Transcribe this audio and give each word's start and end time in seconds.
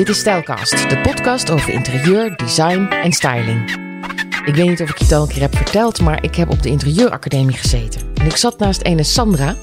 Dit 0.00 0.08
is 0.08 0.18
Stijlcast, 0.18 0.90
de 0.90 1.00
podcast 1.00 1.50
over 1.50 1.72
interieur, 1.72 2.36
design 2.36 2.80
en 3.02 3.12
styling. 3.12 3.70
Ik 4.44 4.54
weet 4.54 4.68
niet 4.68 4.82
of 4.82 4.90
ik 4.90 4.98
je 4.98 5.04
het 5.04 5.12
al 5.12 5.22
een 5.22 5.28
keer 5.28 5.40
heb 5.40 5.56
verteld, 5.56 6.00
maar 6.00 6.24
ik 6.24 6.34
heb 6.34 6.50
op 6.50 6.62
de 6.62 6.68
interieuracademie 6.68 7.56
gezeten. 7.56 8.00
En 8.14 8.26
ik 8.26 8.36
zat 8.36 8.58
naast 8.58 8.82
ene 8.82 9.02
Sandra. 9.02 9.56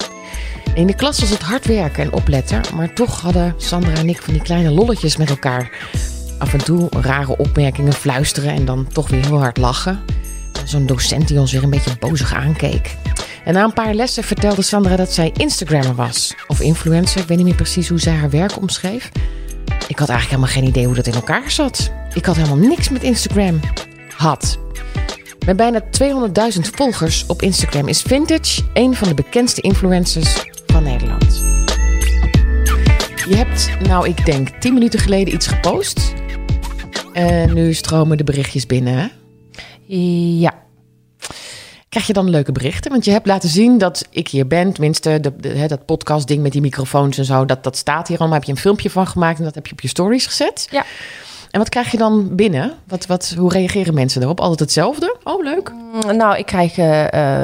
In 0.74 0.86
de 0.86 0.94
klas 0.94 1.20
was 1.20 1.28
het 1.28 1.42
hard 1.42 1.66
werken 1.66 2.02
en 2.02 2.12
opletten, 2.12 2.60
maar 2.74 2.94
toch 2.94 3.20
hadden 3.20 3.54
Sandra 3.56 3.94
en 3.94 4.08
ik 4.08 4.22
van 4.22 4.32
die 4.32 4.42
kleine 4.42 4.70
lolletjes 4.70 5.16
met 5.16 5.30
elkaar. 5.30 5.70
Af 6.38 6.52
en 6.52 6.64
toe 6.64 6.88
rare 7.00 7.36
opmerkingen 7.36 7.92
fluisteren 7.92 8.50
en 8.50 8.64
dan 8.64 8.86
toch 8.92 9.08
weer 9.08 9.24
heel 9.24 9.40
hard 9.40 9.56
lachen. 9.56 10.00
Zo'n 10.64 10.86
docent 10.86 11.28
die 11.28 11.40
ons 11.40 11.52
weer 11.52 11.62
een 11.62 11.70
beetje 11.70 11.98
bozig 11.98 12.34
aankeek. 12.34 12.96
En 13.44 13.54
na 13.54 13.64
een 13.64 13.72
paar 13.72 13.94
lessen 13.94 14.24
vertelde 14.24 14.62
Sandra 14.62 14.96
dat 14.96 15.12
zij 15.12 15.32
Instagrammer 15.36 15.94
was. 15.94 16.34
Of 16.46 16.60
influencer, 16.60 17.20
ik 17.20 17.26
weet 17.26 17.36
niet 17.36 17.46
meer 17.46 17.54
precies 17.54 17.88
hoe 17.88 18.00
zij 18.00 18.14
haar 18.14 18.30
werk 18.30 18.56
omschreef. 18.56 19.10
Ik 19.88 19.98
had 19.98 20.08
eigenlijk 20.08 20.40
helemaal 20.40 20.62
geen 20.62 20.64
idee 20.64 20.86
hoe 20.86 20.94
dat 20.94 21.06
in 21.06 21.14
elkaar 21.14 21.50
zat. 21.50 21.90
Ik 22.12 22.24
had 22.24 22.36
helemaal 22.36 22.68
niks 22.68 22.88
met 22.88 23.02
Instagram. 23.02 23.60
Had. 24.16 24.58
Met 25.46 25.56
bijna 25.56 25.80
200.000 25.80 25.86
volgers 26.60 27.26
op 27.26 27.42
Instagram 27.42 27.88
is 27.88 28.02
Vintage 28.02 28.62
een 28.72 28.94
van 28.94 29.08
de 29.08 29.14
bekendste 29.14 29.60
influencers 29.60 30.44
van 30.66 30.82
Nederland. 30.82 31.38
Je 33.28 33.36
hebt, 33.36 33.70
nou 33.86 34.08
ik 34.08 34.24
denk, 34.24 34.48
10 34.48 34.74
minuten 34.74 34.98
geleden 34.98 35.34
iets 35.34 35.46
gepost. 35.46 36.14
En 37.12 37.54
nu 37.54 37.74
stromen 37.74 38.16
de 38.16 38.24
berichtjes 38.24 38.66
binnen. 38.66 39.10
Ja. 39.86 40.66
Krijg 41.98 42.16
je 42.16 42.22
dan 42.22 42.30
leuke 42.30 42.52
berichten? 42.52 42.90
Want 42.90 43.04
je 43.04 43.10
hebt 43.10 43.26
laten 43.26 43.48
zien 43.48 43.78
dat 43.78 44.06
ik 44.10 44.28
hier 44.28 44.46
ben. 44.46 44.72
Tenminste, 44.72 45.20
de, 45.20 45.36
de, 45.36 45.48
hè, 45.48 45.66
dat 45.66 45.84
met 46.42 46.52
die 46.52 46.60
microfoons 46.60 47.18
en 47.18 47.24
zo. 47.24 47.44
Dat, 47.44 47.64
dat 47.64 47.76
staat 47.76 48.08
hier 48.08 48.18
allemaal. 48.18 48.36
Heb 48.36 48.46
je 48.46 48.52
een 48.52 48.58
filmpje 48.58 48.90
van 48.90 49.06
gemaakt 49.06 49.38
en 49.38 49.44
dat 49.44 49.54
heb 49.54 49.66
je 49.66 49.72
op 49.72 49.80
je 49.80 49.88
stories 49.88 50.26
gezet. 50.26 50.68
Ja. 50.70 50.84
En 51.50 51.58
wat 51.58 51.68
krijg 51.68 51.90
je 51.90 51.96
dan 51.96 52.34
binnen? 52.36 52.72
Wat, 52.88 53.06
wat, 53.06 53.34
hoe 53.38 53.52
reageren 53.52 53.94
mensen 53.94 54.18
daarop? 54.20 54.40
Altijd 54.40 54.60
hetzelfde? 54.60 55.16
Oh, 55.24 55.44
leuk. 55.44 55.72
Mm, 55.72 56.16
Nou, 56.16 56.36
ik 56.38 56.46
krijg 56.46 56.78
eh 56.78 56.96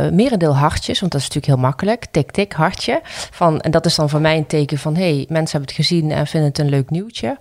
eh, 0.05 0.13
merendeel 0.13 0.57
hartjes, 0.57 1.01
want 1.01 1.13
dat 1.13 1.21
is 1.21 1.27
natuurlijk 1.29 1.55
heel 1.55 1.65
makkelijk. 1.69 2.07
Tik, 2.11 2.31
tik, 2.31 2.53
hartje. 2.53 3.01
Van, 3.31 3.61
en 3.61 3.71
dat 3.71 3.87
is 3.87 3.95
dan 3.95 4.09
voor 4.11 4.21
mij 4.21 4.37
een 4.37 4.47
teken 4.47 4.79
van... 4.79 4.97
hé, 4.97 5.15
hey, 5.15 5.25
mensen 5.29 5.59
hebben 5.59 5.77
het 5.77 5.87
gezien 5.87 6.11
en 6.11 6.27
vinden 6.27 6.49
het 6.49 6.59
een 6.59 6.69
leuk 6.69 6.91
nieuwtje. 6.91 7.37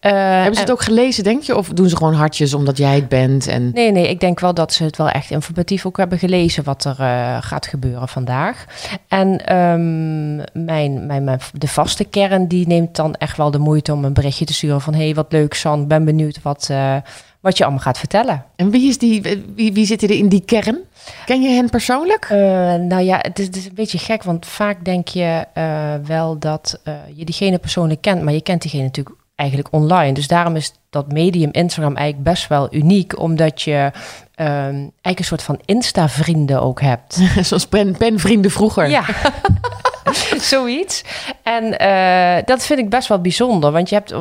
Eh, 0.00 0.12
Hebben 0.12 0.54
ze 0.54 0.60
het 0.60 0.68
en- 0.68 0.74
ook 0.74 0.82
gelezen, 0.82 1.24
denk 1.24 1.42
je? 1.42 1.56
Of 1.56 1.68
doen 1.68 1.88
ze 1.88 1.96
gewoon 1.96 2.14
hartjes 2.14 2.54
omdat 2.54 2.76
jij 2.76 2.94
het 2.94 3.08
bent? 3.08 3.46
En... 3.46 3.70
Nee, 3.74 3.92
nee, 3.92 4.08
ik 4.08 4.20
denk 4.20 4.40
wel 4.40 4.54
dat 4.54 4.72
ze 4.72 4.84
het 4.84 4.96
wel 4.96 5.08
echt 5.08 5.30
informatief 5.30 5.86
ook 5.86 5.96
hebben 5.96 6.18
gelezen 6.18 6.64
wat 6.64 6.84
er 6.84 6.96
eh, 7.00 7.36
gaat 7.40 7.66
gebeuren 7.66 8.08
vandaag. 8.08 8.64
En 9.08 9.46
ehm, 9.46 10.36
mijn, 10.64 11.06
mijn, 11.06 11.24
mijn, 11.24 11.40
de 11.52 11.68
vaste 11.68 12.04
kern 12.04 12.48
die 12.48 12.66
neemt 12.66 12.96
dan 12.96 13.14
echt 13.14 13.36
wel 13.36 13.50
de 13.50 13.58
moeite 13.58 13.92
om 13.92 14.04
een 14.04 14.12
berichtje 14.12 14.44
te 14.44 14.54
sturen 14.54 14.80
van... 14.80 14.94
hé, 14.94 15.04
hey, 15.04 15.14
wat 15.14 15.32
leuk 15.32 15.54
San, 15.54 15.86
ben 15.86 16.01
benieuwd 16.04 16.42
wat, 16.42 16.68
eh, 16.70 16.96
wat 17.40 17.56
je 17.56 17.62
allemaal 17.62 17.82
gaat 17.82 17.98
vertellen. 17.98 18.44
En 18.56 18.70
wie, 18.70 18.88
is 18.88 18.98
die, 18.98 19.42
wie, 19.54 19.72
wie 19.72 19.86
zit 19.86 20.02
er 20.02 20.10
in 20.10 20.28
die 20.28 20.44
kern? 20.44 20.78
Ken 21.24 21.42
je 21.42 21.48
hen 21.48 21.70
persoonlijk? 21.70 22.24
Eh, 22.24 22.38
nou 22.74 23.00
ja, 23.00 23.18
het 23.20 23.38
is, 23.38 23.46
het 23.46 23.56
is 23.56 23.66
een 23.66 23.74
beetje 23.74 23.98
gek, 23.98 24.22
want 24.22 24.46
vaak 24.46 24.84
denk 24.84 25.08
je 25.08 25.44
eh, 25.52 25.94
wel 26.06 26.38
dat 26.38 26.80
je 27.14 27.24
diegene 27.24 27.58
persoonlijk 27.58 28.00
kent, 28.00 28.22
maar 28.22 28.32
je 28.32 28.42
kent 28.42 28.62
diegene 28.62 28.82
natuurlijk 28.82 29.16
eigenlijk 29.34 29.68
online. 29.70 30.12
Dus 30.12 30.28
daarom 30.28 30.56
is 30.56 30.72
dat 30.90 31.12
medium 31.12 31.48
Instagram 31.52 31.96
eigenlijk 31.96 32.28
best 32.28 32.48
wel 32.48 32.74
uniek, 32.74 33.18
omdat 33.18 33.62
je 33.62 33.90
ehm, 34.34 34.74
eigenlijk 34.74 35.18
een 35.18 35.24
soort 35.24 35.42
van 35.42 35.60
Insta-vrienden 35.64 36.62
ook 36.62 36.80
hebt. 36.80 37.20
Zoals 37.48 37.66
pen, 37.66 37.96
penvrienden 37.96 38.50
vroeger. 38.50 38.88
Ja, 38.88 39.04
zoiets. 40.52 41.04
En 41.42 41.70
dat 42.44 42.66
vind 42.66 42.78
ik 42.78 42.88
best 42.88 43.08
wel 43.08 43.20
bijzonder, 43.20 43.72
want 43.72 43.88
je 43.88 43.94
hebt 43.94 44.14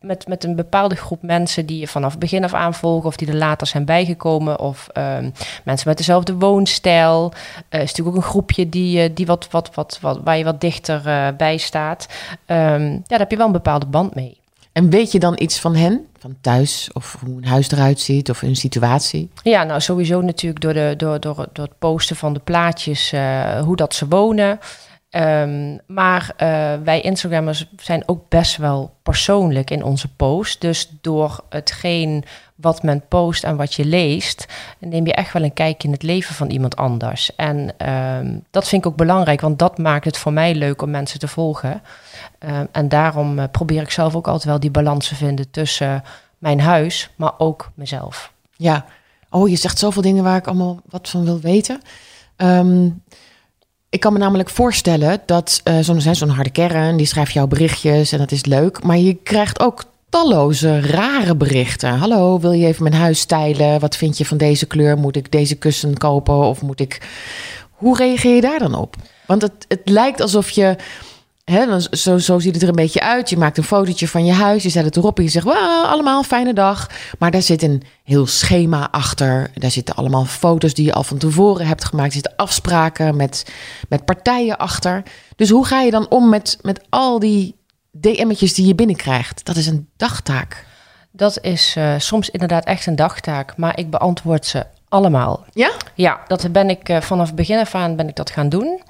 met, 0.00 0.28
met 0.28 0.44
een 0.44 0.56
bepaalde 0.56 0.94
groep 0.94 1.22
mensen 1.22 1.66
die 1.66 1.78
je 1.78 1.88
vanaf 1.88 2.10
het 2.10 2.20
begin 2.20 2.44
af 2.44 2.54
aan 2.54 2.74
volgen, 2.74 3.08
of 3.08 3.16
die 3.16 3.28
er 3.28 3.36
later 3.36 3.66
zijn 3.66 3.84
bijgekomen, 3.84 4.60
of 4.60 4.88
ehm, 4.92 5.30
mensen 5.64 5.88
met 5.88 5.96
dezelfde 5.96 6.34
woonstijl. 6.34 7.32
Eh 7.68 7.82
is 7.82 7.88
natuurlijk 7.88 8.16
ook 8.16 8.22
een 8.22 8.30
groepje 8.30 8.68
die, 8.68 9.02
eh, 9.02 9.10
die 9.14 9.26
wat, 9.26 9.48
wat, 9.50 9.70
wat, 9.74 9.98
wat, 10.00 10.20
waar 10.24 10.38
je 10.38 10.44
wat 10.44 10.60
dichter 10.60 11.06
eh, 11.06 11.28
bij 11.36 11.56
staat. 11.56 12.06
Ehm, 12.46 12.82
ja, 12.82 13.00
daar 13.06 13.18
heb 13.18 13.30
je 13.30 13.36
wel 13.36 13.46
een 13.46 13.52
bepaalde 13.52 13.86
band 13.86 14.14
mee. 14.14 14.36
En 14.72 14.90
weet 14.90 15.12
je 15.12 15.18
dan 15.18 15.34
iets 15.38 15.60
van 15.60 15.74
hen? 15.74 16.06
Van 16.18 16.36
thuis? 16.40 16.90
Of 16.92 17.16
hoe 17.24 17.36
een 17.36 17.46
huis 17.46 17.70
eruit 17.70 18.00
ziet? 18.00 18.30
Of 18.30 18.40
hun 18.40 18.56
situatie? 18.56 19.30
Ja, 19.42 19.64
nou 19.64 19.80
sowieso 19.80 20.20
natuurlijk 20.20 20.62
door, 20.62 20.72
de, 20.72 20.94
door, 20.96 21.20
door, 21.20 21.46
door 21.52 21.64
het 21.64 21.78
posten 21.78 22.16
van 22.16 22.32
de 22.32 22.40
plaatjes, 22.44 23.12
hoe 23.64 23.76
dat 23.76 23.94
ze 23.94 24.08
wonen. 24.08 24.58
Ehm, 25.10 25.76
maar 25.86 26.32
eh, 26.36 26.74
wij 26.84 27.00
Instagrammers 27.00 27.66
zijn 27.76 28.02
ook 28.06 28.28
best 28.28 28.56
wel 28.56 28.94
persoonlijk 29.02 29.70
in 29.70 29.82
onze 29.82 30.08
post. 30.08 30.60
Dus 30.60 30.90
door 31.00 31.40
hetgeen 31.48 32.24
wat 32.54 32.82
men 32.82 33.04
post 33.08 33.44
en 33.44 33.56
wat 33.56 33.74
je 33.74 33.84
leest, 33.84 34.46
neem 34.78 35.06
je 35.06 35.14
echt 35.14 35.32
wel 35.32 35.42
een 35.42 35.52
kijkje 35.52 35.88
in 35.88 35.94
het 35.94 36.02
leven 36.02 36.34
van 36.34 36.50
iemand 36.50 36.76
anders. 36.76 37.36
En 37.36 37.74
ehm, 37.76 38.38
dat 38.50 38.68
vind 38.68 38.84
ik 38.84 38.90
ook 38.90 38.96
belangrijk, 38.96 39.40
want 39.40 39.58
dat 39.58 39.78
maakt 39.78 40.04
het 40.04 40.18
voor 40.18 40.32
mij 40.32 40.54
leuk 40.54 40.82
om 40.82 40.90
mensen 40.90 41.18
te 41.18 41.28
volgen. 41.28 41.82
Ehm, 42.38 42.66
en 42.72 42.88
daarom 42.88 43.38
eh, 43.38 43.44
probeer 43.50 43.82
ik 43.82 43.90
zelf 43.90 44.14
ook 44.14 44.26
altijd 44.26 44.44
wel 44.44 44.60
die 44.60 44.70
balans 44.70 45.08
te 45.08 45.14
vinden 45.14 45.50
tussen 45.50 46.02
mijn 46.38 46.60
huis, 46.60 47.10
maar 47.16 47.32
ook 47.38 47.70
mezelf. 47.74 48.32
Ja. 48.56 48.84
Oh, 49.30 49.48
je 49.48 49.56
zegt 49.56 49.78
zoveel 49.78 50.02
dingen 50.02 50.24
waar 50.24 50.36
ik 50.36 50.46
allemaal 50.46 50.80
wat 50.88 51.08
van 51.08 51.24
wil 51.24 51.40
weten. 51.40 51.82
Ehm, 52.36 52.88
ik 53.90 54.00
kan 54.00 54.12
me 54.12 54.18
namelijk 54.18 54.50
voorstellen 54.50 55.22
dat 55.26 55.62
zo'n 55.80 56.00
zijn 56.00 56.16
zo'n 56.16 56.28
harde 56.28 56.50
kern, 56.50 56.96
die 56.96 57.06
schrijft 57.06 57.32
jouw 57.32 57.46
berichtjes 57.46 58.12
en 58.12 58.18
dat 58.18 58.32
is 58.32 58.44
leuk. 58.44 58.82
Maar 58.82 58.98
je 58.98 59.14
krijgt 59.14 59.60
ook 59.60 59.84
talloze 60.08 60.80
rare 60.80 61.36
berichten. 61.36 61.90
Hallo, 61.90 62.40
wil 62.40 62.52
je 62.52 62.66
even 62.66 62.82
mijn 62.82 62.94
huis 62.94 63.20
stijlen? 63.20 63.80
Wat 63.80 63.96
vind 63.96 64.18
je 64.18 64.24
van 64.24 64.36
deze 64.36 64.66
kleur? 64.66 64.98
Moet 64.98 65.16
ik 65.16 65.32
deze 65.32 65.54
kussen 65.54 65.98
kopen 65.98 66.34
of 66.34 66.62
moet 66.62 66.80
ik... 66.80 67.08
Hoe 67.70 67.96
reageer 67.96 68.34
je 68.34 68.40
daar 68.40 68.58
dan 68.58 68.74
op? 68.74 68.96
Want 69.26 69.42
het, 69.42 69.64
het 69.68 69.80
lijkt 69.84 70.20
alsof 70.20 70.50
je... 70.50 70.76
Hè, 71.50 71.66
dan 71.66 71.80
zo, 71.90 72.18
zo 72.18 72.38
ziet 72.38 72.54
het 72.54 72.62
er 72.62 72.68
een 72.68 72.74
beetje 72.74 73.00
uit. 73.00 73.30
Je 73.30 73.36
maakt 73.36 73.58
een 73.58 73.64
fotootje 73.64 74.08
van 74.08 74.24
je 74.24 74.32
huis, 74.32 74.62
je 74.62 74.68
zet 74.68 74.84
het 74.84 74.96
erop 74.96 75.18
en 75.18 75.24
je 75.24 75.30
zegt... 75.30 75.44
Well, 75.44 75.82
allemaal 75.84 76.22
fijne 76.22 76.52
dag. 76.52 76.90
Maar 77.18 77.30
daar 77.30 77.42
zit 77.42 77.62
een 77.62 77.82
heel 78.04 78.26
schema 78.26 78.88
achter. 78.90 79.50
Daar 79.54 79.70
zitten 79.70 79.94
allemaal 79.94 80.24
foto's 80.24 80.74
die 80.74 80.84
je 80.84 80.92
al 80.92 81.02
van 81.02 81.18
tevoren 81.18 81.66
hebt 81.66 81.84
gemaakt. 81.84 82.08
Er 82.08 82.12
zitten 82.12 82.36
afspraken 82.36 83.16
met, 83.16 83.52
met 83.88 84.04
partijen 84.04 84.58
achter. 84.58 85.02
Dus 85.36 85.50
hoe 85.50 85.66
ga 85.66 85.80
je 85.80 85.90
dan 85.90 86.08
om 86.08 86.28
met, 86.28 86.58
met 86.62 86.80
al 86.88 87.18
die 87.18 87.56
DM'tjes 87.90 88.54
die 88.54 88.66
je 88.66 88.74
binnenkrijgt? 88.74 89.44
Dat 89.44 89.56
is 89.56 89.66
een 89.66 89.88
dagtaak. 89.96 90.66
Dat 91.10 91.38
is 91.40 91.74
eh, 91.76 91.94
soms 91.98 92.30
inderdaad 92.30 92.64
echt 92.64 92.86
een 92.86 92.96
dagtaak, 92.96 93.56
maar 93.56 93.78
ik 93.78 93.90
beantwoord 93.90 94.46
ze 94.46 94.66
allemaal. 94.88 95.44
Ja? 95.52 95.70
Ja, 95.94 96.20
dat 96.26 96.52
ben 96.52 96.70
ik 96.70 96.88
eh, 96.88 97.00
vanaf 97.00 97.26
het 97.26 97.36
begin 97.36 97.58
af 97.58 97.74
aan 97.74 97.96
ben 97.96 98.08
ik 98.08 98.16
dat 98.16 98.30
gaan 98.30 98.48
doen. 98.48 98.80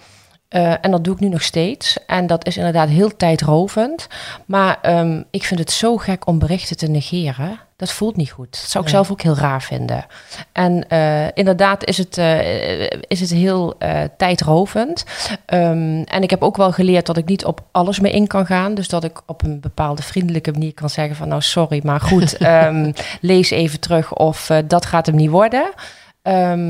Eh, 0.49 0.73
en 0.81 0.91
dat 0.91 1.05
doe 1.05 1.15
ik 1.15 1.21
nu 1.21 1.29
nog 1.29 1.43
steeds. 1.43 1.97
En 2.07 2.27
dat 2.27 2.47
is 2.47 2.57
inderdaad 2.57 2.89
heel 2.89 3.17
tijdrovend. 3.17 4.07
Maar 4.47 4.79
ehm, 4.83 5.23
ik 5.31 5.45
vind 5.45 5.61
het 5.61 5.71
zo 5.71 5.97
gek 5.97 6.27
om 6.27 6.39
berichten 6.39 6.77
te 6.77 6.87
negeren. 6.87 7.61
Dat 7.77 7.91
voelt 7.91 8.17
niet 8.17 8.31
goed. 8.31 8.51
Dat 8.51 8.71
zou 8.71 8.85
ik 8.85 8.91
Nee. 8.91 9.01
zelf 9.01 9.11
ook 9.11 9.23
heel 9.23 9.37
raar 9.37 9.63
vinden. 9.63 10.07
En 10.53 10.89
eh, 10.89 11.27
inderdaad 11.35 11.85
is 11.85 11.99
het, 11.99 12.19
eh, 12.19 12.81
is 12.85 13.21
het 13.21 13.31
heel 13.31 13.77
tijdrovend. 14.17 15.05
Ehm, 15.47 16.03
en 16.05 16.23
ik 16.23 16.31
heb 16.31 16.43
ook 16.43 16.57
wel 16.57 16.73
geleerd 16.73 17.07
dat 17.07 17.17
ik 17.17 17.25
niet 17.27 17.45
op 17.45 17.61
alles 17.73 18.01
mee 18.01 18.13
in 18.13 18.27
kan 18.27 18.47
gaan. 18.47 18.75
Dus 18.75 18.89
dat 18.89 19.05
ik 19.05 19.21
op 19.27 19.43
een 19.43 19.61
bepaalde 19.61 20.03
vriendelijke 20.03 20.53
manier 20.53 20.75
kan 20.75 20.91
zeggen 20.91 21.17
van... 21.17 21.29
nou, 21.29 21.43
sorry, 21.43 21.81
maar 21.85 22.01
goed, 22.01 22.37
ehm, 22.47 22.93
lees 23.21 23.51
even 23.51 23.81
terug 23.81 24.15
of 24.15 24.51
dat 24.67 24.87
gaat 24.87 25.07
hem 25.07 25.17
niet 25.17 25.31
worden. 25.31 25.71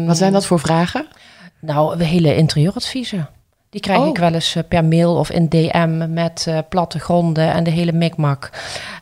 Wat 0.06 0.16
zijn 0.16 0.32
dat 0.32 0.46
voor 0.46 0.60
vragen? 0.60 1.06
nou, 1.60 2.02
hele 2.02 2.36
interieuradviezen. 2.36 3.28
Die 3.70 3.80
krijg 3.80 4.00
Oh. 4.00 4.06
ik 4.06 4.18
wel 4.18 4.32
eens 4.34 4.54
eh, 4.54 4.62
per 4.68 4.84
mail 4.84 5.16
of 5.16 5.30
in 5.30 5.48
DM 5.48 6.12
met 6.12 6.44
eh 6.48 6.58
plattegronden 6.68 7.52
en 7.52 7.64
de 7.64 7.70
hele 7.70 7.92
mikmak. 7.92 8.50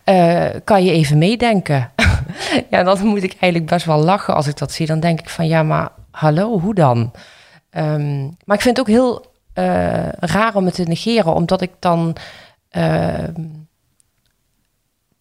Eh, 0.05 0.47
kan 0.65 0.85
je 0.85 0.93
even 0.93 1.19
meedenken? 1.19 1.91
ja, 2.71 2.83
dan 2.83 3.07
moet 3.07 3.23
ik 3.23 3.37
eigenlijk 3.41 3.71
best 3.71 3.87
wel 3.87 3.99
lachen 3.99 4.35
als 4.35 4.47
ik 4.47 4.57
dat 4.59 4.73
zie. 4.73 4.87
Dan 4.87 5.01
denk 5.01 5.21
ik 5.21 5.29
van 5.29 5.47
ja, 5.47 5.63
maar 5.63 5.89
hallo, 6.11 6.61
hoe 6.61 6.75
dan? 6.75 7.13
Ehm, 7.71 8.23
maar 8.23 8.57
ik 8.57 8.63
vind 8.63 8.77
het 8.77 8.81
ook 8.81 8.95
heel 8.95 9.35
raar 10.21 10.55
om 10.55 10.65
het 10.65 10.75
te 10.75 10.83
negeren, 10.83 11.35
omdat 11.35 11.61
ik 11.61 11.71
dan 11.79 12.17
ehm, 12.69 13.33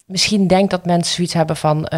misschien 0.06 0.46
denk 0.46 0.70
dat 0.70 0.86
mensen 0.86 1.14
zoiets 1.14 1.34
hebben 1.34 1.56
van. 1.56 1.88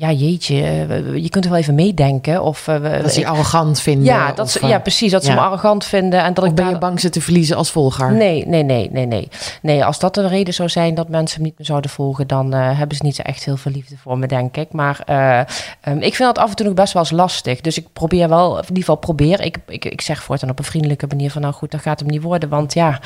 Eh, 0.00 0.08
eh, 0.08 0.18
ja, 0.18 0.26
jeetje, 0.26 0.62
eh, 0.62 1.16
je 1.22 1.28
kunt 1.28 1.44
er 1.44 1.50
wel 1.50 1.60
even 1.60 1.74
meedenken. 1.74 2.42
Of, 2.42 2.68
eh, 2.68 3.02
Dat 3.02 3.12
ze 3.12 3.20
je 3.20 3.26
arrogant 3.26 3.80
vinden? 3.80 4.04
ja, 4.04 4.32
dat 4.32 4.50
ze, 4.50 4.60
eh, 4.60 4.68
ja, 4.68 4.78
precies. 4.78 5.12
Dat 5.12 5.24
ze 5.24 5.32
me 5.32 5.40
arrogant 5.40 5.84
vinden. 5.84 6.22
En 6.22 6.34
dat 6.34 6.44
Of 6.44 6.50
ik 6.50 6.56
ben 6.56 6.64
daar... 6.64 6.74
je 6.74 6.80
bang 6.80 7.00
ze 7.00 7.08
te 7.10 7.20
verliezen 7.20 7.56
als 7.56 7.70
volger? 7.70 8.12
Nee, 8.12 8.46
nee, 8.46 8.62
nee, 8.62 8.88
nee, 8.92 9.06
nee. 9.06 9.28
Nee, 9.62 9.84
als 9.84 9.98
dat 9.98 10.14
de 10.14 10.28
reden 10.28 10.54
zou 10.54 10.68
zijn 10.68 10.94
dat 10.94 11.08
mensen 11.08 11.40
me 11.40 11.46
niet 11.46 11.58
meer 11.58 11.66
zouden 11.66 11.90
volgen, 11.90 12.26
dan 12.26 12.54
eh, 12.54 12.78
hebben 12.78 12.96
ze 12.96 13.04
niet 13.04 13.22
echt 13.22 13.44
heel 13.44 13.56
veel 13.56 13.72
liefde 13.72 13.96
voor 13.96 14.18
me, 14.18 14.26
denk 14.26 14.56
ik. 14.56 14.72
Maar 14.72 15.02
eh, 15.06 15.38
ehm, 15.80 15.98
ik 15.98 16.14
vind 16.14 16.34
dat 16.34 16.38
af 16.38 16.50
en 16.50 16.56
toe 16.56 16.66
nog 16.66 16.74
best 16.74 16.92
wel 16.92 17.02
eens 17.02 17.10
lastig. 17.10 17.60
Dus 17.60 17.78
ik 17.78 17.86
probeer 17.92 18.28
wel, 18.28 18.56
in 18.56 18.62
ieder 18.62 18.76
geval 18.76 18.96
probeer. 18.96 19.40
Ik, 19.40 19.56
ik, 19.66 19.84
ik 19.84 20.00
zeg 20.00 20.22
voortaan 20.22 20.50
op 20.50 20.58
een 20.58 20.64
vriendelijke 20.64 21.06
manier 21.06 21.30
van, 21.30 21.42
nou 21.42 21.54
goed, 21.54 21.70
dat 21.70 21.80
gaat 21.80 22.00
hem 22.00 22.08
niet 22.08 22.22
worden. 22.22 22.48
Want 22.48 22.74
ja, 22.74 23.00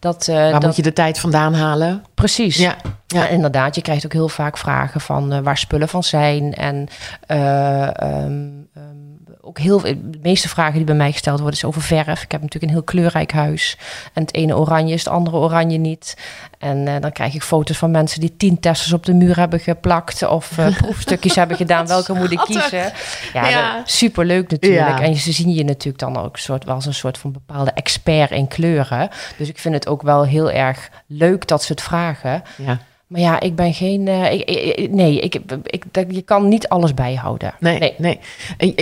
Dat, 0.00 0.28
eh, 0.28 0.34
Waar 0.34 0.52
dat, 0.52 0.62
moet 0.62 0.76
je 0.76 0.82
de 0.82 0.92
tijd 0.92 1.18
vandaan 1.18 1.54
halen? 1.54 2.04
Precies. 2.14 2.56
Ja, 2.56 2.76
ja. 3.06 3.26
Inderdaad. 3.26 3.74
Je 3.74 3.82
krijgt 3.82 4.04
ook 4.04 4.12
heel 4.12 4.28
vaak 4.28 4.58
vragen 4.58 5.00
van 5.00 5.32
eh, 5.32 5.40
waar 5.40 5.58
spullen 5.58 5.88
van 5.88 6.02
zijn. 6.02 6.54
En 6.54 6.88
eh, 7.26 8.02
ehm, 8.02 8.48
ehm, 8.74 9.09
ook 9.42 9.58
heel, 9.58 9.80
de 9.80 10.18
meeste 10.22 10.48
vragen 10.48 10.74
die 10.74 10.84
bij 10.84 10.94
mij 10.94 11.12
gesteld 11.12 11.38
worden 11.40 11.56
is 11.56 11.64
over 11.64 11.82
verf. 11.82 12.22
Ik 12.22 12.32
heb 12.32 12.40
natuurlijk 12.40 12.62
een 12.62 12.78
heel 12.78 12.82
kleurrijk 12.82 13.32
huis. 13.32 13.76
En 14.12 14.22
het 14.22 14.34
ene 14.34 14.56
oranje 14.56 14.94
is 14.94 15.04
het 15.04 15.12
andere 15.12 15.36
oranje 15.36 15.78
niet. 15.78 16.16
En 16.58 16.88
eh, 16.88 16.94
dan 17.00 17.12
krijg 17.12 17.34
ik 17.34 17.42
foto's 17.42 17.76
van 17.78 17.90
mensen 17.90 18.20
die 18.20 18.36
tien 18.36 18.60
testers 18.60 18.92
op 18.92 19.04
de 19.04 19.14
muur 19.14 19.36
hebben 19.36 19.60
geplakt. 19.60 20.26
Of 20.26 20.58
eh, 20.58 20.76
proefstukjes 20.82 21.34
hebben 21.34 21.56
gedaan. 21.56 21.86
Welke 21.86 22.12
moet 22.14 22.30
ik 22.30 22.38
kiezen? 22.38 22.92
Ja, 23.32 23.48
Ja. 23.48 23.82
superleuk 23.84 24.50
natuurlijk. 24.50 24.98
Ja. 24.98 25.02
En 25.02 25.14
ze 25.16 25.32
zien 25.32 25.54
je 25.54 25.64
natuurlijk 25.64 25.98
dan 25.98 26.16
ook 26.16 26.36
soort, 26.36 26.64
wel 26.64 26.74
als 26.74 26.86
een 26.86 26.94
soort 26.94 27.18
van 27.18 27.32
bepaalde 27.32 27.70
expert 27.70 28.30
in 28.30 28.48
kleuren. 28.48 29.08
Dus 29.36 29.48
ik 29.48 29.58
vind 29.58 29.74
het 29.74 29.86
ook 29.88 30.02
wel 30.02 30.24
heel 30.24 30.50
erg 30.50 30.90
leuk 31.06 31.48
dat 31.48 31.62
ze 31.62 31.72
het 31.72 31.82
vragen. 31.82 32.42
ja. 32.56 32.78
Maar 33.10 33.20
ja, 33.20 33.40
ik 33.40 33.54
ben 33.56 33.74
geen. 33.74 34.08
eh, 34.08 34.32
ik, 34.32 34.40
ik- 34.50 34.90
nee, 34.90 35.20
ik, 35.20 35.34
ik, 35.64 35.84
je 36.08 36.22
kan 36.22 36.48
niet 36.48 36.68
alles 36.68 36.94
bijhouden. 36.94 37.54
Nee, 37.60 37.94
nee. 37.98 38.20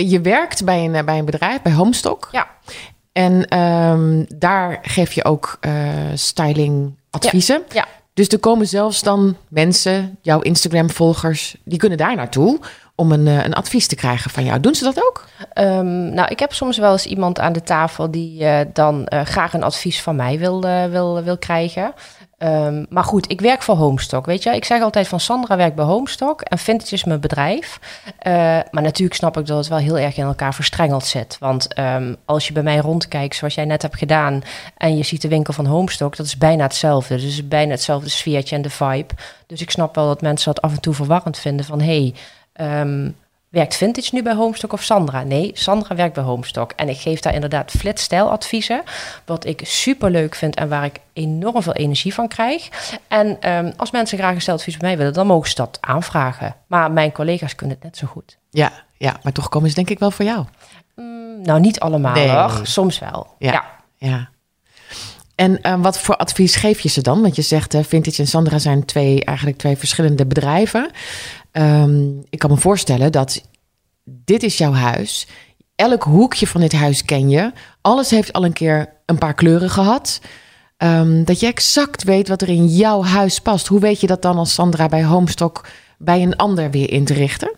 Je 0.09 0.21
werkt 0.21 0.65
bij 0.65 0.85
een, 0.85 0.95
eh, 0.95 1.03
bij 1.03 1.17
een 1.17 1.25
bedrijf, 1.25 1.61
bij 1.61 1.71
Homestock. 1.73 2.27
Ja. 2.31 2.47
En 3.11 3.47
ehm, 3.47 4.23
daar 4.35 4.79
geef 4.81 5.11
je 5.13 5.25
ook 5.25 5.57
eh 5.59 5.71
styling 6.13 6.93
adviezen. 7.09 7.61
Ja. 7.73 7.85
Dus 8.13 8.27
er 8.27 8.39
komen 8.39 8.67
zelfs 8.67 9.01
dan 9.03 9.35
mensen, 9.47 10.17
jouw 10.21 10.39
Instagram-volgers, 10.39 11.55
die 11.63 11.77
kunnen 11.79 11.97
daar 11.97 12.15
naartoe 12.15 12.59
om 12.95 13.11
een, 13.11 13.27
een 13.27 13.53
advies 13.53 13.87
te 13.87 13.95
krijgen 13.95 14.31
van 14.31 14.43
jou. 14.43 14.59
Doen 14.59 14.75
ze 14.75 14.83
dat 14.83 14.97
ook? 14.97 15.27
Ehm, 15.53 16.13
nou, 16.13 16.27
ik 16.27 16.39
heb 16.39 16.53
soms 16.53 16.77
wel 16.77 16.91
eens 16.91 17.05
iemand 17.05 17.39
aan 17.39 17.53
de 17.53 17.63
tafel 17.63 18.11
die 18.11 18.45
dan 18.73 19.11
graag 19.23 19.53
een 19.53 19.63
advies 19.63 20.01
van 20.01 20.15
mij 20.15 20.39
wil, 20.39 20.61
wil, 20.89 21.23
wil 21.23 21.37
krijgen. 21.37 21.93
Ehm, 22.39 22.85
maar 22.89 23.03
goed, 23.03 23.31
ik 23.31 23.41
werk 23.41 23.61
voor 23.61 23.75
Homestock, 23.75 24.25
weet 24.25 24.43
je. 24.43 24.55
Ik 24.55 24.65
zeg 24.65 24.81
altijd 24.81 25.07
van 25.07 25.19
Sandra 25.19 25.57
werkt 25.57 25.75
bij 25.75 25.85
Homestock 25.85 26.41
en 26.41 26.57
Vintage 26.57 26.93
is 26.93 27.03
mijn 27.03 27.19
bedrijf. 27.19 27.79
Eh, 28.17 28.33
maar 28.71 28.83
natuurlijk 28.83 29.17
snap 29.17 29.37
ik 29.37 29.45
dat 29.45 29.57
het 29.57 29.67
wel 29.67 29.77
heel 29.77 29.97
erg 29.97 30.17
in 30.17 30.23
elkaar 30.23 30.53
verstrengeld 30.53 31.05
zit. 31.05 31.37
Want 31.39 31.73
ehm, 31.73 32.15
als 32.25 32.47
je 32.47 32.53
bij 32.53 32.63
mij 32.63 32.77
rondkijkt, 32.77 33.35
zoals 33.35 33.55
jij 33.55 33.65
net 33.65 33.81
hebt 33.81 33.97
gedaan... 33.97 34.41
en 34.77 34.97
je 34.97 35.03
ziet 35.03 35.21
de 35.21 35.27
winkel 35.27 35.53
van 35.53 35.65
Homestock, 35.65 36.15
dat 36.15 36.25
is 36.25 36.37
bijna 36.37 36.63
hetzelfde. 36.63 37.15
Dus 37.15 37.25
is 37.25 37.47
bijna 37.47 37.71
hetzelfde 37.71 38.09
sfeertje 38.09 38.55
en 38.55 38.61
de 38.61 38.69
vibe. 38.69 39.13
Dus 39.47 39.61
ik 39.61 39.71
snap 39.71 39.95
wel 39.95 40.07
dat 40.07 40.21
mensen 40.21 40.53
dat 40.53 40.63
af 40.63 40.71
en 40.71 40.81
toe 40.81 40.93
verwarrend 40.93 41.37
vinden 41.37 41.65
van... 41.65 41.81
hey, 41.81 42.13
ehm, 42.53 43.09
werkt 43.49 43.75
Vintage 43.75 44.09
nu 44.15 44.23
bij 44.23 44.33
Homestock 44.33 44.73
of 44.73 44.83
Sandra? 44.83 45.23
Nee, 45.23 45.51
Sandra 45.53 45.95
werkt 45.95 46.13
bij 46.13 46.23
Homestock. 46.23 46.71
En 46.75 46.89
ik 46.89 46.97
geef 46.97 47.19
daar 47.19 47.33
inderdaad 47.33 47.71
flitstijladviezen, 47.71 48.83
wat 49.25 49.45
ik 49.45 49.61
super 49.63 50.11
leuk 50.11 50.35
vind 50.35 50.55
en 50.55 50.69
waar 50.69 50.85
ik 50.85 50.99
enorm 51.13 51.61
veel 51.61 51.73
energie 51.73 52.13
van 52.13 52.27
krijg. 52.27 52.69
En 53.07 53.37
ehm, 53.41 53.71
als 53.77 53.91
mensen 53.91 54.17
graag 54.17 54.35
een 54.35 54.41
stijladvies 54.41 54.77
bij 54.77 54.87
mij 54.87 54.97
willen, 54.97 55.13
dan 55.13 55.27
mogen 55.27 55.49
ze 55.49 55.55
dat 55.55 55.77
aanvragen. 55.81 56.55
Maar 56.67 56.91
mijn 56.91 57.11
collega's 57.11 57.55
kunnen 57.55 57.75
het 57.75 57.85
net 57.85 57.97
zo 57.97 58.07
goed. 58.07 58.37
Ja, 58.49 58.71
ja, 58.97 59.19
maar 59.23 59.33
toch 59.33 59.49
komen 59.49 59.69
ze 59.69 59.75
denk 59.75 59.89
ik 59.89 59.99
wel 59.99 60.11
voor 60.11 60.25
jou. 60.25 60.45
Mm, 60.95 61.41
nou, 61.41 61.59
niet 61.59 61.79
allemaal 61.79 62.13
Nee. 62.13 62.29
hoor. 62.29 62.59
Soms 62.63 62.99
wel. 62.99 63.27
Ja. 63.39 63.51
ja. 63.51 63.65
Ja. 63.97 64.29
En 65.35 65.61
eh, 65.61 65.81
wat 65.81 65.99
voor 65.99 66.15
advies 66.15 66.55
geef 66.55 66.79
je 66.79 66.89
ze 66.89 67.01
dan? 67.01 67.21
Want 67.21 67.35
je 67.35 67.41
zegt 67.41 67.75
Vintage 67.81 68.21
en 68.21 68.27
Sandra 68.27 68.57
zijn 68.57 68.85
twee, 68.85 69.25
eigenlijk 69.25 69.57
twee 69.57 69.77
verschillende 69.77 70.25
bedrijven. 70.25 70.91
Ehm, 71.51 72.19
ik 72.29 72.39
kan 72.39 72.49
me 72.49 72.57
voorstellen 72.57 73.11
dat 73.11 73.41
dit 74.03 74.43
is 74.43 74.57
jouw 74.57 74.73
huis. 74.73 75.27
Elk 75.75 76.03
hoekje 76.03 76.47
van 76.47 76.61
dit 76.61 76.73
huis 76.73 77.05
ken 77.05 77.29
je. 77.29 77.51
Alles 77.81 78.09
heeft 78.09 78.33
al 78.33 78.45
een 78.45 78.53
keer 78.53 78.93
een 79.05 79.17
paar 79.17 79.33
kleuren 79.33 79.69
gehad. 79.69 80.21
Ehm, 80.77 81.23
dat 81.23 81.39
je 81.39 81.47
exact 81.47 82.03
weet 82.03 82.27
wat 82.27 82.41
er 82.41 82.49
in 82.49 82.67
jouw 82.67 83.03
huis 83.03 83.39
past. 83.39 83.67
Hoe 83.67 83.79
weet 83.79 84.01
je 84.01 84.07
dat 84.07 84.21
dan 84.21 84.37
als 84.37 84.53
Sandra 84.53 84.87
bij 84.87 85.03
Homestock 85.03 85.67
bij 85.97 86.21
een 86.21 86.35
ander 86.35 86.71
weer 86.71 86.91
in 86.91 87.05
te 87.05 87.13
richten? 87.13 87.57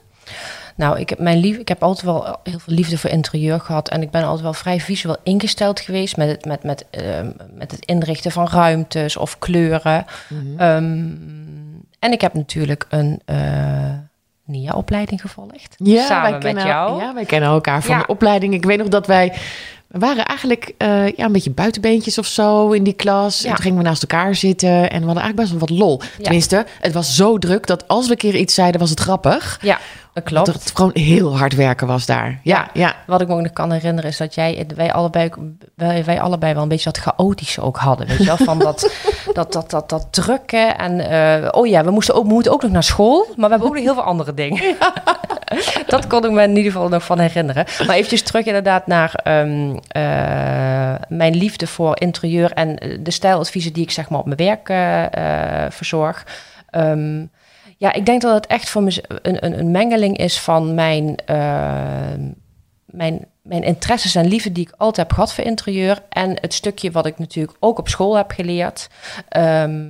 Nou, 0.76 1.00
ik 1.00 1.10
heb, 1.10 1.20
mijn 1.20 1.38
lief, 1.38 1.58
ik 1.58 1.68
heb 1.68 1.84
altijd 1.84 2.06
wel 2.06 2.40
heel 2.44 2.60
veel 2.60 2.74
liefde 2.74 2.98
voor 2.98 3.10
interieur 3.10 3.60
gehad. 3.60 3.90
En 3.90 4.02
ik 4.02 4.12
ben 4.12 4.24
altijd 4.24 4.42
wel 4.42 4.54
vrij 4.54 4.80
visueel 4.80 5.18
ingesteld 5.24 5.80
geweest 5.80 6.18
met 6.18 6.30
het, 6.30 6.46
met, 6.46 6.64
met, 6.64 6.86
ehm, 6.90 7.32
met 7.54 7.72
het 7.72 7.86
inrichten 7.86 8.32
van 8.32 8.48
ruimtes 8.48 9.18
of 9.18 9.40
kleuren. 9.40 10.06
Ehm, 10.58 11.08
en 12.02 12.12
ik 12.12 12.22
heb 12.22 12.34
natuurlijk 12.34 12.86
een 12.90 13.22
eh 13.26 13.38
NIA-opleiding 14.46 15.22
gevolgd. 15.22 15.76
samen 16.08 16.32
met 16.32 16.44
kennen, 16.44 16.66
jou. 16.66 17.02
Ja, 17.02 17.14
wij 17.14 17.26
kennen 17.26 17.50
elkaar 17.50 17.82
van 17.84 17.96
Ja. 17.96 18.02
de 18.02 18.08
opleiding. 18.08 18.54
Ik 18.54 18.66
weet 18.66 18.78
nog 18.78 18.88
dat 18.88 19.08
wij... 19.08 19.34
We 19.88 20.00
waren 20.00 20.26
eigenlijk 20.26 20.74
eh, 20.78 21.08
ja, 21.08 21.26
een 21.26 21.32
beetje 21.32 21.52
buitenbeentjes 21.52 22.18
of 22.18 22.26
zo 22.26 22.72
in 22.72 22.84
die 22.84 22.94
klas. 22.94 23.44
En 23.44 23.50
Ja. 23.50 23.56
toen 23.56 23.64
gingen 23.64 23.78
we 23.78 23.84
naast 23.84 24.02
elkaar 24.02 24.36
zitten 24.36 24.70
en 24.70 25.00
we 25.00 25.06
hadden 25.06 25.24
eigenlijk 25.24 25.36
best 25.36 25.50
wel 25.50 25.60
wat 25.60 25.70
lol. 25.70 26.02
Ja. 26.18 26.24
Tenminste, 26.24 26.66
het 26.80 26.94
was 26.94 27.16
zo 27.16 27.38
druk 27.38 27.68
dat 27.68 27.88
als 27.88 28.06
we 28.06 28.12
een 28.12 28.18
keer 28.18 28.36
iets 28.36 28.54
zeiden, 28.54 28.80
was 28.80 28.90
het 28.90 29.00
grappig. 29.00 29.60
Ja, 29.62 29.80
dat 30.14 30.24
klopt. 30.24 30.46
Dat 30.46 30.56
het 30.56 30.72
gewoon 30.76 30.92
heel 30.94 31.38
hard 31.38 31.56
werken 31.56 31.88
was 31.88 32.06
daar. 32.06 32.40
Ja, 32.44 32.70
ja. 32.74 32.96
Wat 33.08 33.22
ik 33.22 33.28
me 33.28 33.34
ook 33.34 33.42
nog 33.42 33.54
kan 33.54 33.72
herinneren 33.72 34.10
is 34.10 34.18
dat 34.18 34.36
jij, 34.36 34.68
wij 34.76 34.94
allebei, 34.94 35.30
wij, 35.76 36.06
wij 36.06 36.22
allebei 36.22 36.54
wel 36.54 36.64
een 36.64 36.70
beetje 36.70 36.92
dat 36.92 36.98
chaotische 36.98 37.62
ook 37.62 37.78
hadden. 37.78 38.08
Weet 38.08 38.18
je 38.18 38.26
wel, 38.26 38.38
van 38.38 38.60
dat, 38.60 38.94
dat, 39.34 39.54
dat, 39.54 39.70
dat, 39.70 39.90
dat 39.90 40.08
drukken. 40.10 40.78
En 40.78 41.00
eh, 41.00 41.48
oh 41.52 41.68
ja, 41.68 41.84
we, 41.84 41.92
moesten 41.92 42.16
ook, 42.16 42.28
we 42.28 42.34
moeten 42.34 42.52
ook 42.52 42.62
nog 42.62 42.72
naar 42.72 42.84
school, 42.84 43.26
maar 43.36 43.50
we 43.50 43.56
hebben 43.56 43.68
ook 43.68 43.76
nog 43.76 43.84
heel 43.84 43.94
veel 43.94 44.04
andere 44.04 44.34
dingen. 44.34 44.76
dat 45.88 46.08
kon 46.08 46.26
ik 46.26 46.32
me 46.32 46.44
in 46.44 46.56
ieder 46.56 46.72
geval 46.72 46.90
nog 46.90 47.04
van 47.04 47.20
herinneren. 47.20 47.66
Maar 47.88 47.96
eventjes 47.96 48.22
terug 48.22 48.46
inderdaad 48.46 48.88
naar 48.88 49.14
ehm, 49.14 49.76
eh, 49.88 50.96
mijn 51.08 51.36
liefde 51.36 51.68
voor 51.68 52.00
interieur 52.00 52.52
en 52.52 52.78
eh, 52.78 52.98
de 53.02 53.12
stijladviezen 53.12 53.74
die 53.74 53.84
ik 53.84 53.92
zeg 53.92 54.10
maar 54.10 54.20
op 54.20 54.26
mijn 54.26 54.38
werk 54.38 54.70
verzorg. 55.74 56.26
Ehm, 56.70 57.26
ja, 57.82 57.94
ik 57.94 58.06
denk 58.06 58.22
dat 58.22 58.34
het 58.34 58.48
echt 58.48 58.70
voor 58.70 58.84
me 58.84 59.04
een, 59.08 59.46
een, 59.46 59.60
een 59.60 59.72
mengeling 59.72 60.18
is 60.18 60.40
van 60.40 60.74
mijn, 60.74 61.16
eh, 61.26 62.14
mijn, 62.86 63.28
mijn 63.42 63.64
interesses 63.64 64.16
en 64.16 64.28
liefde 64.28 64.52
die 64.52 64.68
ik 64.68 64.74
altijd 64.78 65.08
heb 65.08 65.12
gehad 65.12 65.34
voor 65.34 65.44
interieur. 65.44 66.04
En 66.10 66.38
het 66.42 66.54
stukje 66.54 66.92
wat 66.92 67.06
ik 67.06 67.20
natuurlijk 67.20 67.58
ook 67.60 67.80
op 67.80 67.88
school 67.88 68.18
heb 68.18 68.32
geleerd. 68.32 68.90
Ehm, 69.28 69.88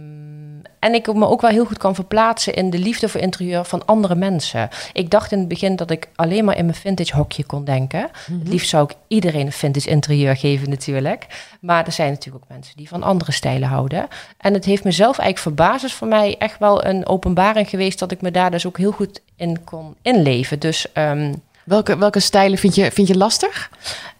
en 0.81 0.93
ik 0.93 1.13
me 1.13 1.27
ook 1.27 1.41
wel 1.41 1.49
heel 1.49 1.65
goed 1.65 1.77
kan 1.77 1.95
verplaatsen 1.95 2.53
in 2.53 2.69
de 2.69 2.79
liefde 2.79 3.09
voor 3.09 3.21
interieur 3.21 3.65
van 3.65 3.85
andere 3.85 4.15
mensen. 4.15 4.69
Ik 4.93 5.09
dacht 5.09 5.31
in 5.31 5.39
het 5.39 5.47
begin 5.47 5.75
dat 5.75 5.91
ik 5.91 6.07
alleen 6.15 6.45
maar 6.45 6.57
in 6.57 6.65
mijn 6.65 6.77
vintage 6.77 7.15
hokje 7.15 7.45
kon 7.45 7.63
denken. 7.63 8.09
Het 8.39 8.47
liefst 8.47 8.69
zou 8.69 8.83
ik 8.83 8.95
iedereen 9.07 9.45
een 9.45 9.51
vintage 9.51 9.89
interieur 9.89 10.37
geven 10.37 10.69
natuurlijk. 10.69 11.27
Maar 11.59 11.85
er 11.85 11.91
zijn 11.91 12.09
natuurlijk 12.09 12.43
ook 12.43 12.49
mensen 12.49 12.77
die 12.77 12.87
van 12.87 13.03
andere 13.03 13.31
stijlen 13.31 13.67
houden. 13.67 14.07
En 14.37 14.53
het 14.53 14.65
heeft 14.65 14.83
mezelf 14.83 15.17
eigenlijk 15.17 15.37
voor 15.57 15.67
basis 15.67 15.93
voor 15.93 16.07
mij 16.07 16.35
echt 16.37 16.59
wel 16.59 16.85
een 16.85 17.07
openbaring 17.07 17.69
geweest... 17.69 17.99
dat 17.99 18.11
ik 18.11 18.21
me 18.21 18.31
daar 18.31 18.51
dus 18.51 18.65
ook 18.65 18.77
heel 18.77 18.91
goed 18.91 19.21
in 19.35 19.63
kon 19.63 19.95
inleven. 20.01 20.59
Dus 20.59 20.91
ehm, 20.91 21.33
Welke, 21.63 21.97
welke 21.97 22.19
stijlen 22.19 22.57
vind 22.57 22.75
je, 22.75 22.91
vind 22.91 23.07
je 23.07 23.17
lastig? 23.17 23.69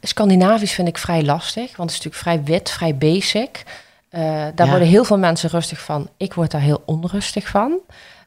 Scandinavisch 0.02 0.72
vind 0.72 0.88
ik 0.88 0.98
vrij 0.98 1.24
lastig, 1.24 1.76
want 1.78 1.92
het 1.92 2.00
is 2.00 2.06
natuurlijk 2.06 2.16
vrij 2.16 2.44
wit, 2.44 2.72
vrij 2.72 2.96
basic. 2.96 3.64
Eh, 4.12 4.22
daar 4.56 4.66
Ja. 4.66 4.70
worden 4.70 4.88
heel 4.88 5.04
veel 5.04 5.18
mensen 5.18 5.50
rustig 5.50 5.80
van. 5.82 6.10
Ik 6.18 6.34
word 6.34 6.52
daar 6.52 6.62
heel 6.62 6.84
onrustig 6.86 7.48
van. 7.48 7.80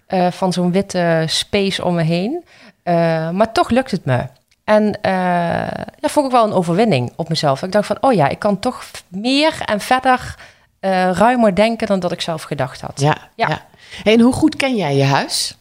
Eh, 0.07 0.31
van 0.31 0.53
zo'n 0.53 0.73
witte 0.73 1.25
space 1.27 1.85
om 1.85 1.95
me 1.95 2.03
heen. 2.03 2.45
Eh, 2.83 3.31
maar 3.31 3.53
toch 3.53 3.71
lukt 3.71 3.91
het 3.91 4.05
me. 4.05 4.27
En 4.65 4.93
dat 6.01 6.11
vond 6.11 6.27
ik 6.27 6.33
wel 6.33 6.45
een 6.45 6.53
overwinning 6.53 7.13
op 7.17 7.29
mezelf. 7.29 7.63
Ik 7.63 7.73
dacht 7.73 7.87
van, 7.87 7.97
oh 8.01 8.13
ja, 8.13 8.29
ik 8.29 8.39
kan 8.39 8.59
toch 8.59 8.85
meer 9.09 9.61
en 9.65 9.81
verder 9.81 10.35
ruimer 11.13 11.55
denken 11.55 11.87
dan 11.87 12.01
dat 12.01 12.13
ik 12.13 12.21
zelf 12.21 12.43
gedacht 12.43 12.81
had. 12.81 13.01
Ja, 13.01 13.17
ja. 13.35 13.63
En 14.05 14.21
hoe 14.21 14.33
goed 14.33 14.57
ken 14.57 14.77
jij 14.77 14.97
je 14.97 15.05
huis? 15.05 15.57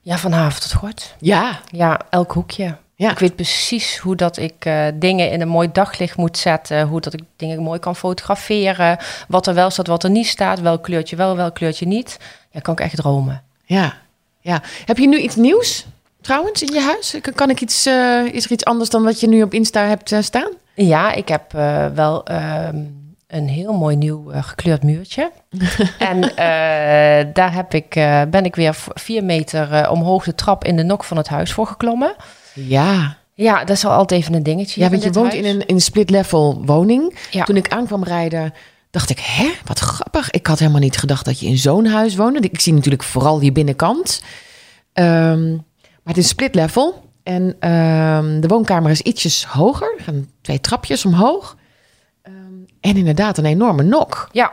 Ja, 0.00 0.18
van 0.18 0.32
haven 0.32 0.60
tot 0.60 0.72
gort. 0.72 1.14
Ja, 1.18 1.58
Ja, 1.70 2.00
elk 2.10 2.32
hoekje. 2.32 2.76
Ja. 3.00 3.10
Ik 3.10 3.18
weet 3.18 3.36
precies 3.36 3.98
hoe 3.98 4.16
dat 4.16 4.36
ik 4.36 4.54
eh, 4.58 4.86
dingen 4.94 5.30
in 5.30 5.40
een 5.40 5.48
mooi 5.48 5.68
daglicht 5.72 6.16
moet 6.16 6.38
zetten. 6.38 6.86
Hoe 6.86 7.00
dat 7.00 7.12
ik 7.12 7.20
dingen 7.36 7.62
mooi 7.62 7.78
kan 7.78 7.96
fotograferen. 7.96 8.98
Wat 9.28 9.46
er 9.46 9.54
wel 9.54 9.70
staat, 9.70 9.86
wat 9.86 10.04
er 10.04 10.10
niet 10.10 10.26
staat. 10.26 10.60
Welk 10.60 10.82
kleurtje 10.82 11.16
wel, 11.16 11.36
welk 11.36 11.54
kleurtje 11.54 11.86
niet. 11.86 12.16
Ja, 12.50 12.60
kan 12.60 12.74
ik 12.74 12.80
echt 12.80 12.96
dromen. 12.96 13.42
ja, 13.64 13.94
ja. 14.40 14.62
Heb 14.84 14.98
je 14.98 15.08
nu 15.08 15.18
iets 15.18 15.36
nieuws 15.36 15.86
trouwens 16.20 16.62
in 16.62 16.72
je 16.72 16.80
huis? 16.80 17.14
Kan- 17.34 17.50
ik 17.50 17.60
iets, 17.60 17.86
eh, 17.86 18.24
is 18.32 18.44
er 18.44 18.50
iets 18.50 18.64
anders 18.64 18.90
dan 18.90 19.02
wat 19.02 19.20
je 19.20 19.28
nu 19.28 19.42
op 19.42 19.54
Insta 19.54 19.84
hebt 19.84 20.12
eh, 20.12 20.20
staan? 20.22 20.50
Ja, 20.74 21.12
ik 21.12 21.28
heb 21.28 21.52
wel 21.94 22.24
ehm, 22.24 22.76
een 23.26 23.48
heel 23.48 23.72
mooi 23.72 23.96
nieuw 23.96 24.24
gekleurd 24.32 24.82
muurtje. 24.82 25.30
en 25.98 26.20
daar 27.32 27.54
heb 27.54 27.74
ik, 27.74 27.90
ben 28.30 28.44
ik 28.44 28.56
weer 28.56 28.76
vier 28.94 29.24
meter 29.24 29.90
omhoog 29.90 30.24
de 30.24 30.34
trap 30.34 30.64
in 30.64 30.76
de 30.76 30.82
nok 30.82 31.04
van 31.04 31.16
het 31.16 31.28
huis 31.28 31.52
voor 31.52 31.66
geklommen. 31.66 32.14
Ja. 32.54 33.16
Ja, 33.34 33.58
dat 33.64 33.76
is 33.76 33.84
al 33.84 33.90
altijd 33.92 34.20
even 34.20 34.34
een 34.34 34.42
dingetje. 34.42 34.80
Ja, 34.80 34.90
want 34.90 35.02
je 35.02 35.10
woont 35.12 35.32
huis. 35.32 35.44
in 35.46 35.54
een, 35.54 35.66
in 35.66 35.80
split-level 35.80 36.62
woning. 36.64 37.16
Ja. 37.30 37.44
Toen 37.44 37.56
ik 37.56 37.68
aankwam 37.68 38.04
rijden, 38.04 38.54
dacht 38.90 39.10
ik, 39.10 39.18
hè, 39.18 39.50
wat 39.64 39.78
grappig. 39.78 40.30
Ik 40.30 40.46
had 40.46 40.58
helemaal 40.58 40.80
niet 40.80 40.96
gedacht 40.96 41.24
dat 41.24 41.40
je 41.40 41.46
in 41.46 41.58
zo'n 41.58 41.86
huis 41.86 42.16
woonde. 42.16 42.40
Ik 42.40 42.60
zie 42.60 42.72
natuurlijk 42.72 43.02
vooral 43.02 43.38
die 43.38 43.52
binnenkant. 43.52 44.22
Ehm, 44.92 45.50
maar 45.52 46.14
het 46.14 46.16
is 46.16 46.28
split-level. 46.28 47.08
En 47.22 47.56
ehm, 47.60 48.40
de 48.40 48.48
woonkamer 48.48 48.90
is 48.90 49.00
ietsjes 49.00 49.44
hoger. 49.44 49.94
Er 49.98 50.04
gaan 50.04 50.28
twee 50.42 50.60
trapjes 50.60 51.04
omhoog. 51.04 51.56
Ehm, 52.22 52.34
En 52.80 52.96
inderdaad, 52.96 53.38
een 53.38 53.44
enorme 53.46 53.82
nok. 53.82 54.28
Ja, 54.32 54.52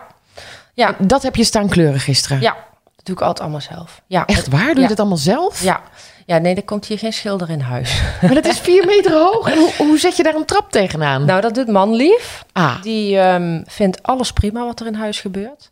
ja, 0.73 0.95
Dat 0.99 1.23
heb 1.23 1.35
je 1.35 1.43
staan 1.43 1.69
kleuren 1.69 1.99
gisteren. 1.99 2.41
ja. 2.41 2.65
Dat 2.95 3.05
doe 3.05 3.15
ik 3.15 3.21
altijd 3.21 3.39
allemaal 3.41 3.77
zelf. 3.77 4.01
Ja, 4.07 4.25
Echt 4.25 4.47
waar? 4.47 4.73
Doe 4.73 4.81
je 4.81 4.87
dat 4.87 4.99
allemaal 4.99 5.17
zelf? 5.17 5.63
Ja. 5.63 5.81
Ja, 6.27 6.37
nee, 6.37 6.55
er 6.55 6.63
komt 6.63 6.85
hier 6.85 6.97
geen 6.97 7.13
schilder 7.13 7.49
in 7.49 7.59
huis. 7.59 8.01
Maar 8.21 8.33
dat 8.33 8.45
is 8.45 8.59
vier 8.59 8.85
meter 8.85 9.11
hoog. 9.13 9.49
En 9.51 9.57
hoe, 9.57 9.71
hoe 9.77 9.97
zet 9.99 10.17
je 10.17 10.23
daar 10.23 10.35
een 10.35 10.45
trap 10.45 10.71
tegenaan? 10.71 11.25
nou, 11.25 11.41
dat 11.41 11.53
doet 11.55 11.67
man 11.67 11.93
lief. 11.93 12.45
ah, 12.51 12.81
Die 12.81 13.17
ehm, 13.19 13.61
vindt 13.65 14.03
alles 14.03 14.33
prima 14.33 14.65
wat 14.65 14.79
er 14.79 14.87
in 14.87 14.93
huis 14.95 15.19
gebeurt. 15.19 15.71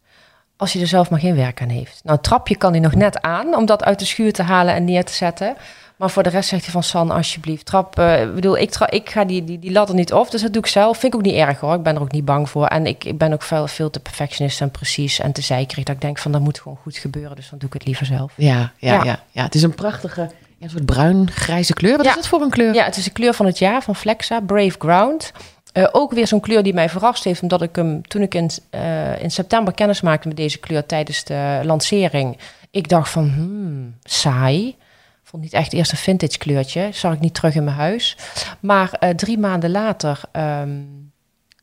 Als 0.58 0.74
hij 0.74 0.82
er 0.82 0.88
zelf 0.88 1.10
maar 1.10 1.20
geen 1.20 1.36
werk 1.36 1.62
aan 1.62 1.70
heeft. 1.70 2.00
Nou, 2.04 2.18
een 2.18 2.24
trapje 2.24 2.58
kan 2.58 2.72
hij 2.72 2.80
nog 2.80 2.96
net 2.96 3.22
aan 3.22 3.56
om 3.56 3.66
dat 3.66 3.84
uit 3.84 4.00
de 4.00 4.06
schuur 4.06 4.34
te 4.34 4.44
halen 4.44 4.74
en 4.74 4.86
neer 4.86 5.04
te 5.06 5.14
zetten. 5.14 5.56
Maar 5.96 6.10
voor 6.10 6.24
de 6.24 6.30
rest 6.30 6.50
zegt 6.50 6.64
hij 6.64 6.72
van 6.72 6.84
San, 6.84 7.12
alsjeblieft, 7.12 7.66
trap. 7.66 8.00
Ik 8.00 8.34
bedoel, 8.36 8.58
ik, 8.58 8.70
tra- 8.72 8.90
ik 8.90 9.10
ga 9.10 9.26
die, 9.26 9.44
die, 9.44 9.60
die 9.60 9.72
lat 9.72 9.90
er 9.90 9.96
niet 9.96 10.14
op, 10.14 10.32
dus 10.32 10.42
dat 10.42 10.54
doe 10.54 10.62
ik 10.62 10.68
zelf. 10.68 10.98
Vind 10.98 11.14
ik 11.14 11.20
ook 11.20 11.26
niet 11.26 11.36
erg 11.36 11.60
hoor. 11.60 11.74
Ik 11.74 11.84
ben 11.84 11.96
er 11.96 12.02
ook 12.02 12.12
niet 12.12 12.26
bang 12.26 12.50
voor. 12.50 12.66
En 12.66 12.86
ik, 12.86 13.04
ik 13.04 13.18
ben 13.18 13.34
ook 13.34 13.42
veel, 13.42 13.68
veel 13.68 13.90
te 13.90 14.00
perfectionist 14.00 14.62
en 14.62 14.72
precies 14.72 15.20
en 15.20 15.32
te 15.32 15.42
zeikerig. 15.42 15.84
Dat 15.84 15.96
ik 15.96 16.02
denk 16.02 16.18
van, 16.18 16.32
dat 16.32 16.42
moet 16.42 16.60
gewoon 16.60 16.78
goed 16.82 16.98
gebeuren. 16.98 17.36
Dus 17.36 17.50
dan 17.50 17.60
doe 17.60 17.68
ik 17.68 17.74
het 17.74 17.86
liever 17.86 18.06
zelf. 18.06 18.34
ja, 18.36 18.72
ja, 18.78 18.94
ja. 18.94 19.04
Ja. 19.04 19.20
ja. 19.32 19.44
Het 19.44 19.56
is 19.56 19.64
een 19.64 19.76
prachtige, 19.76 20.30
een 20.60 20.70
soort 20.70 20.86
bruin-grijze 20.86 21.74
kleur. 21.74 21.96
Wat 21.98 22.06
Ja. 22.06 22.12
is 22.12 22.18
het 22.18 22.28
voor 22.28 22.42
een 22.42 22.50
kleur? 22.50 22.74
Ja, 22.74 22.84
het 22.86 22.98
is 22.98 23.04
de 23.04 23.10
kleur 23.12 23.34
van 23.34 23.46
het 23.46 23.58
jaar 23.60 23.82
van 23.82 23.96
Flexa, 23.96 24.40
Brave 24.40 24.76
Ground. 24.80 25.32
Eh, 25.74 25.88
ook 25.92 26.12
weer 26.14 26.28
zo'n 26.28 26.40
kleur 26.40 26.64
die 26.64 26.74
mij 26.74 26.90
verrast 26.90 27.24
heeft, 27.24 27.42
omdat 27.42 27.62
ik 27.62 27.76
hem 27.76 28.08
toen 28.08 28.22
ik 28.22 28.34
in, 28.36 28.50
eh, 28.70 29.22
in 29.22 29.32
september 29.32 29.74
kennis 29.74 30.02
maakte 30.02 30.28
met 30.28 30.38
deze 30.38 30.58
kleur 30.60 30.86
tijdens 30.86 31.24
de 31.24 31.60
lancering. 31.64 32.38
Ik 32.72 32.90
dacht 32.90 33.10
van, 33.10 33.30
hmm, 33.30 33.96
saai. 34.04 34.76
Vond 35.24 35.44
niet 35.44 35.54
echt 35.54 35.74
eerst 35.74 35.92
een 35.92 35.98
vintage 35.98 36.38
kleurtje. 36.38 36.90
Zag 36.92 37.14
ik 37.14 37.20
niet 37.20 37.34
terug 37.34 37.56
in 37.56 37.64
mijn 37.64 37.76
huis. 37.78 38.18
Maar 38.60 38.92
eh, 38.92 39.10
drie 39.10 39.38
maanden 39.38 39.72
later 39.72 40.22
ehm, 40.32 40.70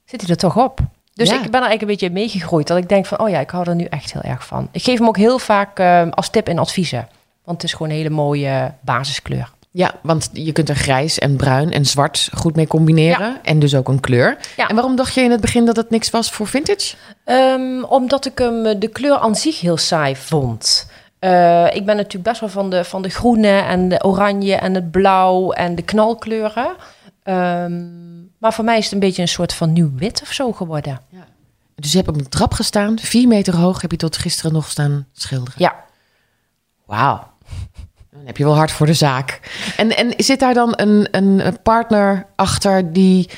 zit 0.04 0.20
hij 0.20 0.30
er 0.30 0.36
toch 0.36 0.56
op. 0.56 0.80
Dus 1.14 1.28
Ja. 1.28 1.34
ik 1.34 1.40
ben 1.50 1.60
er 1.60 1.66
eigenlijk 1.66 1.82
een 1.82 1.86
beetje 1.88 2.10
meegegroeid. 2.10 2.66
Dat 2.66 2.78
ik 2.78 2.88
denk 2.88 3.06
van, 3.06 3.18
oh 3.20 3.28
ja, 3.28 3.40
ik 3.40 3.50
hou 3.50 3.68
er 3.68 3.74
nu 3.74 3.84
echt 3.84 4.12
heel 4.12 4.22
erg 4.22 4.46
van. 4.46 4.68
Ik 4.72 4.82
geef 4.82 4.98
hem 4.98 5.08
ook 5.08 5.16
heel 5.16 5.38
vaak 5.38 5.80
als 6.10 6.28
tip 6.30 6.48
in 6.48 6.58
adviezen. 6.58 7.08
Want 7.44 7.62
het 7.62 7.70
is 7.70 7.76
gewoon 7.76 7.92
een 7.92 7.96
hele 7.96 8.10
mooie 8.10 8.74
basiskleur. 8.80 9.50
Ja, 9.70 9.94
want 10.02 10.30
je 10.32 10.52
kunt 10.52 10.68
er 10.68 10.76
grijs 10.76 11.18
en 11.18 11.36
bruin 11.36 11.72
en 11.72 11.86
zwart 11.86 12.28
goed 12.34 12.56
mee 12.56 12.66
combineren. 12.66 13.38
En 13.42 13.58
dus 13.58 13.74
ook 13.74 13.88
een 13.88 14.00
kleur. 14.00 14.38
Ja. 14.56 14.68
En 14.68 14.74
waarom 14.74 14.96
dacht 14.96 15.14
je 15.14 15.20
in 15.20 15.30
het 15.30 15.40
begin 15.40 15.64
dat 15.64 15.76
het 15.76 15.90
niks 15.90 16.10
was 16.10 16.30
voor 16.30 16.46
vintage? 16.46 16.94
Ehm, 17.24 17.82
omdat 17.82 18.26
ik 18.26 18.38
hem 18.38 18.66
eh, 18.66 18.80
de 18.80 18.88
kleur 18.88 19.18
aan 19.18 19.34
zich 19.34 19.60
heel 19.60 19.76
saai 19.76 20.16
vond. 20.16 20.90
Eh, 21.18 21.74
ik 21.74 21.86
ben 21.86 21.96
natuurlijk 21.96 22.24
best 22.24 22.40
wel 22.40 22.48
van 22.48 22.70
de, 22.70 22.84
van 22.84 23.02
de 23.02 23.08
groene 23.08 23.48
en 23.48 23.88
de 23.88 24.04
oranje 24.04 24.54
en 24.54 24.74
het 24.74 24.90
blauw 24.90 25.52
en 25.52 25.74
de 25.74 25.82
knalkleuren. 25.82 26.74
Ehm, 27.22 27.82
maar 28.38 28.52
voor 28.52 28.64
mij 28.64 28.78
is 28.78 28.84
het 28.84 28.92
een 28.92 29.00
beetje 29.00 29.22
een 29.22 29.28
soort 29.28 29.54
van 29.54 29.72
nieuw 29.72 29.90
wit 29.96 30.22
of 30.22 30.32
zo 30.32 30.52
geworden. 30.52 31.00
Dus 31.74 31.90
je 31.90 31.96
hebt 31.96 32.08
op 32.08 32.16
een 32.16 32.28
trap 32.28 32.52
gestaan, 32.52 32.98
vier 32.98 33.28
meter 33.28 33.56
hoog, 33.56 33.80
heb 33.80 33.90
je 33.90 33.96
tot 33.96 34.16
gisteren 34.16 34.52
nog 34.52 34.70
staan 34.70 35.06
schilderen. 35.12 35.54
Ja, 35.58 35.74
Wauw. 36.86 37.31
Dan 38.22 38.30
heb 38.30 38.36
je 38.40 38.44
wel 38.44 38.56
hard 38.56 38.72
voor 38.72 38.86
de 38.86 38.94
zaak. 38.94 39.40
En, 39.76 39.96
en 39.96 40.12
zit 40.16 40.40
daar 40.40 40.54
dan 40.54 40.72
een, 40.76 41.08
een 41.10 41.42
partner 41.62 42.26
achter 42.36 42.92
die... 42.92 43.30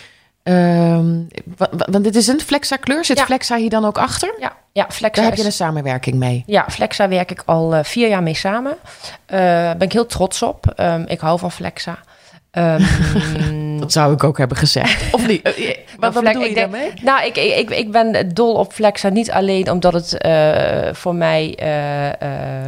ehm, 0.43 1.15
wa- 1.57 1.69
wa- 1.71 1.87
want 1.91 2.05
dit 2.05 2.17
is 2.17 2.27
een 2.27 2.41
Flexa 2.41 2.77
kleur. 2.77 3.05
Zit 3.05 3.19
Ja. 3.19 3.25
Flexa 3.25 3.57
hier 3.57 3.71
dan 3.71 3.85
ook 3.85 3.99
achter? 3.99 4.35
ja, 4.39 4.53
ja 4.73 4.87
Flexa 4.91 5.21
Daar 5.21 5.31
heb 5.31 5.39
je 5.41 5.45
een 5.47 5.53
samenwerking 5.53 6.17
mee. 6.17 6.43
Ja, 6.47 6.65
Flexa 6.71 7.09
werk 7.09 7.31
ik 7.31 7.43
al 7.47 7.75
eh, 7.75 7.85
vier 7.85 8.09
jaar 8.09 8.23
mee 8.23 8.35
samen. 8.35 8.77
Eh 9.27 9.39
ben 9.71 9.81
ik 9.81 9.93
heel 9.93 10.07
trots 10.07 10.43
op. 10.43 10.73
Ehm, 10.77 11.05
ik 11.07 11.21
hou 11.21 11.39
van 11.39 11.53
Flexa. 11.53 11.99
Ehm, 12.51 12.83
Dat 13.85 13.93
zou 13.93 14.13
ik 14.13 14.25
ook 14.25 14.39
hebben 14.39 14.57
gezegd. 14.57 15.05
Of 15.15 15.27
niet? 15.27 15.43
Eh, 15.43 15.69
eh, 15.71 15.77
Wat, 15.99 16.13
wat 16.15 16.23
Flex- 16.23 16.27
bedoel 16.27 16.43
je 16.43 16.49
ik 16.49 16.55
denk- 16.55 16.71
daarmee? 16.73 16.93
Nou, 17.03 17.27
ik, 17.27 17.37
ik, 17.37 17.71
ik, 17.71 17.91
ben 17.93 18.35
dol 18.35 18.55
op 18.55 18.73
Flexa. 18.73 19.09
Niet 19.09 19.31
alleen 19.31 19.71
omdat 19.71 19.93
het 19.93 20.19
eh, 20.19 20.93
voor 20.93 21.15
mij... 21.15 21.59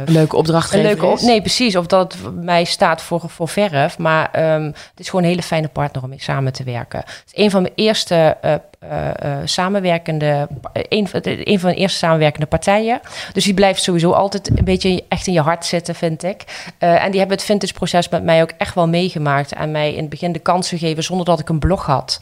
Een 0.05 0.13
leuke 0.13 0.35
opdrachtgever 0.35 0.79
een 0.79 0.91
leuke 0.91 1.05
op, 1.05 1.15
is. 1.17 1.21
Nee, 1.21 1.39
precies. 1.41 1.75
Of 1.75 1.85
dat 1.85 2.13
het 2.13 2.43
mij 2.43 2.63
staat 2.63 3.01
voor, 3.01 3.23
voor 3.27 3.47
verf. 3.47 3.97
Maar 3.97 4.29
ehm, 4.31 4.63
het 4.63 4.99
is 4.99 5.09
gewoon 5.09 5.23
een 5.23 5.29
hele 5.29 5.41
fijne 5.43 5.67
partner 5.67 6.03
om 6.03 6.09
mee 6.09 6.21
samen 6.21 6.53
te 6.53 6.63
werken. 6.63 6.99
Het 6.99 7.23
is 7.33 7.43
een 7.43 7.51
van 7.51 7.61
mijn 7.61 7.73
eerste 7.75 8.37
eh, 8.79 9.09
eh, 9.09 9.37
samenwerkende... 9.45 10.47
Een, 10.73 11.07
van- 11.07 11.21
een 11.23 11.59
van 11.59 11.69
de 11.69 11.75
eerste 11.75 11.97
samenwerkende 11.97 12.45
partijen. 12.45 12.99
Dus 13.33 13.43
die 13.43 13.53
blijft 13.53 13.81
sowieso 13.83 14.11
altijd 14.11 14.49
een 14.57 14.65
beetje 14.65 15.03
echt 15.07 15.27
in 15.27 15.33
je 15.33 15.41
hart 15.41 15.65
zitten, 15.65 15.95
vind 15.95 16.23
ik. 16.23 16.43
Eh, 16.77 17.03
en 17.03 17.09
die 17.11 17.19
hebben 17.19 17.37
het 17.37 17.45
vintage 17.45 17.73
proces 17.73 18.09
met 18.09 18.23
mij 18.23 18.41
ook 18.41 18.51
echt 18.57 18.75
wel 18.75 18.87
meegemaakt. 18.87 19.53
En 19.53 19.71
mij 19.71 19.93
in 19.93 20.01
het 20.01 20.09
begin 20.09 20.31
de 20.31 20.39
kans 20.39 20.69
gegeven, 20.69 21.03
zonder 21.03 21.25
dat 21.25 21.39
ik 21.39 21.49
een 21.49 21.59
blog 21.59 21.85
had... 21.85 22.19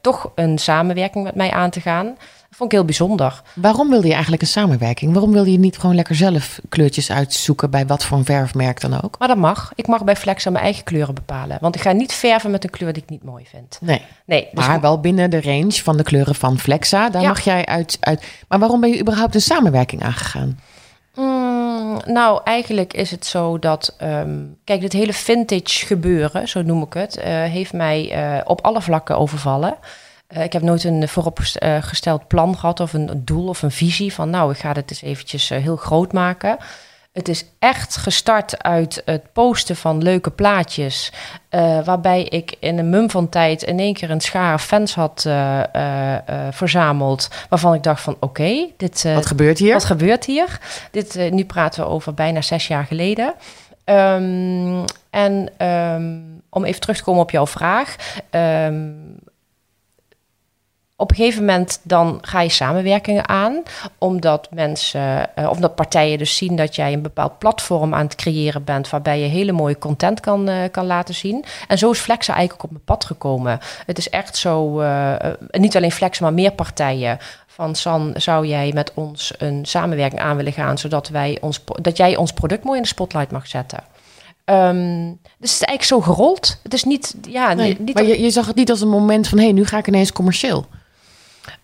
toch 0.00 0.32
een 0.34 0.58
samenwerking 0.58 1.24
met 1.24 1.34
mij 1.34 1.50
aan 1.50 1.70
te 1.70 1.80
gaan. 1.80 2.16
Dat 2.52 2.60
vond 2.60 2.72
ik 2.72 2.78
heel 2.78 2.86
bijzonder. 2.86 3.42
Waarom 3.54 3.88
wilde 3.90 4.06
je 4.06 4.12
eigenlijk 4.12 4.42
een 4.42 4.48
samenwerking? 4.48 5.12
Waarom 5.12 5.32
wilde 5.32 5.52
je 5.52 5.58
niet 5.58 5.78
gewoon 5.78 5.94
lekker 5.94 6.14
zelf 6.14 6.60
kleurtjes 6.68 7.10
uitzoeken 7.10 7.70
bij 7.70 7.86
wat 7.86 8.04
voor 8.04 8.18
een 8.18 8.24
verfmerk 8.24 8.80
dan 8.80 9.02
ook? 9.02 9.18
Maar 9.18 9.28
dat 9.28 9.36
mag. 9.36 9.72
Ik 9.74 9.86
mag 9.86 10.04
bij 10.04 10.16
Flexa 10.16 10.50
mijn 10.50 10.64
eigen 10.64 10.84
kleuren 10.84 11.14
bepalen. 11.14 11.58
Want 11.60 11.74
ik 11.74 11.80
ga 11.80 11.92
niet 11.92 12.12
verven 12.12 12.50
met 12.50 12.64
een 12.64 12.70
kleur 12.70 12.92
die 12.92 13.02
ik 13.02 13.08
niet 13.10 13.24
mooi 13.24 13.44
vind. 13.50 13.78
Nee. 13.80 14.02
Nee, 14.26 14.48
dus 14.52 14.66
Maar 14.66 14.80
wel 14.80 15.00
binnen 15.00 15.30
de 15.30 15.40
range 15.40 15.72
van 15.72 15.96
de 15.96 16.02
kleuren 16.02 16.34
van 16.34 16.58
Flexa. 16.58 17.10
Daar 17.10 17.22
Ja. 17.22 17.28
mag 17.28 17.40
jij 17.40 17.66
uit, 17.66 17.96
uit. 18.00 18.24
Maar 18.48 18.58
waarom 18.58 18.80
ben 18.80 18.90
je 18.90 19.00
überhaupt 19.00 19.34
een 19.34 19.40
samenwerking 19.40 20.02
aangegaan? 20.02 20.60
Mm, 21.14 22.00
nou, 22.06 22.40
eigenlijk 22.44 22.92
is 22.94 23.10
het 23.10 23.26
zo 23.26 23.58
dat... 23.58 23.94
ehm, 23.98 24.38
kijk, 24.64 24.80
dit 24.80 24.92
hele 24.92 25.12
vintage 25.12 25.86
gebeuren, 25.86 26.48
zo 26.48 26.62
noem 26.62 26.82
ik 26.82 26.92
het... 26.92 27.16
eh, 27.16 27.32
heeft 27.42 27.72
mij 27.72 28.10
eh, 28.12 28.40
op 28.44 28.60
alle 28.60 28.82
vlakken 28.82 29.18
overvallen. 29.18 29.76
Eh, 30.32 30.42
ik 30.44 30.52
heb 30.52 30.62
nooit 30.62 30.84
een 30.84 31.08
vooropgesteld 31.08 32.26
plan 32.26 32.58
gehad... 32.58 32.80
of 32.80 32.92
een 32.92 33.22
doel 33.24 33.48
of 33.48 33.62
een 33.62 33.70
visie 33.70 34.12
van... 34.12 34.30
nou, 34.30 34.52
ik 34.52 34.58
ga 34.58 34.72
dit 34.72 34.90
eens 34.90 35.02
eventjes 35.02 35.50
eh, 35.50 35.62
heel 35.62 35.76
groot 35.76 36.12
maken... 36.12 36.56
Het 37.12 37.28
is 37.28 37.44
echt 37.58 37.96
gestart 37.96 38.62
uit 38.62 39.02
het 39.04 39.32
posten 39.32 39.76
van 39.76 40.02
leuke 40.02 40.30
plaatjes. 40.30 41.12
eh, 41.48 41.84
waarbij 41.84 42.22
ik 42.22 42.56
in 42.60 42.78
een 42.78 42.90
mum 42.90 43.10
van 43.10 43.28
tijd 43.28 43.62
in 43.62 43.78
één 43.78 43.94
keer 43.94 44.10
een 44.10 44.20
schaar 44.20 44.58
fans 44.58 44.94
had 44.94 45.28
verzameld. 46.50 47.28
Waarvan 47.48 47.74
ik 47.74 47.82
dacht 47.82 48.00
van 48.02 48.16
oké, 48.20 48.66
dit, 48.76 49.02
Wat 49.02 49.26
gebeurt 49.26 49.58
hier? 49.58 49.72
wat 49.72 49.84
gebeurt 49.84 50.24
hier? 50.24 50.60
Dit, 50.90 51.30
nu 51.30 51.44
praten 51.44 51.82
we 51.82 51.88
over 51.88 52.14
bijna 52.14 52.42
zes 52.42 52.66
jaar 52.66 52.84
geleden. 52.84 53.34
Ehm, 53.84 54.84
en 55.10 55.48
ehm, 55.56 56.18
om 56.50 56.64
even 56.64 56.80
terug 56.80 56.96
te 56.96 57.04
komen 57.04 57.22
op 57.22 57.30
jouw 57.30 57.46
vraag. 57.46 57.96
ehm, 58.30 58.90
op 61.02 61.10
een 61.10 61.16
gegeven 61.16 61.40
moment 61.40 61.80
dan 61.82 62.18
ga 62.20 62.40
je 62.40 62.48
samenwerkingen 62.48 63.28
aan, 63.28 63.62
omdat 63.98 64.48
mensen, 64.50 65.36
eh, 65.36 65.50
omdat 65.50 65.74
partijen 65.74 66.18
dus 66.18 66.36
zien 66.36 66.56
dat 66.56 66.74
jij 66.74 66.92
een 66.92 67.02
bepaald 67.02 67.38
platform 67.38 67.94
aan 67.94 68.04
het 68.04 68.14
creëren 68.14 68.64
bent, 68.64 68.90
waarbij 68.90 69.20
je 69.20 69.26
hele 69.26 69.52
mooie 69.52 69.78
content 69.78 70.20
kan, 70.20 70.48
eh, 70.48 70.70
kan 70.70 70.86
laten 70.86 71.14
zien. 71.14 71.44
En 71.68 71.78
zo 71.78 71.90
is 71.90 71.98
Flexa 71.98 72.34
eigenlijk 72.34 72.64
op 72.64 72.70
mijn 72.70 72.84
pad 72.84 73.04
gekomen. 73.04 73.58
Het 73.86 73.98
is 73.98 74.08
echt 74.10 74.36
zo, 74.36 74.80
eh, 74.80 75.14
niet 75.50 75.76
alleen 75.76 75.92
Flexa, 75.92 76.24
maar 76.24 76.34
meer 76.34 76.52
partijen. 76.52 77.18
Van 77.46 77.74
San, 77.74 78.12
zou 78.16 78.46
jij 78.46 78.70
met 78.74 78.92
ons 78.94 79.34
een 79.38 79.64
samenwerking 79.64 80.20
aan 80.20 80.36
willen 80.36 80.52
gaan, 80.52 80.78
zodat 80.78 81.08
wij 81.08 81.38
ons, 81.40 81.64
dat 81.64 81.96
jij 81.96 82.16
ons 82.16 82.32
product 82.32 82.64
mooi 82.64 82.76
in 82.76 82.82
de 82.82 82.88
spotlight 82.88 83.30
mag 83.30 83.46
zetten? 83.46 83.78
Ehm, 84.44 85.06
dus 85.38 85.52
het 85.52 85.60
is 85.60 85.62
eigenlijk 85.62 85.82
zo 85.82 86.00
gerold. 86.00 86.60
Het 86.62 86.74
is 86.74 86.84
niet, 86.84 87.14
ja, 87.28 87.54
Nee, 87.54 87.76
niet 87.78 87.94
maar 87.94 88.04
je, 88.04 88.22
je 88.22 88.30
zag 88.30 88.46
het 88.46 88.56
niet 88.56 88.70
als 88.70 88.80
een 88.80 88.88
moment 88.88 89.28
van... 89.28 89.38
hé, 89.38 89.44
hey, 89.44 89.52
nu 89.52 89.64
ga 89.64 89.78
ik 89.78 89.86
ineens 89.86 90.12
commercieel. 90.12 90.66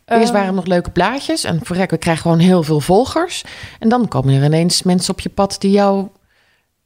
Eerst 0.09 0.25
Ehm, 0.25 0.33
waren 0.33 0.49
er 0.49 0.55
nog 0.55 0.67
leuke 0.67 0.91
plaatjes. 0.91 1.45
En 1.45 1.61
verrek, 1.63 1.91
we 1.91 1.99
krijgen 1.99 2.23
gewoon 2.23 2.39
heel 2.39 2.63
veel 2.63 2.81
volgers. 2.81 3.45
En 3.79 3.89
dan 3.89 4.09
komen 4.09 4.35
er 4.35 4.45
ineens 4.45 4.83
mensen 4.83 5.13
op 5.13 5.21
je 5.21 5.29
pad... 5.29 5.57
die 5.59 5.71
jou 5.71 6.09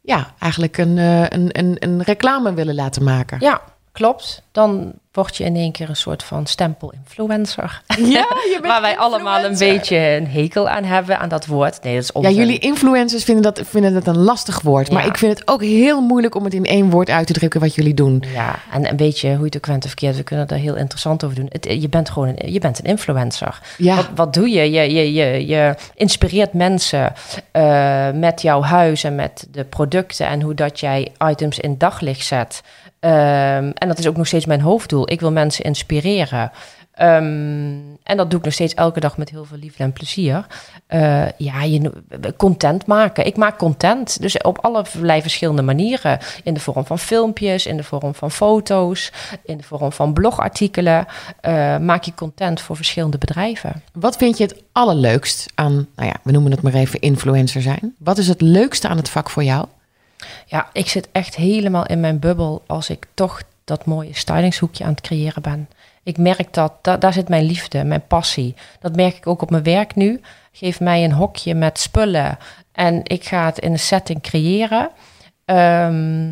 ja, 0.00 0.34
eigenlijk 0.38 0.78
een, 0.78 0.98
eh, 0.98 1.20
een, 1.20 1.48
een, 1.58 1.76
een 1.78 2.02
reclame 2.02 2.54
willen 2.54 2.74
laten 2.74 3.04
maken. 3.04 3.40
Ja, 3.40 3.60
klopt. 3.92 4.42
Dan 4.52 4.92
word 5.12 5.36
je 5.36 5.44
in 5.44 5.56
één 5.56 5.72
keer 5.72 5.88
een 5.88 5.96
soort 5.96 6.22
van 6.22 6.46
stempel-influencer. 6.46 7.82
Ja, 7.98 8.26
Waar 8.62 8.80
wij 8.80 8.96
allemaal 8.98 9.44
een 9.44 9.58
beetje 9.58 9.96
een 9.98 10.26
hekel 10.26 10.68
aan 10.68 10.84
hebben, 10.84 11.18
aan 11.18 11.28
dat 11.28 11.46
woord. 11.46 11.82
Nee, 11.82 11.94
dat 11.94 12.02
is 12.02 12.10
Ja, 12.14 12.20
onzin. 12.20 12.34
jullie 12.34 12.58
influencers 12.58 13.24
vinden 13.24 13.42
dat, 13.42 13.60
vinden 13.64 13.92
dat 13.94 14.06
een 14.06 14.18
lastig 14.18 14.60
woord. 14.60 14.90
Maar 14.90 15.02
Ja. 15.02 15.08
ik 15.08 15.18
vind 15.18 15.38
het 15.38 15.48
ook 15.50 15.62
heel 15.62 16.00
moeilijk 16.00 16.34
om 16.34 16.44
het 16.44 16.54
in 16.54 16.64
één 16.64 16.90
woord 16.90 17.10
uit 17.10 17.26
te 17.26 17.32
drukken 17.32 17.60
wat 17.60 17.74
jullie 17.74 17.94
doen. 17.94 18.22
Ja, 18.34 18.58
en, 18.72 18.84
en 18.84 18.96
weet 18.96 19.18
je 19.20 19.28
hoe 19.28 19.38
je 19.38 19.44
het 19.44 19.56
ook 19.56 19.66
went 19.66 19.82
of 19.84 19.88
verkeerd, 19.90 20.16
we 20.16 20.22
kunnen 20.22 20.46
er 20.48 20.56
heel 20.56 20.76
interessant 20.76 21.24
over 21.24 21.36
doen. 21.36 21.46
Het, 21.48 21.64
je 21.80 21.88
bent 21.88 22.10
gewoon 22.10 22.28
een, 22.36 22.52
je 22.52 22.58
bent 22.60 22.78
een 22.78 22.84
influencer. 22.84 23.58
Ja, 23.78 23.96
Wat, 23.96 24.08
wat 24.14 24.34
doe 24.34 24.50
je? 24.50 24.70
Je, 24.70 24.92
je, 24.92 25.12
je, 25.12 25.46
je 25.46 25.74
inspireert 25.94 26.52
mensen 26.52 27.12
eh, 27.50 28.10
met 28.10 28.42
jouw 28.42 28.62
huis 28.62 29.04
en 29.04 29.14
met 29.14 29.46
de 29.50 29.64
producten 29.64 30.26
en 30.26 30.40
hoe 30.40 30.54
dat 30.54 30.80
jij 30.80 31.12
items 31.28 31.58
in 31.58 31.78
daglicht 31.78 32.26
zet. 32.26 32.62
Ehm, 33.02 33.70
en 33.74 33.88
dat 33.88 33.98
is 33.98 34.06
ook 34.06 34.16
nog 34.16 34.26
steeds 34.26 34.46
mijn 34.46 34.60
hoofddoel. 34.60 35.10
Ik 35.10 35.20
wil 35.20 35.32
mensen 35.32 35.64
inspireren. 35.64 36.50
Ehm, 36.92 37.78
en 38.02 38.16
dat 38.16 38.30
doe 38.30 38.38
ik 38.38 38.44
nog 38.44 38.54
steeds 38.54 38.74
elke 38.74 39.00
dag 39.00 39.16
met 39.16 39.30
heel 39.30 39.44
veel 39.44 39.56
liefde 39.56 39.82
en 39.82 39.92
plezier. 39.92 40.46
Uh, 40.94 41.24
ja, 41.36 41.62
je, 41.62 41.92
content 42.36 42.86
maken. 42.86 43.26
Ik 43.26 43.36
maak 43.36 43.58
content. 43.58 44.20
Dus 44.20 44.36
op 44.38 44.58
allerlei 44.58 45.20
verschillende 45.20 45.62
manieren. 45.62 46.18
In 46.42 46.54
de 46.54 46.60
vorm 46.60 46.86
van 46.86 46.98
filmpjes, 46.98 47.66
in 47.66 47.76
de 47.76 47.84
vorm 47.84 48.14
van 48.14 48.30
foto's, 48.30 49.12
in 49.44 49.56
de 49.56 49.62
vorm 49.62 49.92
van 49.92 50.12
blogartikelen. 50.12 51.06
Uh, 51.48 51.78
maak 51.78 52.02
je 52.02 52.14
content 52.14 52.60
voor 52.60 52.76
verschillende 52.76 53.18
bedrijven. 53.18 53.82
Wat 53.92 54.16
vind 54.16 54.38
je 54.38 54.44
het 54.44 54.62
allerleukst 54.72 55.52
aan, 55.54 55.72
nou 55.96 56.08
ja, 56.08 56.14
we 56.22 56.32
noemen 56.32 56.50
het 56.50 56.62
maar 56.62 56.74
even 56.74 57.00
influencer 57.00 57.62
zijn? 57.62 57.94
Wat 57.98 58.18
is 58.18 58.28
het 58.28 58.40
leukste 58.40 58.88
aan 58.88 58.96
het 58.96 59.08
vak 59.08 59.30
voor 59.30 59.44
jou? 59.44 59.66
Ja, 60.46 60.68
ik 60.72 60.88
zit 60.88 61.08
echt 61.12 61.36
helemaal 61.36 61.86
in 61.86 62.00
mijn 62.00 62.18
bubbel 62.18 62.62
als 62.66 62.90
ik 62.90 63.06
toch 63.14 63.42
dat 63.64 63.84
mooie 63.84 64.14
stylingshoekje 64.14 64.84
aan 64.84 64.90
het 64.90 65.00
creëren 65.00 65.42
ben. 65.42 65.68
Ik 66.02 66.18
merk 66.18 66.54
dat, 66.54 66.72
daar 66.82 67.12
zit 67.12 67.28
mijn 67.28 67.44
liefde, 67.44 67.84
mijn 67.84 68.06
passie. 68.06 68.54
Dat 68.80 68.96
merk 68.96 69.16
ik 69.16 69.26
ook 69.26 69.42
op 69.42 69.50
mijn 69.50 69.62
werk 69.62 69.94
nu. 69.94 70.20
Geef 70.52 70.80
mij 70.80 71.04
een 71.04 71.12
hokje 71.12 71.54
met 71.54 71.78
spullen 71.78 72.38
en 72.72 73.00
ik 73.04 73.24
ga 73.24 73.46
het 73.46 73.58
in 73.58 73.72
een 73.72 73.78
setting 73.78 74.22
creëren. 74.22 74.90
Ehm, 75.44 76.30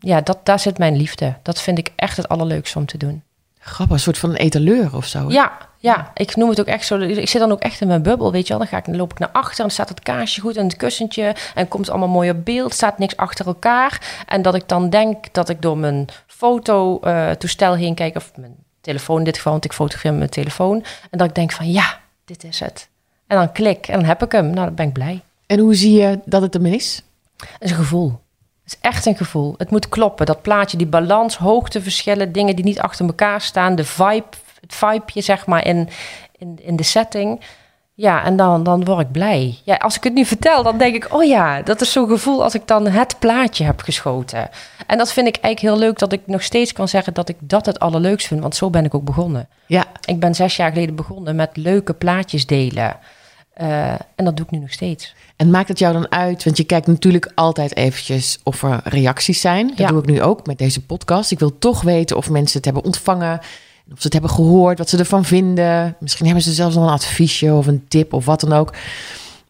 ja, 0.00 0.20
dat, 0.20 0.38
daar 0.46 0.60
zit 0.60 0.78
mijn 0.78 0.96
liefde. 0.96 1.34
Dat 1.42 1.60
vind 1.60 1.78
ik 1.78 1.92
echt 1.96 2.16
het 2.16 2.28
allerleukste 2.28 2.78
om 2.78 2.86
te 2.86 2.98
doen. 2.98 3.22
Grappig, 3.58 3.94
een 3.94 4.02
soort 4.02 4.18
van 4.18 4.30
een 4.30 4.36
etaleur 4.36 4.96
of 4.96 5.06
zo. 5.06 5.30
Ja, 5.30 5.58
ja, 5.82 6.10
ik 6.14 6.36
noem 6.36 6.48
het 6.48 6.60
ook 6.60 6.66
echt 6.66 6.86
zo. 6.86 6.98
Ik 6.98 7.28
zit 7.28 7.40
dan 7.40 7.52
ook 7.52 7.60
echt 7.60 7.80
in 7.80 7.86
mijn 7.86 8.02
bubbel, 8.02 8.32
weet 8.32 8.42
je 8.42 8.48
wel. 8.48 8.58
Dan, 8.58 8.68
ga 8.68 8.76
ik, 8.76 8.84
dan 8.84 8.96
loop 8.96 9.10
ik 9.10 9.18
naar 9.18 9.30
achter 9.32 9.56
en 9.56 9.62
dan 9.62 9.70
staat 9.70 9.88
het 9.88 10.00
kaarsje 10.00 10.40
goed 10.40 10.56
en 10.56 10.64
het 10.64 10.76
kussentje. 10.76 11.34
En 11.54 11.68
komt 11.68 11.90
allemaal 11.90 12.08
mooi 12.08 12.30
op 12.30 12.44
beeld, 12.44 12.74
staat 12.74 12.98
niks 12.98 13.16
achter 13.16 13.46
elkaar. 13.46 14.24
En 14.26 14.42
dat 14.42 14.54
ik 14.54 14.68
dan 14.68 14.90
denk 14.90 15.32
dat 15.32 15.48
ik 15.48 15.62
door 15.62 15.78
mijn 15.78 16.06
fototoestel 16.26 17.74
heen 17.74 17.94
kijk, 17.94 18.16
of 18.16 18.32
mijn 18.36 18.54
telefoon 18.80 19.18
in 19.18 19.24
dit 19.24 19.36
geval, 19.36 19.52
want 19.52 19.64
ik 19.64 19.72
fotografeer 19.72 20.10
met 20.10 20.18
mijn 20.18 20.30
telefoon. 20.30 20.84
En 21.10 21.18
dat 21.18 21.28
ik 21.28 21.34
denk 21.34 21.52
van 21.52 21.70
ja, 21.70 22.00
dit 22.24 22.44
is 22.44 22.60
het. 22.60 22.88
En 23.26 23.36
dan 23.36 23.52
klik 23.52 23.88
en 23.88 23.98
dan 23.98 24.08
heb 24.08 24.22
ik 24.22 24.32
hem. 24.32 24.50
Nou, 24.50 24.66
dan 24.66 24.74
ben 24.74 24.86
ik 24.86 24.92
blij. 24.92 25.20
En 25.46 25.58
hoe 25.58 25.74
zie 25.74 26.00
je 26.00 26.20
dat 26.24 26.42
het 26.42 26.54
hem 26.54 26.66
is? 26.66 27.02
Het 27.36 27.48
is 27.58 27.70
een 27.70 27.76
gevoel. 27.76 28.20
Het 28.62 28.72
is 28.72 28.78
echt 28.80 29.06
een 29.06 29.16
gevoel. 29.16 29.54
Het 29.56 29.70
moet 29.70 29.88
kloppen. 29.88 30.26
Dat 30.26 30.42
plaatje, 30.42 30.76
die 30.76 30.86
balans, 30.86 31.36
hoogteverschillen, 31.36 32.32
dingen 32.32 32.56
die 32.56 32.64
niet 32.64 32.80
achter 32.80 33.06
elkaar 33.06 33.40
staan, 33.40 33.74
de 33.74 33.84
vibe, 33.84 34.26
het 34.60 34.74
vibeje 34.74 35.20
zeg 35.20 35.46
maar 35.46 35.66
in, 35.66 35.88
in, 36.38 36.58
in 36.62 36.76
de 36.76 36.82
setting. 36.82 37.40
Ja, 37.94 38.24
en 38.24 38.36
dan, 38.36 38.62
dan 38.62 38.84
word 38.84 39.00
ik 39.00 39.12
blij. 39.12 39.58
Ja, 39.64 39.74
als 39.74 39.96
ik 39.96 40.04
het 40.04 40.14
nu 40.14 40.24
vertel, 40.24 40.62
dan 40.62 40.78
denk 40.78 40.94
ik, 40.94 41.14
oh 41.14 41.24
ja, 41.24 41.62
dat 41.62 41.80
is 41.80 41.92
zo'n 41.92 42.08
gevoel 42.08 42.42
als 42.42 42.54
ik 42.54 42.66
dan 42.66 42.86
het 42.86 43.16
plaatje 43.18 43.64
heb 43.64 43.80
geschoten. 43.80 44.48
En 44.86 44.98
dat 44.98 45.12
vind 45.12 45.26
ik 45.26 45.36
eigenlijk 45.36 45.74
heel 45.74 45.86
leuk 45.88 45.98
dat 45.98 46.12
ik 46.12 46.20
nog 46.26 46.42
steeds 46.42 46.72
kan 46.72 46.88
zeggen 46.88 47.14
dat 47.14 47.28
ik 47.28 47.36
dat 47.40 47.66
het 47.66 47.78
allerleukst 47.78 48.26
vind, 48.26 48.40
want 48.40 48.56
zo 48.56 48.70
ben 48.70 48.84
ik 48.84 48.94
ook 48.94 49.04
begonnen. 49.04 49.48
Ja. 49.66 49.84
Ik 50.04 50.20
ben 50.20 50.34
zes 50.34 50.56
jaar 50.56 50.72
geleden 50.72 50.94
begonnen 50.94 51.36
met 51.36 51.50
leuke 51.56 51.94
plaatjes 51.94 52.46
delen. 52.46 52.96
Uh, 53.60 53.90
en 53.90 54.24
dat 54.24 54.36
doe 54.36 54.44
ik 54.44 54.50
nu 54.50 54.58
nog 54.58 54.72
steeds. 54.72 55.14
En 55.36 55.50
maakt 55.50 55.68
het 55.68 55.78
jou 55.78 55.92
dan 55.92 56.10
uit? 56.12 56.44
Want 56.44 56.56
je 56.56 56.64
kijkt 56.64 56.86
natuurlijk 56.86 57.32
altijd 57.34 57.76
eventjes 57.76 58.38
of 58.42 58.62
er 58.62 58.80
reacties 58.84 59.40
zijn. 59.40 59.66
Dat 59.68 59.78
Ja. 59.78 59.86
doe 59.88 59.98
ik 60.02 60.06
nu 60.06 60.22
ook 60.22 60.46
met 60.46 60.58
deze 60.58 60.84
podcast. 60.84 61.30
Ik 61.30 61.38
wil 61.38 61.58
toch 61.58 61.82
weten 61.82 62.16
of 62.16 62.30
mensen 62.30 62.56
het 62.56 62.64
hebben 62.64 62.84
ontvangen. 62.84 63.40
Of 63.92 63.96
ze 63.96 64.04
het 64.04 64.12
hebben 64.12 64.30
gehoord, 64.30 64.78
wat 64.78 64.88
ze 64.88 64.98
ervan 64.98 65.24
vinden. 65.24 65.96
Misschien 66.00 66.26
hebben 66.26 66.44
ze 66.44 66.52
zelfs 66.52 66.74
nog 66.74 66.84
een 66.84 66.90
adviesje 66.90 67.52
of 67.52 67.66
een 67.66 67.84
tip 67.88 68.12
of 68.12 68.24
wat 68.24 68.40
dan 68.40 68.52
ook. 68.52 68.72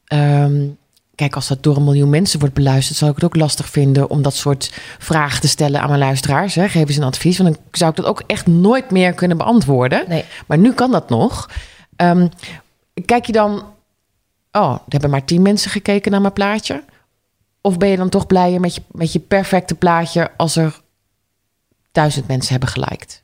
Ehm, 0.07 0.67
kijk, 1.15 1.35
als 1.35 1.49
dat 1.49 1.63
door 1.63 1.77
een 1.77 1.85
miljoen 1.85 2.11
mensen 2.11 2.39
wordt 2.39 2.55
beluisterd, 2.55 2.99
zou 2.99 3.11
ik 3.11 3.17
het 3.17 3.25
ook 3.25 3.37
lastig 3.37 3.69
vinden 3.69 4.11
om 4.11 4.23
dat 4.23 4.35
soort 4.35 4.73
vragen 4.99 5.41
te 5.41 5.49
stellen 5.49 5.81
aan 5.81 5.89
mijn 5.89 6.01
luisteraars. 6.01 6.55
Hè. 6.55 6.69
Geef 6.69 6.89
eens 6.89 6.97
een 6.97 7.03
advies, 7.03 7.39
want 7.39 7.55
dan 7.55 7.63
zou 7.73 7.91
ik 7.91 7.97
dat 7.97 8.07
ook 8.07 8.23
echt 8.27 8.47
nooit 8.47 8.91
meer 8.91 9.13
kunnen 9.13 9.37
beantwoorden. 9.37 10.05
Nee. 10.09 10.25
Maar 10.47 10.59
nu 10.59 10.73
kan 10.73 10.91
dat 10.91 11.09
nog. 11.09 11.51
Ehm, 11.97 12.29
kijk 13.05 13.27
je 13.27 13.33
dan, 13.33 13.65
oh, 14.53 14.73
er 14.73 14.81
hebben 14.89 15.11
maar 15.11 15.25
tien 15.25 15.43
mensen 15.43 15.71
gekeken 15.71 16.11
naar 16.11 16.21
mijn 16.21 16.33
plaatje. 16.33 16.83
Of 17.61 17.79
ben 17.79 17.89
je 17.89 17.97
dan 17.97 18.09
toch 18.09 18.27
blijer 18.27 18.61
met 18.61 18.75
je, 18.75 18.83
met 18.91 19.13
je 19.13 19.19
perfecte 19.19 19.75
plaatje 19.75 20.31
als 20.37 20.57
er 20.57 20.81
duizend 21.93 22.27
mensen 22.27 22.51
hebben 22.51 22.69
geliked? 22.69 23.23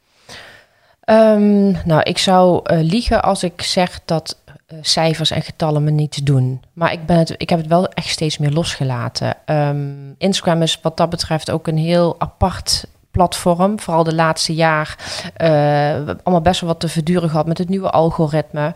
Ehm, 1.07 1.71
nou, 1.85 2.01
ik 2.03 2.19
zou 2.19 2.61
eh, 2.65 2.79
liegen 2.81 3.23
als 3.23 3.43
ik 3.43 3.63
zeg 3.63 4.01
dat 4.05 4.37
eh, 4.67 4.79
cijfers 4.81 5.31
en 5.31 5.43
getallen 5.43 5.85
me 5.85 5.91
niets 5.91 6.17
doen. 6.17 6.63
Maar 6.73 6.93
ik, 6.93 7.07
ben 7.07 7.19
het, 7.19 7.35
ik 7.37 7.49
heb 7.49 7.59
het 7.59 7.69
wel 7.69 7.89
echt 7.89 8.09
steeds 8.09 8.39
meer 8.39 8.51
losgelaten. 8.51 9.35
Ehm, 9.45 9.93
Instagram 10.19 10.63
is 10.63 10.79
wat 10.83 10.97
dat 10.97 11.11
betreft 11.11 11.51
ook 11.51 11.67
een 11.67 11.79
heel 11.79 12.15
apart 12.19 12.87
platform. 13.11 13.81
Vooral 13.81 14.05
de 14.05 14.15
laatste 14.15 14.55
jaar. 14.55 14.97
hebben 15.35 16.21
allemaal 16.23 16.43
best 16.43 16.61
wel 16.61 16.71
wat 16.71 16.81
te 16.81 16.89
verduren 16.89 17.31
gehad 17.31 17.47
met 17.47 17.59
het 17.59 17.69
nieuwe 17.69 17.91
algoritme. 17.91 18.75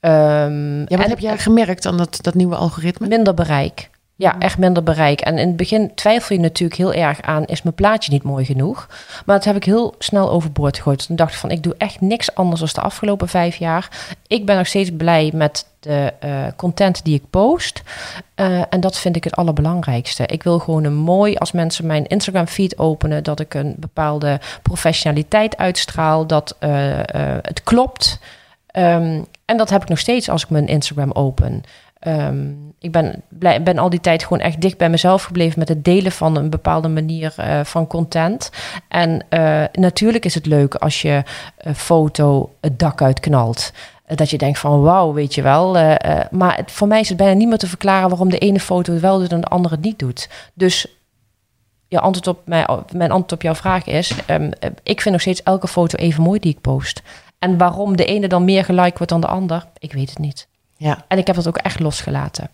Ehm, 0.00 0.78
Ja, 0.78 0.84
wat 0.84 1.00
en 1.00 1.10
heb 1.10 1.18
jij 1.18 1.38
gemerkt 1.38 1.86
aan 1.86 1.96
dat, 1.96 2.18
dat 2.20 2.34
nieuwe 2.34 2.56
algoritme? 2.56 3.08
minder 3.08 3.34
bereik. 3.34 3.90
Ja, 4.16 4.38
echt 4.38 4.58
minder 4.58 4.82
bereik. 4.82 5.20
En 5.20 5.38
in 5.38 5.46
het 5.46 5.56
begin 5.56 5.94
twijfel 5.94 6.36
je 6.36 6.42
natuurlijk 6.42 6.78
heel 6.78 6.92
erg 6.92 7.22
aan... 7.22 7.44
is 7.44 7.62
mijn 7.62 7.74
plaatje 7.74 8.12
niet 8.12 8.22
mooi 8.22 8.44
genoeg? 8.44 8.86
Maar 9.26 9.36
dat 9.36 9.44
heb 9.44 9.56
ik 9.56 9.64
heel 9.64 9.94
snel 9.98 10.30
overboord 10.30 10.76
gegooid. 10.76 11.06
Toen 11.06 11.16
dacht 11.16 11.32
ik 11.32 11.38
van, 11.38 11.50
ik 11.50 11.62
doe 11.62 11.74
echt 11.78 12.00
niks 12.00 12.34
anders 12.34 12.60
dan 12.60 12.68
de 12.72 12.80
afgelopen 12.80 13.28
vijf 13.28 13.56
jaar. 13.56 13.88
Ik 14.26 14.46
ben 14.46 14.56
nog 14.56 14.66
steeds 14.66 14.90
blij 14.96 15.30
met 15.34 15.66
de 15.80 16.12
eh, 16.20 16.46
content 16.56 17.04
die 17.04 17.14
ik 17.14 17.30
post. 17.30 17.82
Eh, 18.34 18.62
en 18.68 18.80
dat 18.80 18.98
vind 18.98 19.16
ik 19.16 19.24
het 19.24 19.36
allerbelangrijkste. 19.36 20.26
Ik 20.26 20.42
wil 20.42 20.58
gewoon 20.58 20.84
een 20.84 20.96
mooi, 20.96 21.36
als 21.36 21.52
mensen 21.52 21.86
mijn 21.86 22.06
Instagram 22.06 22.46
feed 22.46 22.78
openen... 22.78 23.24
dat 23.24 23.40
ik 23.40 23.54
een 23.54 23.74
bepaalde 23.78 24.40
professionaliteit 24.62 25.56
uitstraal. 25.56 26.26
Dat 26.26 26.56
eh, 26.58 26.70
het 27.42 27.62
klopt. 27.62 28.18
Ehm, 28.66 29.22
en 29.44 29.56
dat 29.56 29.70
heb 29.70 29.82
ik 29.82 29.88
nog 29.88 29.98
steeds 29.98 30.28
als 30.28 30.42
ik 30.42 30.50
mijn 30.50 30.66
Instagram 30.66 31.12
open... 31.12 31.62
Ehm, 32.04 32.52
ik 32.78 32.92
ben, 32.92 33.22
ben 33.64 33.78
al 33.78 33.90
die 33.90 34.00
tijd 34.00 34.22
gewoon 34.22 34.40
echt 34.40 34.60
dicht 34.60 34.78
bij 34.78 34.90
mezelf 34.90 35.22
gebleven 35.22 35.58
met 35.58 35.68
het 35.68 35.84
delen 35.84 36.12
van 36.12 36.36
een 36.36 36.50
bepaalde 36.50 36.88
manier 36.88 37.34
eh, 37.36 37.64
van 37.64 37.86
content. 37.86 38.50
En 38.88 39.24
eh, 39.28 39.64
natuurlijk 39.72 40.24
is 40.24 40.34
het 40.34 40.46
leuk 40.46 40.74
als 40.74 41.02
je 41.02 41.22
foto 41.74 42.52
het 42.60 42.78
dak 42.78 43.02
uitknalt. 43.02 43.72
Eh, 44.04 44.16
dat 44.16 44.30
je 44.30 44.38
denkt 44.38 44.58
van 44.58 44.82
wauw, 44.82 45.12
weet 45.12 45.34
je 45.34 45.42
wel. 45.42 45.72
maar 46.30 46.62
voor 46.66 46.88
mij 46.88 47.00
is 47.00 47.08
het 47.08 47.18
bijna 47.18 47.32
niet 47.32 47.48
meer 47.48 47.58
te 47.58 47.66
verklaren 47.66 48.08
waarom 48.08 48.30
de 48.30 48.38
ene 48.38 48.60
foto 48.60 48.92
het 48.92 49.00
wel 49.00 49.18
doet 49.18 49.32
en 49.32 49.40
de 49.40 49.46
andere 49.46 49.74
het 49.74 49.84
niet 49.84 49.98
doet. 49.98 50.28
Dus 50.54 50.86
je 51.94 52.00
antwoord 52.00 52.26
op 52.26 52.40
mijn, 52.92 53.10
antwoord 53.10 53.32
op 53.32 53.42
jouw 53.42 53.54
vraag 53.54 53.86
is: 53.86 54.12
ehm, 54.26 54.50
eh, 54.60 54.70
ik 54.82 55.00
vind 55.00 55.14
nog 55.14 55.20
steeds 55.20 55.42
elke 55.42 55.68
foto 55.68 55.98
even 55.98 56.22
mooi 56.22 56.40
die 56.40 56.52
ik 56.52 56.60
post. 56.60 57.02
En 57.38 57.58
waarom 57.58 57.96
de 57.96 58.04
ene 58.04 58.28
dan 58.28 58.44
meer 58.44 58.64
geliked 58.64 58.96
wordt 58.96 59.12
dan 59.12 59.20
de 59.20 59.26
ander, 59.26 59.66
ik 59.78 59.92
weet 59.92 60.08
het 60.08 60.18
niet. 60.18 60.48
Ja. 60.84 61.04
En 61.08 61.18
ik 61.18 61.26
heb 61.26 61.36
dat 61.36 61.48
ook 61.48 61.56
echt 61.56 61.80
losgelaten. 61.80 62.50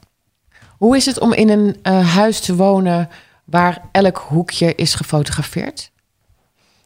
Hoe 0.77 0.97
is 0.97 1.07
het 1.07 1.19
om 1.21 1.33
in 1.33 1.49
een 1.49 1.77
eh, 1.83 2.15
huis 2.15 2.41
te 2.41 2.55
wonen 2.57 3.09
waar 3.45 3.83
elk 3.93 4.25
hoekje 4.29 4.75
is 4.75 4.95
gefotografeerd? 4.95 5.91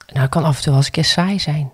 Nou, 0.06 0.20
het 0.20 0.30
kan 0.30 0.44
af 0.44 0.56
en 0.56 0.62
toe 0.62 0.66
wel 0.68 0.76
eens 0.76 0.86
een 0.86 0.92
keer 0.92 1.04
saai 1.04 1.38
zijn. 1.38 1.70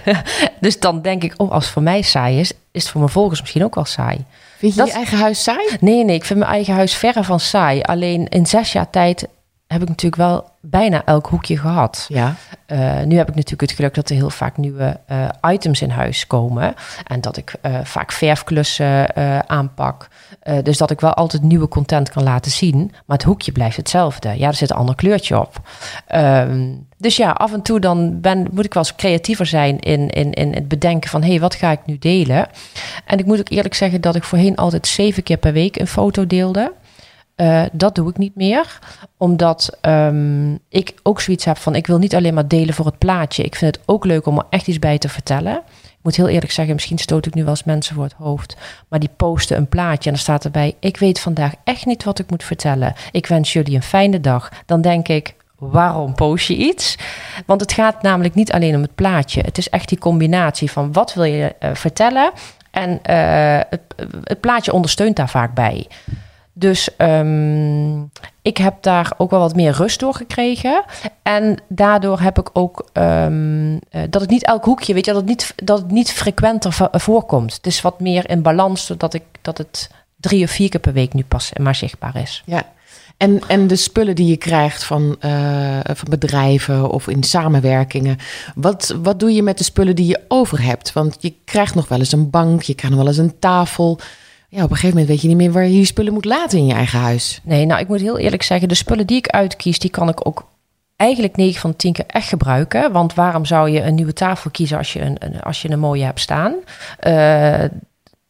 dus 0.60 0.78
dan 0.80 1.02
denk 1.02 1.22
ik, 1.22 1.34
oh, 1.36 1.50
als 1.50 1.64
het 1.64 1.72
voor 1.72 1.82
mij 1.82 2.02
saai 2.02 2.40
is, 2.40 2.52
is 2.70 2.82
het 2.82 2.88
voor 2.90 3.00
mijn 3.00 3.12
volgers 3.12 3.40
misschien 3.40 3.64
ook 3.64 3.74
wel 3.74 3.84
saai. 3.84 4.24
Vind 4.58 4.72
je 4.74 4.78
Dat- 4.78 4.88
je 4.88 4.94
eigen 4.94 5.18
huis 5.18 5.42
saai? 5.42 5.76
Nee, 5.80 6.04
nee, 6.04 6.16
ik 6.16 6.24
vind 6.24 6.38
mijn 6.38 6.50
eigen 6.50 6.74
huis 6.74 6.94
verre 6.94 7.24
van 7.24 7.40
saai. 7.40 7.80
Alleen 7.82 8.28
in 8.28 8.46
zes 8.46 8.72
jaar 8.72 8.90
tijd 8.90 9.26
heb 9.66 9.82
ik 9.82 9.88
natuurlijk 9.88 10.22
wel 10.22 10.50
bijna 10.60 11.04
elk 11.04 11.26
hoekje 11.26 11.58
gehad. 11.58 12.06
Ja. 12.08 12.34
Eh, 12.66 13.02
nu 13.02 13.16
heb 13.16 13.28
ik 13.28 13.34
natuurlijk 13.34 13.60
het 13.60 13.72
geluk 13.72 13.94
dat 13.94 14.08
er 14.10 14.16
heel 14.16 14.30
vaak 14.30 14.56
nieuwe 14.56 15.00
eh, 15.06 15.28
items 15.50 15.82
in 15.82 15.90
huis 15.90 16.26
komen. 16.26 16.74
En 17.04 17.20
dat 17.20 17.36
ik 17.36 17.54
eh, 17.60 17.78
vaak 17.82 18.12
verfklussen 18.12 19.16
aanpak. 19.48 20.08
Dus 20.62 20.78
dat 20.78 20.90
ik 20.90 21.00
wel 21.00 21.14
altijd 21.14 21.42
nieuwe 21.42 21.68
content 21.68 22.10
kan 22.10 22.22
laten 22.22 22.50
zien. 22.50 22.78
Maar 22.78 23.16
het 23.16 23.26
hoekje 23.26 23.52
blijft 23.52 23.76
hetzelfde. 23.76 24.38
Ja, 24.38 24.48
er 24.48 24.54
zit 24.54 24.70
een 24.70 24.76
ander 24.76 24.94
kleurtje 24.94 25.40
op. 25.40 25.60
Ehm, 26.06 26.72
dus 26.98 27.16
ja, 27.16 27.30
af 27.30 27.52
en 27.52 27.62
toe 27.62 27.80
dan 27.80 28.20
ben, 28.20 28.48
moet 28.52 28.64
ik 28.64 28.74
wel 28.74 28.82
eens 28.82 28.94
creatiever 28.94 29.46
zijn 29.46 29.78
in, 29.78 30.10
in, 30.10 30.32
in 30.32 30.54
het 30.54 30.68
bedenken 30.68 31.10
van... 31.10 31.22
hé, 31.22 31.28
hey, 31.28 31.40
wat 31.40 31.54
ga 31.54 31.70
ik 31.70 31.80
nu 31.86 31.98
delen? 31.98 32.48
En 33.04 33.18
ik 33.18 33.26
moet 33.26 33.38
ook 33.38 33.48
eerlijk 33.48 33.74
zeggen 33.74 34.00
dat 34.00 34.14
ik 34.14 34.24
voorheen 34.24 34.56
altijd 34.56 34.86
zeven 34.86 35.22
keer 35.22 35.36
per 35.36 35.52
week 35.52 35.78
een 35.78 35.86
foto 35.86 36.26
deelde. 36.26 36.72
Eh, 37.36 37.62
dat 37.72 37.94
doe 37.94 38.08
ik 38.10 38.18
niet 38.18 38.34
meer, 38.34 38.78
omdat 39.16 39.78
ehm, 39.80 40.54
ik 40.68 40.94
ook 41.02 41.20
zoiets 41.20 41.44
heb 41.44 41.56
van: 41.56 41.74
ik 41.74 41.86
wil 41.86 41.98
niet 41.98 42.14
alleen 42.14 42.34
maar 42.34 42.48
delen 42.48 42.74
voor 42.74 42.86
het 42.86 42.98
plaatje. 42.98 43.42
Ik 43.42 43.56
vind 43.56 43.76
het 43.76 43.84
ook 43.86 44.04
leuk 44.04 44.26
om 44.26 44.38
er 44.38 44.46
echt 44.50 44.66
iets 44.66 44.78
bij 44.78 44.98
te 44.98 45.08
vertellen. 45.08 45.54
Ik 45.82 45.98
moet 46.02 46.16
heel 46.16 46.28
eerlijk 46.28 46.52
zeggen, 46.52 46.74
misschien 46.74 46.98
stoot 46.98 47.26
ik 47.26 47.34
nu 47.34 47.40
wel 47.40 47.50
eens 47.50 47.64
mensen 47.64 47.94
voor 47.94 48.04
het 48.04 48.12
hoofd, 48.12 48.56
maar 48.88 49.00
die 49.00 49.10
posten 49.16 49.56
een 49.56 49.68
plaatje 49.68 50.04
en 50.04 50.14
dan 50.14 50.24
staat 50.24 50.44
erbij: 50.44 50.74
ik 50.80 50.96
weet 50.96 51.20
vandaag 51.20 51.52
echt 51.64 51.86
niet 51.86 52.04
wat 52.04 52.18
ik 52.18 52.30
moet 52.30 52.44
vertellen. 52.44 52.94
Ik 53.10 53.26
wens 53.26 53.52
jullie 53.52 53.74
een 53.74 53.82
fijne 53.82 54.20
dag. 54.20 54.50
Dan 54.66 54.80
denk 54.80 55.08
ik. 55.08 55.34
Waarom 55.58 56.14
post 56.14 56.46
je 56.46 56.56
iets? 56.56 56.98
Want 57.46 57.60
het 57.60 57.72
gaat 57.72 58.02
namelijk 58.02 58.34
niet 58.34 58.52
alleen 58.52 58.74
om 58.74 58.82
het 58.82 58.94
plaatje. 58.94 59.40
Het 59.40 59.58
is 59.58 59.70
echt 59.70 59.88
die 59.88 59.98
combinatie 59.98 60.70
van 60.70 60.92
wat 60.92 61.14
wil 61.14 61.24
je 61.24 61.54
eh, 61.58 61.74
vertellen. 61.74 62.30
En 62.70 63.02
eh, 63.02 63.60
het, 63.70 63.80
het 64.24 64.40
plaatje 64.40 64.72
ondersteunt 64.72 65.16
daar 65.16 65.28
vaak 65.28 65.54
bij. 65.54 65.86
Dus 66.58 66.96
ehm, 66.96 68.02
ik 68.42 68.56
heb 68.56 68.82
daar 68.82 69.12
ook 69.16 69.30
wel 69.30 69.40
wat 69.40 69.54
meer 69.54 69.72
rust 69.72 70.00
door 70.00 70.14
gekregen. 70.14 70.84
En 71.22 71.58
daardoor 71.68 72.20
heb 72.20 72.38
ik 72.38 72.50
ook 72.52 72.88
um, 72.92 73.78
dat 74.10 74.20
het 74.20 74.30
niet 74.30 74.44
elk 74.44 74.64
hoekje, 74.64 74.94
weet 74.94 75.04
je, 75.04 75.12
dat 75.12 75.20
het 75.20 75.30
niet, 75.30 75.52
dat 75.56 75.78
het 75.78 75.90
niet 75.90 76.12
frequenter 76.12 76.88
voorkomt. 76.92 77.54
Het 77.54 77.66
is 77.66 77.80
wat 77.80 78.00
meer 78.00 78.30
in 78.30 78.42
balans, 78.42 78.86
zodat 78.86 79.14
ik 79.14 79.22
dat 79.42 79.58
het 79.58 79.90
drie 80.16 80.44
of 80.44 80.50
vier 80.50 80.68
keer 80.68 80.80
per 80.80 80.92
week 80.92 81.14
nu 81.14 81.24
pas 81.24 81.52
maar 81.60 81.74
zichtbaar 81.74 82.16
is. 82.16 82.42
Ja. 82.46 82.64
En, 83.16 83.40
en 83.48 83.66
de 83.66 83.76
spullen 83.76 84.14
die 84.14 84.26
je 84.26 84.36
krijgt 84.36 84.84
van, 84.84 85.16
uh, 85.20 85.78
van 85.82 86.08
bedrijven 86.08 86.90
of 86.90 87.08
in 87.08 87.22
samenwerkingen. 87.22 88.18
Wat, 88.54 88.96
wat 89.02 89.20
doe 89.20 89.32
je 89.32 89.42
met 89.42 89.58
de 89.58 89.64
spullen 89.64 89.96
die 89.96 90.06
je 90.06 90.20
over 90.28 90.62
hebt? 90.62 90.92
Want 90.92 91.16
je 91.20 91.34
krijgt 91.44 91.74
nog 91.74 91.88
wel 91.88 91.98
eens 91.98 92.12
een 92.12 92.30
bank, 92.30 92.62
je 92.62 92.74
krijgt 92.74 92.96
nog 92.96 93.04
wel 93.04 93.14
eens 93.14 93.22
een 93.22 93.38
tafel. 93.38 93.98
Ja, 94.48 94.62
op 94.62 94.70
een 94.70 94.76
gegeven 94.76 94.88
moment 94.88 95.08
weet 95.08 95.20
je 95.20 95.28
niet 95.28 95.36
meer 95.36 95.52
waar 95.52 95.64
je 95.64 95.70
die 95.70 95.84
spullen 95.84 96.12
moet 96.12 96.24
laten 96.24 96.58
in 96.58 96.66
je 96.66 96.74
eigen 96.74 96.98
huis. 96.98 97.40
Nee, 97.44 97.66
nou 97.66 97.80
ik 97.80 97.88
moet 97.88 98.00
heel 98.00 98.18
eerlijk 98.18 98.42
zeggen, 98.42 98.68
de 98.68 98.74
spullen 98.74 99.06
die 99.06 99.16
ik 99.16 99.28
uitkies, 99.28 99.78
die 99.78 99.90
kan 99.90 100.08
ik 100.08 100.26
ook 100.26 100.48
eigenlijk 100.96 101.36
9 101.36 101.60
van 101.60 101.76
10 101.76 101.92
keer 101.92 102.06
echt 102.06 102.28
gebruiken. 102.28 102.92
Want 102.92 103.14
waarom 103.14 103.44
zou 103.44 103.70
je 103.70 103.82
een 103.82 103.94
nieuwe 103.94 104.12
tafel 104.12 104.50
kiezen 104.50 104.78
als 104.78 104.92
je 104.92 105.00
een, 105.00 105.40
als 105.42 105.62
je 105.62 105.70
een 105.70 105.78
mooie 105.78 106.04
hebt 106.04 106.20
staan? 106.20 106.54
Uh, 107.06 107.64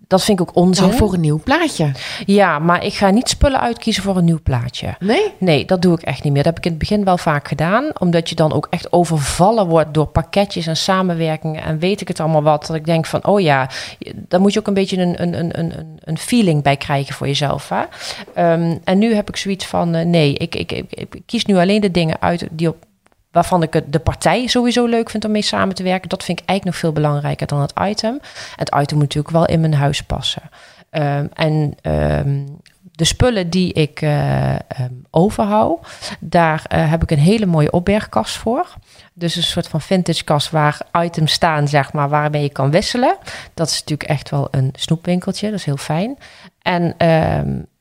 dat 0.07 0.25
vind 0.25 0.41
ik 0.41 0.49
ook 0.49 0.57
onzin. 0.57 0.87
Nou, 0.87 0.97
voor 0.97 1.13
een 1.13 1.21
nieuw 1.21 1.41
plaatje. 1.45 1.91
Ja, 2.27 2.59
maar 2.59 2.85
ik 2.85 2.95
ga 2.95 3.11
niet 3.11 3.29
spullen 3.29 3.61
uitkiezen 3.61 4.03
voor 4.03 4.17
een 4.17 4.25
nieuw 4.25 4.41
plaatje. 4.43 4.95
Nee? 4.99 5.33
Nee, 5.39 5.65
dat 5.65 5.83
doe 5.83 5.95
ik 5.95 6.03
echt 6.03 6.23
niet 6.23 6.33
meer. 6.33 6.43
Dat 6.43 6.55
heb 6.55 6.59
ik 6.59 6.65
in 6.65 6.71
het 6.71 6.81
begin 6.81 7.05
wel 7.05 7.19
vaak 7.19 7.49
gedaan. 7.49 7.91
Omdat 7.99 8.29
je 8.29 8.35
dan 8.35 8.53
ook 8.53 8.67
echt 8.71 8.93
overvallen 8.93 9.67
wordt 9.67 9.95
door 9.95 10.07
pakketjes 10.07 10.67
en 10.67 10.77
samenwerkingen. 10.77 11.63
En 11.63 11.79
weet 11.79 12.01
ik 12.01 12.09
het 12.09 12.21
allemaal 12.21 12.43
wat. 12.43 12.67
Dat 12.67 12.77
ik 12.77 12.85
denk 12.85 13.07
van, 13.07 13.27
oh 13.27 13.41
ja, 13.41 13.71
daar 14.15 14.41
moet 14.41 14.53
je 14.53 14.59
ook 14.59 14.67
een 14.67 14.75
beetje 14.75 14.99
een, 14.99 15.23
een, 15.23 15.39
een, 15.39 15.59
een, 15.59 15.99
een 16.01 16.19
feeling 16.19 16.63
bij 16.63 16.77
krijgen 16.77 17.15
voor 17.15 17.27
jezelf. 17.27 17.69
Hè? 17.69 17.83
Um, 18.53 18.81
en 18.85 18.99
nu 18.99 19.15
heb 19.15 19.29
ik 19.29 19.37
zoiets 19.37 19.67
van, 19.67 19.97
uh, 19.97 20.05
nee, 20.05 20.35
ik, 20.35 20.55
ik, 20.55 20.73
ik, 20.73 20.93
ik 20.95 21.23
kies 21.27 21.45
nu 21.45 21.57
alleen 21.57 21.81
de 21.81 21.91
dingen 21.91 22.17
uit 22.21 22.47
die 22.51 22.69
op 22.69 22.86
waarvan 23.37 23.63
ik 23.63 23.83
de 23.93 23.99
partij 23.99 24.47
sowieso 24.47 24.87
leuk 24.87 25.11
vind 25.11 25.25
om 25.25 25.31
mee 25.31 25.43
samen 25.43 25.75
te 25.75 25.83
werken. 25.83 26.09
Dat 26.09 26.25
vind 26.25 26.41
ik 26.41 26.49
eigenlijk 26.49 26.79
nog 26.79 26.93
veel 26.93 27.03
belangrijker 27.03 27.47
dan 27.47 27.61
het 27.61 27.73
item. 27.81 28.21
Het 28.57 28.69
item 28.69 28.99
moet 28.99 29.15
natuurlijk 29.15 29.35
wel 29.35 29.47
in 29.47 29.61
mijn 29.61 29.75
huis 29.75 30.03
passen. 30.03 30.43
Um, 30.91 31.29
en 31.33 31.75
um, 31.83 32.61
de 32.93 33.05
spullen 33.05 33.51
die 33.51 33.73
ik 33.73 34.03
uh, 34.03 34.53
um, 34.53 35.05
overhoud, 35.11 36.09
daar 36.21 36.65
uh, 36.75 36.91
heb 36.91 37.03
ik 37.03 37.11
een 37.11 37.19
hele 37.19 37.47
mooie 37.47 37.71
opbergkast 37.71 38.37
voor. 38.37 38.75
Dus 39.15 39.37
een 39.37 39.43
soort 39.43 39.69
van 39.69 39.81
vintage 39.81 40.25
kast 40.25 40.51
waar 40.51 40.81
items 40.93 41.33
staan, 41.33 41.69
zeg 41.69 41.93
maar, 41.93 42.09
waarmee 42.09 42.43
je 42.43 42.49
kan 42.49 42.71
wisselen. 42.71 43.17
Dat 43.55 43.69
is 43.69 43.81
natuurlijk 43.81 44.11
echt 44.11 44.31
wel 44.31 44.49
een 44.51 44.71
snoepwinkeltje, 44.73 45.51
dat 45.51 45.59
is 45.59 45.65
heel 45.65 45.77
fijn. 45.77 46.19
En 46.63 46.97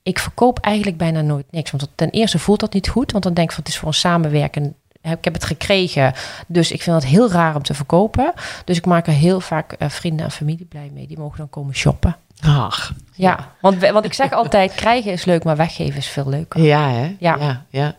ik 0.03 0.19
verkoop 0.19 0.59
eigenlijk 0.59 0.97
bijna 0.97 1.21
nooit 1.21 1.45
niks. 1.51 1.71
Want 1.71 1.87
ten 1.95 2.09
eerste 2.09 2.39
voelt 2.39 2.59
dat 2.59 2.73
niet 2.73 2.89
goed, 2.89 3.11
want 3.11 3.23
dan 3.23 3.33
denk 3.33 3.51
ik 3.51 3.57
het 3.57 3.67
is 3.67 3.77
voor 3.77 3.87
een 3.87 3.93
samenwerken 3.93 4.75
ik 5.11 5.23
heb 5.23 5.33
het 5.33 5.45
gekregen. 5.45 6.13
Dus 6.47 6.71
ik 6.71 6.81
vind 6.81 6.95
het 6.95 7.05
heel 7.05 7.31
raar 7.31 7.55
om 7.55 7.63
te 7.63 7.73
verkopen. 7.73 8.33
Dus 8.65 8.77
ik 8.77 8.85
maak 8.85 9.07
er 9.07 9.13
heel 9.13 9.39
vaak 9.39 9.75
uh, 9.79 9.89
vrienden 9.89 10.25
en 10.25 10.31
familie 10.31 10.65
blij 10.65 10.91
mee. 10.93 11.07
Die 11.07 11.19
mogen 11.19 11.37
dan 11.37 11.49
komen 11.49 11.75
shoppen. 11.75 12.15
Ach. 12.41 12.93
Ja, 13.13 13.51
want, 13.61 13.89
want 13.89 14.05
ik 14.05 14.13
zeg 14.13 14.31
altijd: 14.31 14.73
krijgen 14.83 15.11
is 15.11 15.25
leuk, 15.25 15.43
maar 15.43 15.55
weggeven 15.55 15.97
is 15.97 16.07
veel 16.07 16.29
leuker. 16.29 16.61
Ja, 16.61 16.89
hè? 16.89 17.15
Ja. 17.19 17.35
ja, 17.39 17.65
ja. 17.69 17.95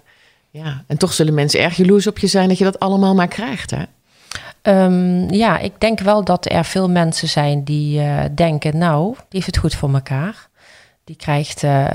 ja. 0.50 0.82
En 0.86 0.98
toch 0.98 1.12
zullen 1.12 1.34
mensen 1.34 1.60
erg 1.60 1.76
jaloers 1.76 2.06
op 2.06 2.18
je 2.18 2.26
zijn 2.26 2.48
dat 2.48 2.58
je 2.58 2.64
dat 2.64 2.78
allemaal 2.78 3.14
maar 3.14 3.28
krijgt, 3.28 3.70
hè? 3.70 3.82
Um, 4.62 5.30
ja, 5.30 5.58
ik 5.58 5.80
denk 5.80 6.00
wel 6.00 6.24
dat 6.24 6.50
er 6.50 6.64
veel 6.64 6.90
mensen 6.90 7.28
zijn 7.28 7.64
die 7.64 8.00
uh, 8.00 8.22
denken: 8.34 8.78
nou, 8.78 9.14
die 9.14 9.24
heeft 9.28 9.46
het 9.46 9.56
goed 9.56 9.74
voor 9.74 9.92
elkaar. 9.92 10.48
Die 11.04 11.16
krijgt 11.16 11.62
uh, 11.62 11.86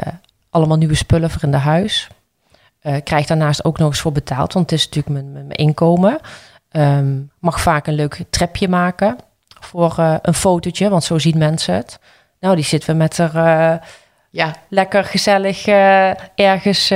allemaal 0.50 0.78
nieuwe 0.78 0.96
spullen 0.96 1.30
voor 1.30 1.44
in 1.44 1.52
de 1.52 1.58
huis. 1.58 2.10
Uh, 2.84 2.96
krijg 3.04 3.26
daarnaast 3.26 3.66
ook 3.66 3.78
nog 3.78 3.88
eens 3.88 4.00
voor 4.00 4.12
betaald, 4.12 4.54
want 4.54 4.70
het 4.70 4.80
is 4.80 4.86
natuurlijk 4.86 5.16
mijn, 5.16 5.32
mijn 5.32 5.50
inkomen. 5.50 6.20
Um, 6.72 7.32
mag 7.40 7.62
vaak 7.62 7.88
een 7.88 7.94
leuk 7.94 8.24
trapje 8.30 8.68
maken 8.68 9.16
voor 9.60 9.96
uh, 10.00 10.16
een 10.22 10.34
fotootje, 10.34 10.90
want 10.90 11.04
zo 11.04 11.18
zien 11.20 11.38
mensen 11.38 11.76
het. 11.76 12.00
Nou, 12.40 12.56
die 12.56 12.64
zitten 12.64 12.90
we 12.90 12.96
met 12.96 13.18
er 13.18 13.36
uh, 13.36 13.74
ja. 14.30 14.56
lekker 14.70 15.04
gezellig 15.04 15.66
ergens 16.36 16.94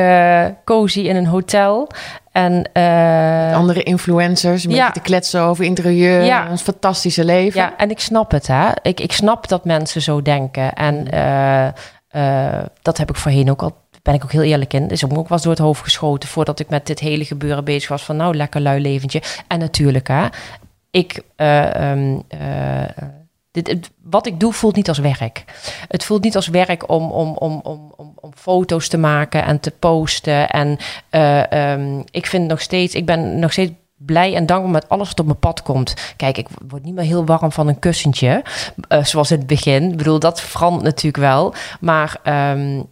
cozy 0.64 1.00
in 1.00 1.16
een 1.16 1.28
hotel. 1.28 1.90
En, 2.32 2.72
andere 3.54 3.84
influencers, 3.84 4.64
een 4.64 4.72
ja. 4.72 4.92
te 4.92 5.00
kletsen 5.00 5.42
over 5.42 5.66
interieur, 5.66 6.24
ja. 6.24 6.50
een 6.50 6.58
fantastische 6.58 7.26
leven. 7.26 7.62
Ja, 7.62 7.78
en 7.78 7.90
ik 7.90 8.00
snap 8.00 8.32
het, 8.32 8.48
hè. 8.48 8.70
Ik, 8.82 9.00
ik 9.00 9.12
snap 9.12 9.48
dat 9.48 9.66
mensen 9.66 10.02
zo 10.02 10.22
denken. 10.22 10.74
En 10.74 10.96
mm. 10.96 12.68
dat 12.82 12.98
heb 12.98 13.10
ik 13.10 13.16
voorheen 13.16 13.52
ook 13.52 13.62
al 13.62 13.85
ben 14.06 14.14
ik 14.14 14.24
ook 14.24 14.32
heel 14.32 14.42
eerlijk 14.42 14.74
in. 14.74 14.90
Is 14.90 15.06
ook 15.06 15.28
was 15.28 15.42
door 15.42 15.52
het 15.52 15.62
hoofd 15.62 15.84
geschoten 15.84 16.30
voordat 16.30 16.60
ik 16.60 16.70
met 16.70 16.88
dit 16.88 17.00
hele 17.00 17.26
gebeuren 17.26 17.64
bezig 17.64 17.90
was. 17.90 18.04
Van 18.04 18.16
nou, 18.16 18.36
lekker 18.36 18.62
lui 18.62 18.82
leventje. 18.82 19.22
En 19.48 19.60
natuurlijk, 19.60 20.08
hè, 20.08 20.28
ik. 20.92 21.22
Uh, 21.38 22.12
dit, 23.52 23.92
wat 24.04 24.28
ik 24.28 24.40
doe 24.40 24.54
voelt 24.54 24.76
niet 24.76 24.88
als 24.88 24.98
werk. 24.98 25.44
Het 25.88 26.04
voelt 26.04 26.24
niet 26.24 26.36
als 26.36 26.48
werk 26.48 26.90
om, 26.90 27.12
om, 27.12 27.36
om, 27.36 27.60
om, 27.64 27.94
om, 27.96 28.14
om 28.16 28.32
foto's 28.36 28.88
te 28.88 28.98
maken 28.98 29.44
en 29.44 29.60
te 29.60 29.72
posten. 29.72 30.50
En 30.50 30.78
uh, 31.12 31.72
um, 31.72 32.04
ik 32.12 32.26
vind 32.26 32.48
nog 32.48 32.62
steeds, 32.62 32.96
ik 32.96 33.06
ben 33.06 33.40
nog 33.40 33.52
steeds 33.52 33.72
blij 33.98 34.36
en 34.36 34.46
dankbaar 34.46 34.72
met 34.72 34.90
alles 34.90 35.08
wat 35.08 35.20
op 35.20 35.26
mijn 35.26 35.40
pad 35.40 35.62
komt. 35.62 36.14
Kijk, 36.16 36.38
ik 36.38 36.48
word 36.68 36.84
niet 36.84 36.96
meer 36.96 37.06
heel 37.06 37.26
warm 37.26 37.52
van 37.52 37.68
een 37.68 37.80
kussentje, 37.80 38.44
zoals 39.02 39.32
in 39.32 39.38
het 39.38 39.48
begin. 39.48 39.92
Ik 39.92 39.98
bedoel, 39.98 40.20
dat 40.20 40.42
verandert 40.42 40.84
natuurlijk 40.84 41.24
wel. 41.24 41.54
Maar 41.80 42.18
um, 42.54 42.90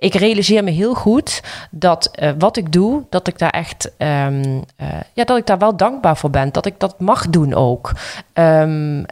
ik 0.00 0.14
realiseer 0.14 0.64
me 0.64 0.70
heel 0.70 0.94
goed 0.94 1.42
dat 1.70 2.10
uh, 2.22 2.30
wat 2.38 2.56
ik 2.56 2.72
doe, 2.72 3.02
dat 3.08 3.28
ik 3.28 3.38
daar 3.38 3.50
echt, 3.50 3.92
um, 3.98 4.42
uh, 4.44 4.88
ja, 5.12 5.24
dat 5.24 5.36
ik 5.36 5.46
daar 5.46 5.58
wel 5.58 5.76
dankbaar 5.76 6.16
voor 6.16 6.30
ben. 6.30 6.52
Dat 6.52 6.66
ik 6.66 6.74
dat 6.78 7.00
mag 7.00 7.28
doen 7.28 7.54
ook. 7.54 7.92
Um, 8.34 9.04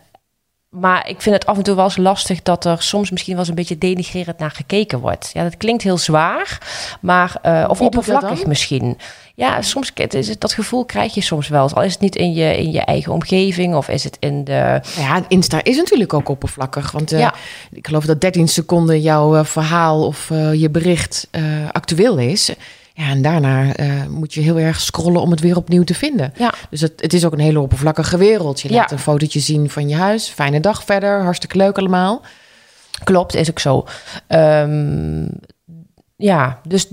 maar 0.68 1.09
ik 1.09 1.22
vind 1.22 1.35
het 1.35 1.46
af 1.46 1.57
en 1.57 1.62
toe 1.62 1.74
wel 1.74 1.85
eens 1.85 1.96
lastig 1.96 2.42
dat 2.42 2.64
er 2.64 2.83
soms 2.83 3.11
misschien 3.11 3.33
wel 3.33 3.40
eens 3.40 3.50
een 3.50 3.54
beetje 3.57 3.78
denigrerend 3.78 4.38
naar 4.38 4.50
gekeken 4.50 4.98
wordt. 4.98 5.31
Ja, 5.33 5.42
dat 5.42 5.57
klinkt 5.57 5.83
heel 5.83 5.98
zwaar, 5.98 6.59
maar 7.00 7.37
uh, 7.46 7.64
of 7.68 7.81
oppervlakkig 7.81 8.46
misschien. 8.46 8.98
Ja, 9.35 9.62
soms 9.62 9.92
is 9.94 10.38
dat 10.38 10.52
gevoel 10.52 10.85
krijg 10.85 11.14
je 11.14 11.20
soms 11.20 11.48
wel. 11.48 11.70
Al 11.72 11.83
is 11.83 11.92
het 11.92 12.00
niet 12.00 12.16
in 12.16 12.33
je, 12.33 12.57
in 12.57 12.70
je 12.70 12.81
eigen 12.81 13.12
omgeving 13.12 13.74
of 13.74 13.88
is 13.88 14.04
het 14.04 14.16
in 14.20 14.44
de. 14.44 14.81
Ja, 14.96 15.24
Insta 15.28 15.64
is 15.64 15.76
natuurlijk 15.76 16.14
ook 16.14 16.28
oppervlakkig. 16.28 16.90
Want 16.90 17.12
uh, 17.12 17.18
ja. 17.18 17.35
ik 17.70 17.87
geloof 17.87 18.04
dat 18.04 18.20
13 18.20 18.48
seconden 18.48 19.00
jouw 19.00 19.37
uh, 19.37 19.44
verhaal 19.44 20.07
of 20.07 20.28
je 20.52 20.68
bericht 20.70 21.28
actueel 21.72 22.18
is. 22.18 22.50
Ja, 22.99 23.09
en 23.09 23.23
daarna 23.23 23.79
uh, 23.79 24.07
moet 24.07 24.35
je 24.35 24.41
heel 24.41 24.59
erg 24.59 24.81
scrollen 24.81 25.21
om 25.21 25.31
het 25.31 25.41
weer 25.41 25.57
opnieuw 25.57 25.85
te 25.85 25.95
vinden. 25.95 26.33
Ja. 26.37 26.55
Dus 26.71 26.81
het, 26.81 27.01
het 27.01 27.13
is 27.13 27.25
ook 27.25 27.33
een 27.33 27.39
hele 27.39 27.61
oppervlakkige 27.61 28.17
wereld. 28.17 28.61
Je 28.61 28.71
laat 28.71 28.91
een 28.91 28.99
fotootje 28.99 29.41
zien 29.41 29.71
van 29.71 29.89
je 29.89 29.97
huis. 29.97 30.29
Fijne 30.29 30.61
dag 30.61 30.85
verder. 30.85 31.23
Hartstikke 31.23 31.57
leuk 31.57 31.79
allemaal. 31.79 32.23
Klopt, 33.05 33.35
is 33.35 33.51
ook 33.51 33.59
zo. 33.59 33.87
Um, 34.29 35.31
ja, 36.17 36.61
dus 36.67 36.87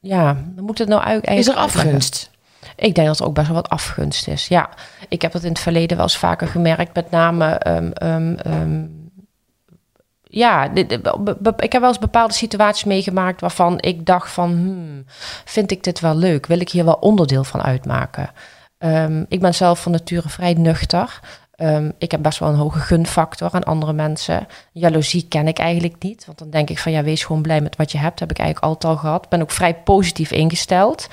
ja, 0.00 0.36
dan 0.54 0.64
moet 0.64 0.78
het 0.78 0.88
nou 0.88 1.02
eigenlijk. 1.02 1.38
Is 1.38 1.48
er 1.48 1.54
afgunst? 1.54 2.30
Ik 2.76 2.94
denk 2.94 3.06
dat 3.06 3.20
er 3.20 3.26
ook 3.26 3.34
best 3.34 3.46
wel 3.46 3.56
wat 3.56 3.68
afgunst 3.68 4.28
is. 4.28 4.48
Ja, 4.48 4.68
ik 5.08 5.22
heb 5.22 5.32
dat 5.32 5.42
in 5.42 5.48
het 5.48 5.60
verleden 5.60 5.96
wel 5.96 6.06
eens 6.06 6.16
vaker 6.16 6.48
gemerkt. 6.48 6.94
Met 6.94 7.10
name 7.10 7.60
um, 7.66 7.92
um, 8.02 8.97
ja, 10.28 10.70
ik 11.56 11.72
heb 11.72 11.80
wel 11.80 11.88
eens 11.88 11.98
bepaalde 11.98 12.34
situaties 12.34 12.84
meegemaakt 12.84 13.40
waarvan 13.40 13.80
ik 13.80 14.06
dacht 14.06 14.30
van, 14.30 14.50
hmm, 14.50 15.04
vind 15.44 15.70
ik 15.70 15.84
dit 15.84 16.00
wel 16.00 16.14
leuk? 16.14 16.46
Wil 16.46 16.60
ik 16.60 16.70
hier 16.70 16.84
wel 16.84 16.94
onderdeel 17.00 17.44
van 17.44 17.62
uitmaken? 17.62 18.30
Um, 18.78 19.26
ik 19.28 19.40
ben 19.40 19.54
zelf 19.54 19.82
van 19.82 19.92
nature 19.92 20.28
vrij 20.28 20.52
nuchter. 20.52 21.20
Um, 21.56 21.92
ik 21.98 22.10
heb 22.10 22.22
best 22.22 22.38
wel 22.38 22.48
een 22.48 22.54
hoge 22.54 22.78
gunfactor 22.78 23.50
aan 23.52 23.64
andere 23.64 23.92
mensen. 23.92 24.46
Jaloezie 24.72 25.26
ken 25.28 25.48
ik 25.48 25.58
eigenlijk 25.58 26.02
niet. 26.02 26.26
Want 26.26 26.38
dan 26.38 26.50
denk 26.50 26.70
ik 26.70 26.78
van 26.78 26.92
ja, 26.92 27.02
wees 27.02 27.24
gewoon 27.24 27.42
blij 27.42 27.60
met 27.60 27.76
wat 27.76 27.92
je 27.92 27.98
hebt. 27.98 28.20
Heb 28.20 28.30
ik 28.30 28.38
eigenlijk 28.38 28.72
altijd 28.72 28.92
al 28.92 28.98
gehad. 28.98 29.28
Ben 29.28 29.42
ook 29.42 29.50
vrij 29.50 29.74
positief 29.74 30.30
ingesteld. 30.30 31.08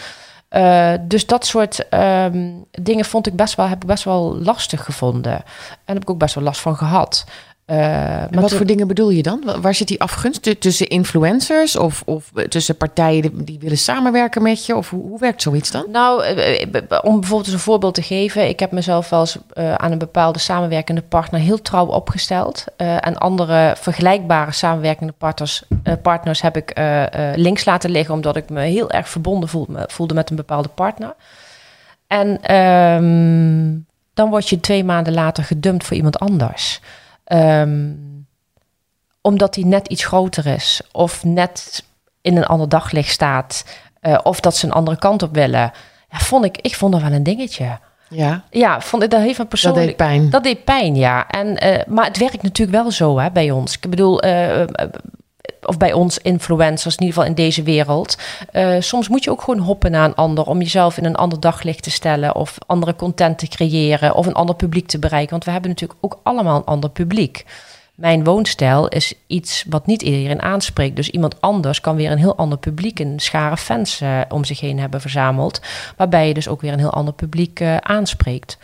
Uh, 0.50 0.94
dus 1.02 1.26
dat 1.26 1.46
soort 1.46 1.94
um, 1.94 2.66
dingen 2.72 3.06
vond 3.06 3.28
ik 3.28 3.36
best 3.36 3.56
wel, 3.56 3.68
heb 3.68 3.82
ik 3.82 3.88
best 3.88 4.04
wel 4.04 4.38
lastig 4.42 4.84
gevonden. 4.84 5.34
En 5.86 5.94
heb 5.94 6.02
ik 6.02 6.10
ook 6.10 6.18
best 6.18 6.36
wel 6.36 6.44
last 6.44 6.62
van 6.62 6.76
gehad. 6.76 7.26
Uh, 7.66 7.78
maar 7.78 8.42
wat 8.42 8.54
voor 8.54 8.66
dingen 8.66 8.88
bedoel 8.88 9.10
je 9.10 9.24
dan? 9.24 9.44
Waar 9.62 9.76
zit 9.76 9.88
die 9.88 10.02
afgunst 10.02 10.62
tussen 10.62 10.88
influencers 10.88 11.76
of, 11.76 12.02
of 12.06 12.32
tussen 12.50 12.78
partijen 12.78 13.46
die 13.46 13.60
willen 13.60 13.78
samenwerken 13.78 14.42
met 14.42 14.66
je? 14.66 14.76
Of 14.76 14.90
hoe, 14.90 15.08
hoe 15.08 15.20
werkt 15.20 15.42
zoiets 15.42 15.72
dan? 15.72 15.86
Nou, 15.92 16.24
eh, 16.24 16.62
eh, 16.62 16.84
om 17.02 17.20
bijvoorbeeld 17.20 17.54
een 17.54 17.60
voorbeeld 17.60 17.94
te 17.94 18.02
geven. 18.02 18.48
Ik 18.48 18.60
heb 18.60 18.72
mezelf 18.72 19.10
wel 19.10 19.20
eens 19.20 19.38
aan 19.78 19.92
een 19.92 19.98
bepaalde 19.98 20.40
samenwerkende 20.40 21.02
partner 21.02 21.40
heel 21.40 21.62
trouw 21.62 21.86
opgesteld. 21.86 22.66
En 22.78 23.18
andere 23.18 23.76
vergelijkbare 23.78 24.52
samenwerkende 24.52 25.14
partners, 25.18 25.64
partners 26.02 26.42
heb 26.42 26.58
ik 26.58 26.74
links 27.36 27.66
laten 27.66 27.90
liggen, 27.90 28.14
omdat 28.14 28.36
ik 28.36 28.50
me 28.50 28.62
heel 28.62 28.92
erg 28.92 29.10
verbonden 29.10 29.50
voelde, 29.50 29.84
voelde 29.88 30.14
met 30.14 30.30
een 30.30 30.36
bepaalde 30.36 30.70
partner. 30.70 31.16
En 32.08 32.56
um, 32.56 33.86
dan 34.14 34.30
word 34.30 34.50
je 34.50 34.60
twee 34.60 34.84
maanden 34.84 35.14
later 35.14 35.44
gedumpt 35.44 35.86
voor 35.86 35.96
iemand 35.96 36.20
anders. 36.20 36.82
Um, 37.34 38.28
omdat 39.22 39.54
die 39.54 39.66
net 39.66 39.88
iets 39.88 40.06
groter 40.06 40.46
is. 40.46 40.82
Of 40.92 41.24
net 41.24 41.84
in 42.22 42.38
een 42.38 42.46
ander 42.46 42.70
daglicht 42.70 43.12
staat. 43.12 43.66
eh, 44.02 44.18
of 44.24 44.40
dat 44.40 44.56
ze 44.56 44.66
een 44.66 44.72
andere 44.72 44.98
kant 44.98 45.24
op 45.24 45.34
willen. 45.34 45.72
Ja, 46.10 46.18
vond 46.18 46.46
ik, 46.46 46.58
ik 46.62 46.76
vond 46.76 46.92
dat 46.92 47.02
wel 47.02 47.12
een 47.12 47.24
dingetje. 47.24 47.78
Ja, 48.10 48.44
Ja, 48.50 48.82
vond 48.82 49.04
ik 49.04 49.10
dat 49.10 49.20
heeft 49.20 49.32
een 49.32 49.38
dat 49.38 49.50
persoonlijk... 49.50 49.86
deed 49.88 49.96
pijn. 49.96 50.30
Dat 50.30 50.44
deed 50.44 50.64
pijn, 50.64 50.96
ja. 50.96 51.28
En, 51.28 51.58
eh, 51.58 51.86
maar 51.88 52.06
het 52.06 52.18
werkt 52.18 52.42
natuurlijk 52.42 52.78
wel 52.84 52.92
zo 52.92 53.20
hè, 53.20 53.32
bij 53.32 53.52
ons. 53.52 53.76
Ik 53.76 53.90
bedoel, 53.90 54.22
eh, 54.22 54.64
of 55.68 55.78
bij 55.78 55.94
ons 55.94 56.18
influencers, 56.18 56.96
in 56.96 57.02
ieder 57.02 57.16
geval 57.16 57.30
in 57.30 57.36
deze 57.36 57.64
wereld. 57.64 58.18
Eh, 58.52 58.76
soms 58.80 59.08
moet 59.08 59.24
je 59.24 59.32
ook 59.32 59.42
gewoon 59.42 59.60
hoppen 59.60 59.92
naar 59.92 60.06
een 60.06 60.16
ander 60.16 60.46
om 60.46 60.60
jezelf 60.60 60.98
in 60.98 61.06
een 61.06 61.16
ander 61.16 61.40
daglicht 61.40 61.84
te 61.84 61.92
stellen. 61.92 62.36
Of 62.36 62.58
andere 62.66 62.96
content 62.96 63.38
te 63.38 63.48
creëren 63.48 64.16
of 64.16 64.26
een 64.26 64.34
ander 64.34 64.56
publiek 64.56 64.88
te 64.88 65.00
bereiken. 65.00 65.32
Want 65.32 65.46
we 65.46 65.52
hebben 65.52 65.70
natuurlijk 65.70 66.00
ook 66.02 66.20
allemaal 66.24 66.58
een 66.58 66.66
ander 66.66 66.90
publiek. 66.90 67.46
Mijn 67.96 68.24
woonstijl 68.24 68.88
is 68.88 69.14
iets 69.28 69.66
wat 69.70 69.86
niet 69.86 70.02
iedereen 70.02 70.42
aanspreekt. 70.42 70.96
Dus 70.96 71.10
iemand 71.10 71.42
anders 71.42 71.82
kan 71.82 71.96
weer 71.96 72.12
een 72.12 72.18
heel 72.18 72.36
ander 72.36 72.58
publiek, 72.58 73.00
een 73.00 73.20
schare 73.20 73.58
fans 73.58 74.02
eh, 74.02 74.22
om 74.30 74.44
zich 74.44 74.60
heen 74.60 74.80
hebben 74.80 75.02
verzameld. 75.02 75.62
Waarbij 75.98 76.28
je 76.28 76.34
dus 76.34 76.48
ook 76.48 76.62
weer 76.62 76.74
een 76.74 76.80
heel 76.80 76.94
ander 76.94 77.14
publiek 77.14 77.60
eh, 77.60 77.78
aanspreekt. 77.78 78.58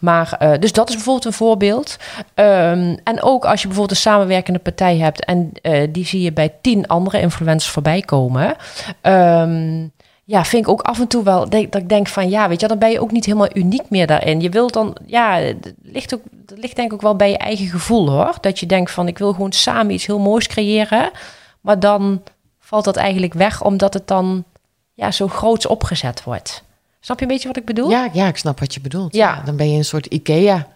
Maar, 0.00 0.32
eh, 0.38 0.52
dus 0.60 0.72
dat 0.72 0.88
is 0.88 0.94
bijvoorbeeld 0.94 1.24
een 1.24 1.32
voorbeeld. 1.32 1.96
Ehm, 2.34 2.96
en 3.04 3.22
ook 3.22 3.44
als 3.44 3.60
je 3.60 3.66
bijvoorbeeld 3.66 3.96
een 3.96 4.10
samenwerkende 4.10 4.58
partij 4.58 4.96
hebt 4.96 5.24
en 5.24 5.50
eh, 5.62 5.86
die 5.90 6.06
zie 6.06 6.22
je 6.22 6.32
bij 6.32 6.54
tien 6.60 6.86
andere 6.86 7.20
influencers 7.20 7.72
voorbij 7.72 8.00
komen. 8.00 8.56
Ehm, 9.00 9.86
ja, 10.24 10.44
vind 10.44 10.62
ik 10.62 10.72
ook 10.72 10.80
af 10.80 11.00
en 11.00 11.06
toe 11.06 11.24
wel 11.24 11.48
dat 11.48 11.74
ik 11.74 11.88
denk 11.88 12.06
van 12.06 12.28
ja, 12.28 12.48
weet 12.48 12.60
je, 12.60 12.68
dan 12.68 12.78
ben 12.78 12.90
je 12.90 13.00
ook 13.00 13.10
niet 13.10 13.24
helemaal 13.24 13.56
uniek 13.56 13.90
meer 13.90 14.06
daarin. 14.06 14.40
Je 14.40 14.48
wilt 14.48 14.72
dan, 14.72 14.96
ja, 15.06 15.36
het 15.36 15.74
ligt 15.82 16.14
ook, 16.14 16.20
dat 16.30 16.58
ligt 16.58 16.76
denk 16.76 16.88
ik 16.88 16.94
ook 16.94 17.02
wel 17.02 17.16
bij 17.16 17.30
je 17.30 17.38
eigen 17.38 17.66
gevoel 17.66 18.10
hoor. 18.10 18.34
Dat 18.40 18.58
je 18.58 18.66
denkt 18.66 18.90
van 18.90 19.08
ik 19.08 19.18
wil 19.18 19.32
gewoon 19.32 19.52
samen 19.52 19.92
iets 19.92 20.06
heel 20.06 20.18
moois 20.18 20.46
creëren. 20.46 21.10
Maar 21.60 21.80
dan 21.80 22.22
valt 22.58 22.84
dat 22.84 22.96
eigenlijk 22.96 23.34
weg 23.34 23.62
omdat 23.62 23.94
het 23.94 24.08
dan 24.08 24.44
ja, 24.92 25.10
zo 25.10 25.28
groots 25.28 25.66
opgezet 25.66 26.24
wordt. 26.24 26.64
Snap 27.06 27.18
je 27.18 27.24
een 27.24 27.30
beetje 27.32 27.48
wat 27.48 27.56
ik 27.56 27.64
bedoel? 27.64 27.90
Ja, 27.90 28.08
ja, 28.12 28.26
ik 28.26 28.36
snap 28.36 28.60
wat 28.60 28.74
je 28.74 28.80
bedoelt. 28.80 29.14
Ja. 29.14 29.42
Dan 29.44 29.56
ben 29.56 29.70
je 29.70 29.76
een 29.76 29.84
soort 29.84 30.06
Ikea. 30.06 30.66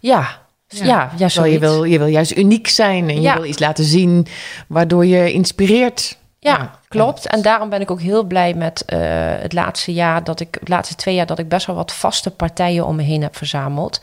Ja, 0.00 0.38
ja, 0.68 1.10
ja, 1.16 1.44
je 1.44 1.58
wil, 1.58 1.84
je 1.84 1.98
wil 1.98 2.06
juist 2.06 2.36
uniek 2.36 2.68
zijn 2.68 3.08
en 3.08 3.20
Ja. 3.20 3.32
je 3.32 3.40
wil 3.40 3.48
iets 3.48 3.58
laten 3.58 3.84
zien 3.84 4.26
waardoor 4.66 5.06
je 5.06 5.32
inspireert. 5.32 6.16
Ja, 6.38 6.78
klopt. 6.88 7.26
En 7.26 7.42
daarom 7.42 7.68
ben 7.68 7.80
ik 7.80 7.90
ook 7.90 8.00
heel 8.00 8.24
blij 8.24 8.54
met 8.54 8.84
eh, 8.84 8.98
het 9.38 9.52
laatste 9.52 9.92
jaar 9.92 10.24
dat 10.24 10.40
ik, 10.40 10.56
het 10.60 10.68
laatste 10.68 10.94
twee 10.94 11.14
jaar 11.14 11.26
dat 11.26 11.38
ik 11.38 11.48
best 11.48 11.66
wel 11.66 11.76
wat 11.76 11.92
vaste 11.92 12.30
partijen 12.30 12.86
om 12.86 12.96
me 12.96 13.02
heen 13.02 13.22
heb 13.22 13.36
verzameld. 13.36 14.00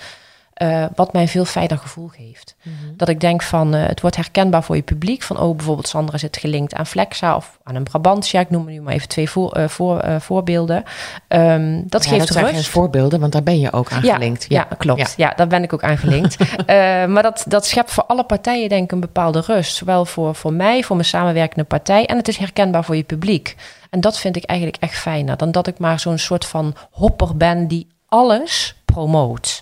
Eh, 0.60 0.86
wat 0.96 1.14
mij 1.14 1.22
een 1.22 1.28
veel 1.28 1.46
fijner 1.46 1.78
gevoel 1.78 2.08
geeft. 2.08 2.56
Dat 2.96 3.10
ik 3.10 3.20
denk 3.20 3.42
van 3.42 3.76
eh, 3.76 3.86
het 3.86 4.02
wordt 4.02 4.16
herkenbaar 4.16 4.64
voor 4.64 4.76
je 4.76 4.82
publiek. 4.82 5.24
Van 5.24 5.40
oh, 5.40 5.56
bijvoorbeeld 5.56 5.88
Sandra 5.88 6.18
zit 6.18 6.38
gelinkt 6.38 6.74
aan 6.74 6.86
Flexa 6.86 7.36
of 7.36 7.60
aan 7.64 7.76
een 7.76 7.84
Brabantia. 7.84 8.40
Ik 8.40 8.50
noem 8.50 8.66
nu 8.66 8.82
maar 8.82 8.94
even 8.94 9.08
twee 9.08 9.30
voor, 9.30 9.52
eh, 9.52 9.68
voor, 9.68 10.04
voorbeelden. 10.20 10.84
Ehm, 11.28 11.82
dat 11.86 12.04
Ja, 12.04 12.10
geeft 12.10 12.20
dat 12.22 12.34
zijn 12.34 12.46
rust. 12.46 12.58
geen 12.58 12.72
voorbeelden, 12.72 13.20
want 13.20 13.32
daar 13.32 13.44
ben 13.44 13.60
je 13.60 13.72
ook 13.72 13.92
aan 13.92 14.02
Ja, 14.04 14.14
gelinkt. 14.14 14.46
Ja, 14.50 14.68
klopt. 14.78 15.14
Ja. 15.18 15.34
daar 15.36 15.48
ben 15.48 15.64
ik 15.64 15.74
ook 15.74 15.84
aan 15.84 15.98
gelinkt. 15.98 16.38
Maar 17.10 17.24
dat, 17.24 17.46
dat 17.48 17.66
schept 17.66 17.92
voor 17.92 18.04
alle 18.06 18.24
partijen 18.24 18.70
denk 18.70 18.84
ik 18.84 18.92
een 18.92 19.00
bepaalde 19.00 19.44
rust. 19.46 19.76
Zowel 19.76 20.06
voor, 20.06 20.36
voor 20.36 20.54
mij, 20.54 20.84
voor 20.84 20.96
mijn 20.96 21.08
samenwerkende 21.08 21.64
partij. 21.64 22.06
En 22.06 22.18
het 22.18 22.28
is 22.28 22.38
herkenbaar 22.38 22.84
voor 22.84 22.96
je 22.96 23.04
publiek. 23.04 23.56
En 23.90 24.02
dat 24.02 24.20
vind 24.20 24.36
ik 24.36 24.44
eigenlijk 24.44 24.84
echt 24.84 24.96
fijner. 24.98 25.38
Dan 25.38 25.52
dat 25.52 25.68
ik 25.68 25.80
maar 25.80 26.00
zo'n 26.00 26.18
soort 26.18 26.46
van 26.46 26.76
hopper 26.92 27.38
ben 27.38 27.68
die 27.68 27.88
alles 28.08 28.76
promoot. 28.86 29.62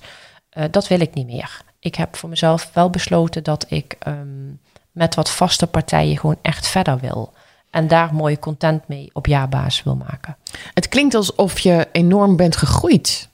Eh, 0.57 0.65
dat 0.71 0.87
wil 0.87 0.99
ik 0.99 1.13
niet 1.13 1.27
meer. 1.27 1.61
Ik 1.79 1.95
heb 1.95 2.15
voor 2.15 2.29
mezelf 2.29 2.69
wel 2.73 2.89
besloten 2.89 3.43
dat 3.43 3.65
ik 3.69 3.95
ehm, 3.99 4.51
met 4.91 5.15
wat 5.15 5.29
vaste 5.29 5.67
partijen 5.67 6.17
gewoon 6.17 6.37
echt 6.41 6.67
verder 6.67 6.99
wil. 6.99 7.33
En 7.69 7.87
daar 7.87 8.13
mooie 8.13 8.39
content 8.39 8.87
mee 8.87 9.09
op 9.13 9.25
jaarbasis 9.25 9.83
wil 9.83 9.95
maken. 9.95 10.37
Het 10.73 10.89
klinkt 10.89 11.15
alsof 11.15 11.59
je 11.59 11.87
enorm 11.91 12.35
bent 12.35 12.55
gegroeid. 12.55 13.29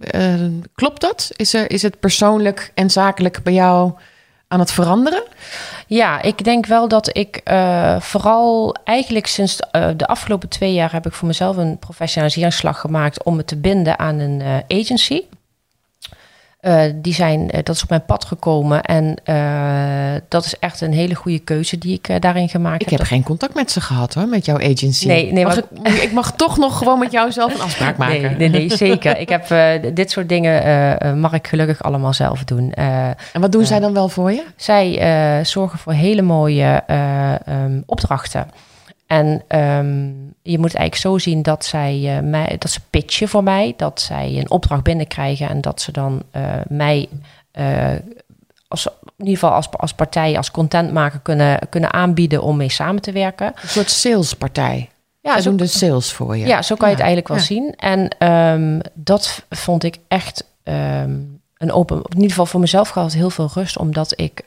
Eh, 0.00 0.34
klopt 0.74 1.00
dat? 1.00 1.30
Is, 1.36 1.54
er, 1.54 1.70
is 1.70 1.82
het 1.82 2.00
persoonlijk 2.00 2.72
en 2.74 2.90
zakelijk 2.90 3.42
bij 3.42 3.52
jou 3.52 3.92
aan 4.48 4.60
het 4.60 4.72
veranderen? 4.72 5.22
Ja, 5.86 6.22
ik 6.22 6.44
denk 6.44 6.66
wel 6.66 6.88
dat 6.88 7.16
ik 7.16 7.36
eh, 7.36 8.00
vooral 8.00 8.76
eigenlijk 8.84 9.26
sinds 9.26 9.56
de 9.96 10.06
afgelopen 10.06 10.48
twee 10.48 10.72
jaar 10.72 10.92
heb 10.92 11.06
ik 11.06 11.12
voor 11.12 11.28
mezelf 11.28 11.56
een 11.56 11.78
professionaliseringsslag 11.78 12.80
gemaakt 12.80 13.22
om 13.22 13.36
me 13.36 13.44
te 13.44 13.56
binden 13.56 13.98
aan 13.98 14.18
een 14.18 14.62
agency. 14.68 15.22
Eh, 16.64 16.82
die 16.94 17.14
zijn, 17.14 17.50
eh, 17.50 17.62
dat 17.62 17.74
is 17.76 17.82
op 17.82 17.88
mijn 17.88 18.04
pad 18.04 18.24
gekomen 18.24 18.82
en 18.82 19.16
eh, 19.24 20.20
dat 20.28 20.44
is 20.44 20.58
echt 20.58 20.80
een 20.80 20.92
hele 20.92 21.14
goede 21.14 21.38
keuze 21.38 21.78
die 21.78 21.94
ik 22.02 22.22
daarin 22.22 22.48
gemaakt 22.48 22.82
Ik 22.82 22.88
heb. 22.88 22.98
heb 22.98 23.08
geen 23.08 23.22
contact 23.22 23.54
met 23.54 23.70
ze 23.70 23.80
gehad 23.80 24.14
hoor, 24.14 24.26
met 24.26 24.44
jouw 24.44 24.56
agency. 24.56 25.06
Nee, 25.06 25.32
nee, 25.32 25.44
maar- 25.44 25.62
ik, 25.82 25.92
ik 25.92 26.12
mag 26.12 26.32
toch 26.32 26.58
nog 26.58 26.78
gewoon 26.78 26.98
met 26.98 27.12
jou 27.12 27.32
zelf 27.32 27.54
een 27.54 27.60
afspraak 27.60 27.96
maken. 28.04 28.20
Nee, 28.20 28.34
nee, 28.36 28.48
nee, 28.48 28.76
zeker. 28.76 29.18
Ik 29.18 29.28
heb 29.28 29.46
dit 29.94 30.10
soort 30.10 30.28
dingen 30.28 31.20
mag 31.20 31.32
ik 31.32 31.46
gelukkig 31.46 31.82
allemaal 31.82 32.12
zelf 32.12 32.44
doen. 32.44 32.72
En 32.72 33.40
wat 33.40 33.52
doen 33.52 33.64
zij 33.64 33.80
dan 33.80 33.92
wel 33.92 34.08
voor 34.08 34.32
je? 34.32 34.44
Zij 34.56 35.42
zorgen 35.44 35.78
voor 35.78 35.92
hele 35.92 36.22
mooie 36.22 36.82
ehm, 36.86 37.80
opdrachten. 37.86 38.46
En 39.06 39.42
ehm, 39.48 40.12
je 40.42 40.58
moet 40.58 40.72
het 40.72 40.80
eigenlijk 40.80 40.94
zo 40.94 41.18
zien 41.18 41.42
dat 41.42 41.64
zij 41.64 42.16
eh, 42.16 42.22
mij, 42.22 42.56
dat 42.58 42.70
ze 42.70 42.80
pitchen 42.90 43.28
voor 43.28 43.42
mij, 43.42 43.74
dat 43.76 44.00
zij 44.00 44.36
een 44.38 44.50
opdracht 44.50 44.82
binnenkrijgen 44.82 45.48
en 45.48 45.60
dat 45.60 45.80
ze 45.80 45.92
dan 45.92 46.22
eh, 46.30 46.42
mij 46.68 47.08
eh, 47.50 47.92
als, 48.68 48.86
in 48.86 49.24
ieder 49.24 49.34
geval 49.34 49.50
als, 49.50 49.70
als 49.70 49.94
partij, 49.94 50.36
als 50.36 50.50
contentmaker 50.50 51.20
kunnen, 51.20 51.58
kunnen 51.68 51.92
aanbieden 51.92 52.42
om 52.42 52.56
mee 52.56 52.70
samen 52.70 53.02
te 53.02 53.12
werken. 53.12 53.46
Een 53.46 53.68
soort 53.68 53.90
salespartij. 53.90 54.88
Ja, 55.20 55.40
zo, 55.40 55.48
doen 55.48 55.56
de 55.56 55.66
sales 55.66 56.12
voor 56.12 56.36
je. 56.36 56.46
ja, 56.46 56.62
zo 56.62 56.74
kan 56.74 56.88
je 56.88 56.94
het 56.94 57.04
eigenlijk 57.04 57.28
wel 57.28 57.38
ja. 57.38 57.42
zien. 57.42 57.74
En 57.76 58.08
ehm, 58.18 58.80
dat 58.94 59.44
vond 59.50 59.84
ik 59.84 59.98
echt 60.08 60.44
ehm, 60.62 61.18
een 61.56 61.72
open, 61.72 61.96
in 61.96 62.14
ieder 62.14 62.28
geval 62.28 62.46
voor 62.46 62.60
mezelf 62.60 62.88
gehad 62.88 63.12
heel 63.12 63.30
veel 63.30 63.50
rust, 63.54 63.78
omdat 63.78 64.20
ik 64.20 64.42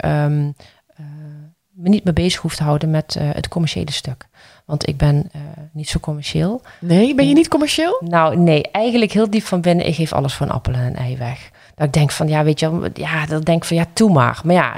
me 1.80 1.88
niet 1.88 2.04
meer 2.04 2.14
bezig 2.14 2.40
hoef 2.40 2.56
te 2.56 2.62
houden 2.62 2.90
met 2.90 3.16
het 3.20 3.48
commerciële 3.48 3.92
stuk. 3.92 4.26
Want 4.68 4.88
ik 4.88 4.96
ben 4.96 5.28
eh, 5.32 5.40
niet 5.72 5.88
zo 5.88 5.98
commercieel. 5.98 6.62
Nee, 6.80 7.14
ben 7.14 7.28
je 7.28 7.34
niet 7.34 7.48
commercieel? 7.48 8.02
Nou, 8.04 8.36
nee, 8.36 8.70
eigenlijk 8.70 9.12
heel 9.12 9.30
diep 9.30 9.42
van 9.42 9.60
binnen, 9.60 9.86
ik 9.86 9.94
geef 9.94 10.12
alles 10.12 10.34
voor 10.34 10.46
een 10.46 10.52
appel 10.52 10.72
en 10.72 10.80
een 10.80 10.96
ei 10.96 11.16
weg. 11.16 11.50
Dat 11.74 11.86
ik 11.86 11.92
denk 11.92 12.10
van, 12.10 12.28
ja, 12.28 12.44
weet 12.44 12.60
je, 12.60 12.90
ja, 12.94 13.26
dat 13.26 13.44
denk 13.44 13.62
ik 13.62 13.68
van, 13.68 13.76
ja, 13.76 13.84
toe 13.92 14.12
maar. 14.12 14.40
Maar 14.44 14.54
ja, 14.54 14.76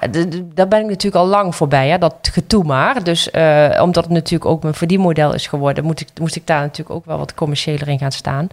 daar 0.54 0.68
ben 0.68 0.80
ik 0.80 0.86
natuurlijk 0.86 1.14
al 1.14 1.26
lang 1.26 1.54
voorbij, 1.54 1.88
hè, 1.88 1.98
dat 1.98 2.14
getoe 2.32 2.64
maar. 2.64 3.04
Dus 3.04 3.30
eh, 3.30 3.80
omdat 3.82 4.04
het 4.04 4.12
natuurlijk 4.12 4.50
ook 4.50 4.62
mijn 4.62 4.74
verdienmodel 4.74 5.34
is 5.34 5.46
geworden, 5.46 5.84
moet 5.84 6.00
ik, 6.00 6.08
moest 6.20 6.36
ik 6.36 6.46
daar 6.46 6.60
natuurlijk 6.60 6.90
ook 6.90 7.04
wel 7.04 7.18
wat 7.18 7.34
commerciëler 7.34 7.88
in 7.88 7.98
gaan 7.98 8.12
staan. 8.12 8.46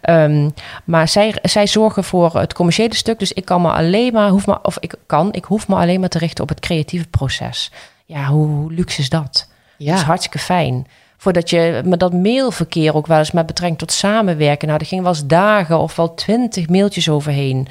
Ehm, 0.00 0.50
maar 0.84 1.08
zij, 1.08 1.34
zij 1.42 1.66
zorgen 1.66 2.04
voor 2.04 2.38
het 2.38 2.52
commerciële 2.52 2.94
stuk, 2.94 3.18
dus 3.18 3.32
ik 3.32 3.44
kan 3.44 3.62
me 3.62 3.70
alleen 3.70 4.12
maar, 4.12 4.28
hoef 4.28 4.46
maar, 4.46 4.62
of 4.62 4.76
ik 4.80 4.94
kan, 5.06 5.32
ik 5.32 5.44
hoef 5.44 5.68
me 5.68 5.74
alleen 5.74 6.00
maar 6.00 6.08
te 6.08 6.18
richten 6.18 6.42
op 6.42 6.48
het 6.48 6.60
creatieve 6.60 7.08
proces. 7.08 7.70
Ja, 8.06 8.26
hoe, 8.26 8.46
hoe 8.46 8.72
luxe 8.72 9.00
is 9.00 9.08
dat? 9.08 9.50
Dat 9.78 9.94
is 9.94 10.00
Ja. 10.00 10.06
hartstikke 10.06 10.38
fijn. 10.38 10.86
Voordat 11.16 11.50
je 11.50 11.82
met 11.84 12.00
dat 12.00 12.12
mailverkeer 12.12 12.94
ook 12.94 13.06
wel 13.06 13.18
eens 13.18 13.30
met 13.30 13.46
betrekking 13.46 13.78
tot 13.78 13.92
samenwerken. 13.92 14.68
Nou, 14.68 14.80
er 14.80 14.86
ging 14.86 15.02
wel 15.02 15.10
eens 15.10 15.26
dagen 15.26 15.78
of 15.78 15.96
wel 15.96 16.14
twintig 16.14 16.68
mailtjes 16.68 17.08
overheen. 17.08 17.68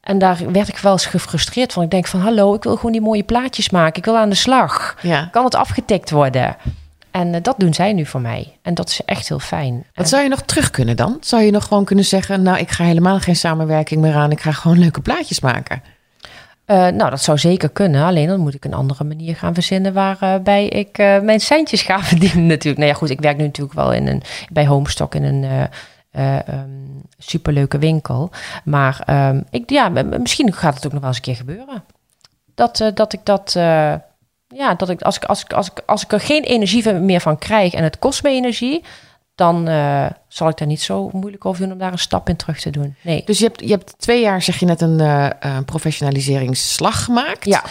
En 0.00 0.18
daar 0.18 0.38
werd 0.52 0.68
ik 0.68 0.78
wel 0.78 0.92
eens 0.92 1.06
gefrustreerd 1.06 1.72
van. 1.72 1.82
Ik 1.82 1.90
denk 1.90 2.06
van, 2.06 2.20
hallo, 2.20 2.54
ik 2.54 2.62
wil 2.62 2.76
gewoon 2.76 2.92
die 2.92 3.00
mooie 3.00 3.22
plaatjes 3.22 3.70
maken. 3.70 3.96
Ik 3.98 4.04
wil 4.04 4.16
aan 4.18 4.28
de 4.28 4.34
slag. 4.34 4.96
ja. 5.02 5.28
Kan 5.32 5.44
het 5.44 5.54
afgetikt 5.54 6.10
worden? 6.10 6.56
En 7.10 7.34
eh, 7.34 7.42
dat 7.42 7.54
doen 7.58 7.74
zij 7.74 7.92
nu 7.92 8.06
voor 8.06 8.20
mij. 8.20 8.56
En 8.62 8.74
dat 8.74 8.88
is 8.88 9.00
echt 9.04 9.28
heel 9.28 9.38
fijn. 9.38 9.86
Wat 9.94 10.08
zou 10.08 10.22
je 10.22 10.28
nog 10.28 10.42
terug 10.42 10.70
kunnen 10.70 10.96
dan? 10.96 11.16
Zou 11.20 11.42
je 11.42 11.50
nog 11.50 11.64
gewoon 11.66 11.84
kunnen 11.84 12.04
zeggen, 12.04 12.42
nou, 12.42 12.58
ik 12.58 12.70
ga 12.70 12.84
helemaal 12.84 13.18
geen 13.20 13.36
samenwerking 13.36 14.00
meer 14.00 14.14
aan. 14.14 14.30
Ik 14.30 14.40
ga 14.40 14.52
gewoon 14.52 14.78
leuke 14.78 15.00
plaatjes 15.00 15.40
maken. 15.40 15.82
Eh, 16.68 16.76
nou, 16.76 17.10
dat 17.10 17.22
zou 17.22 17.38
zeker 17.38 17.68
kunnen. 17.68 18.04
Alleen 18.04 18.26
dan 18.26 18.40
moet 18.40 18.54
ik 18.54 18.64
een 18.64 18.74
andere 18.74 19.04
manier 19.04 19.36
gaan 19.36 19.54
verzinnen 19.54 19.92
waarbij 19.92 20.66
ik 20.66 20.98
eh, 20.98 21.20
mijn 21.20 21.40
centjes 21.40 21.82
ga 21.82 22.02
verdienen 22.12 22.46
natuurlijk. 22.46 22.78
Nou 22.78 22.90
ja, 22.90 22.98
goed, 22.98 23.10
ik 23.10 23.20
werk 23.20 23.36
nu 23.36 23.44
natuurlijk 23.44 23.76
wel 23.76 23.92
in 23.92 24.06
een, 24.06 24.22
bij 24.52 24.66
Homestock 24.66 25.14
in 25.14 25.24
een 25.24 25.44
eh, 25.44 25.62
eh, 26.10 26.48
ehm, 26.48 26.68
superleuke 27.18 27.78
winkel. 27.78 28.30
Maar 28.64 29.02
ehm, 29.04 29.42
ik, 29.50 29.70
ja, 29.70 29.88
misschien 29.88 30.52
gaat 30.52 30.74
het 30.74 30.86
ook 30.86 30.92
nog 30.92 31.00
wel 31.00 31.08
eens 31.08 31.18
een 31.18 31.24
keer 31.24 31.36
gebeuren. 31.36 31.84
Dat, 32.54 32.90
dat 32.94 33.12
ik 33.12 33.20
dat... 33.22 33.52
ja, 34.48 34.74
dat 34.76 34.88
ik 34.88 35.02
als, 35.02 35.16
ik 35.16 35.24
als, 35.24 35.42
ik 35.42 35.52
als, 35.52 35.70
ik 35.70 35.82
als 35.86 36.02
ik 36.02 36.12
er 36.12 36.20
geen 36.20 36.42
energie 36.42 36.92
meer 36.92 37.20
van 37.20 37.38
krijg 37.38 37.74
en 37.74 37.82
het 37.82 37.98
kost 37.98 38.22
me 38.22 38.30
energie, 38.30 38.84
dan 39.38 39.68
eh, 39.68 40.06
zal 40.28 40.48
ik 40.48 40.56
daar 40.56 40.68
niet 40.68 40.80
zo 40.80 41.10
moeilijk 41.12 41.44
over 41.44 41.62
doen 41.62 41.72
om 41.72 41.78
daar 41.78 41.92
een 41.92 41.98
stap 41.98 42.28
in 42.28 42.36
terug 42.36 42.60
te 42.60 42.70
doen. 42.70 42.94
Nee. 43.00 43.22
Dus 43.24 43.38
je 43.38 43.44
hebt, 43.44 43.60
je 43.60 43.70
hebt 43.70 43.94
twee 43.98 44.20
jaar, 44.20 44.42
zeg 44.42 44.58
je 44.58 44.66
net, 44.66 44.80
een 44.80 45.00
eh, 45.00 45.28
een 45.40 45.64
professionaliseringsslag 45.64 47.04
gemaakt. 47.04 47.44
Ja. 47.44 47.64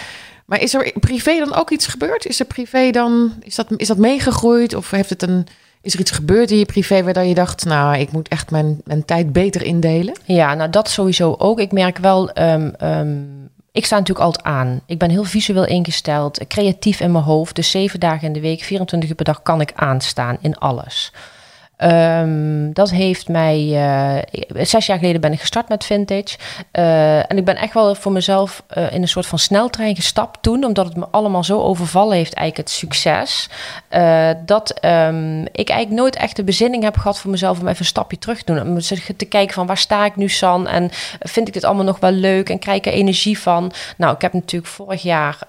Maar 0.45 0.62
is 0.62 0.73
er 0.73 0.93
privé 0.99 1.39
dan 1.39 1.53
ook 1.53 1.69
iets 1.69 1.88
gebeurd? 1.88 2.25
Is 2.25 2.39
er 2.39 2.45
privé 2.45 2.91
dan, 2.91 3.34
is 3.39 3.56
dat, 3.56 3.67
is 3.77 3.88
dat 3.88 3.97
meegegroeid? 3.97 4.75
Of 4.75 4.91
heeft 4.91 5.10
het 5.10 5.21
een, 5.21 5.47
is 5.82 5.93
er 5.93 5.99
iets 5.99 6.12
gebeurd 6.12 6.51
in 6.51 6.58
je 6.58 6.65
privé 6.65 7.03
waar 7.03 7.25
je 7.25 7.34
dacht, 7.34 7.65
nou, 7.65 7.97
ik 7.97 8.12
moet 8.12 8.27
echt 8.27 8.51
mijn, 8.51 8.82
mijn 8.84 9.06
tijd 9.06 9.34
beter 9.34 9.63
indelen? 9.63 10.15
Ja, 10.25 10.53
nou 10.53 10.69
dat 10.69 10.89
sowieso 10.89 11.36
ook. 11.38 11.60
Ik 11.60 11.71
merk 11.71 11.97
wel, 11.97 12.32
ehm, 12.32 12.71
ehm, 12.77 13.17
ik 13.71 13.86
sta 13.86 13.97
natuurlijk 13.97 14.25
altijd 14.25 14.45
aan. 14.45 14.82
Ik 14.86 14.97
ben 14.97 15.10
heel 15.10 15.23
visueel 15.23 15.65
ingesteld, 15.65 16.47
creatief 16.47 16.99
in 16.99 17.12
mijn 17.12 17.23
hoofd. 17.23 17.56
Dus 17.56 17.71
zeven 17.71 17.99
dagen 17.99 18.27
in 18.27 18.34
de 18.34 18.41
week, 18.41 18.63
24 18.63 19.10
uur 19.10 19.15
per 19.15 19.25
dag 19.25 19.41
kan 19.41 19.62
ik 19.62 19.71
aanstaan 19.75 20.38
in 20.41 20.58
alles. 20.58 21.12
Um, 21.83 22.73
dat 22.73 22.89
heeft 22.89 23.27
mij. 23.27 23.59
Uh, 23.67 24.63
zes 24.65 24.85
jaar 24.85 24.97
geleden 24.97 25.21
ben 25.21 25.31
ik 25.31 25.39
gestart 25.39 25.69
met 25.69 25.85
vintage. 25.85 26.37
Uh, 26.73 27.31
en 27.31 27.37
ik 27.37 27.45
ben 27.45 27.55
echt 27.55 27.73
wel 27.73 27.95
voor 27.95 28.11
mezelf 28.11 28.63
uh, 28.77 28.93
in 28.93 29.01
een 29.01 29.07
soort 29.07 29.25
van 29.25 29.39
sneltrein 29.39 29.95
gestapt 29.95 30.41
toen, 30.41 30.63
omdat 30.63 30.85
het 30.85 30.95
me 30.95 31.07
allemaal 31.11 31.43
zo 31.43 31.61
overvallen 31.61 32.15
heeft, 32.15 32.33
eigenlijk 32.33 32.69
het 32.69 32.77
succes. 32.77 33.49
dat 34.45 34.85
um, 34.85 35.41
ik 35.41 35.69
eigenlijk 35.69 36.01
nooit 36.01 36.15
echt 36.15 36.35
de 36.35 36.43
bezinning 36.43 36.83
heb 36.83 36.97
gehad 36.97 37.19
voor 37.19 37.31
mezelf 37.31 37.59
om 37.59 37.67
even 37.67 37.79
een 37.79 37.85
stapje 37.85 38.19
terug 38.19 38.43
te 38.43 38.53
doen. 38.53 38.61
Om 38.61 38.79
te 39.17 39.25
kijken 39.25 39.53
van 39.53 39.67
waar 39.67 39.77
sta 39.77 40.05
ik 40.05 40.15
nu, 40.15 40.29
San? 40.29 40.67
En 40.67 40.89
vind 41.19 41.47
ik 41.47 41.53
dit 41.53 41.63
allemaal 41.63 41.85
nog 41.85 41.99
wel 41.99 42.11
leuk? 42.11 42.49
En 42.49 42.59
krijg 42.59 42.77
ik 42.77 42.85
er 42.85 42.93
energie 42.93 43.39
van? 43.39 43.71
Nou, 43.97 44.15
ik 44.15 44.21
heb 44.21 44.33
natuurlijk 44.33 44.71
vorig 44.71 45.01
jaar, 45.01 45.39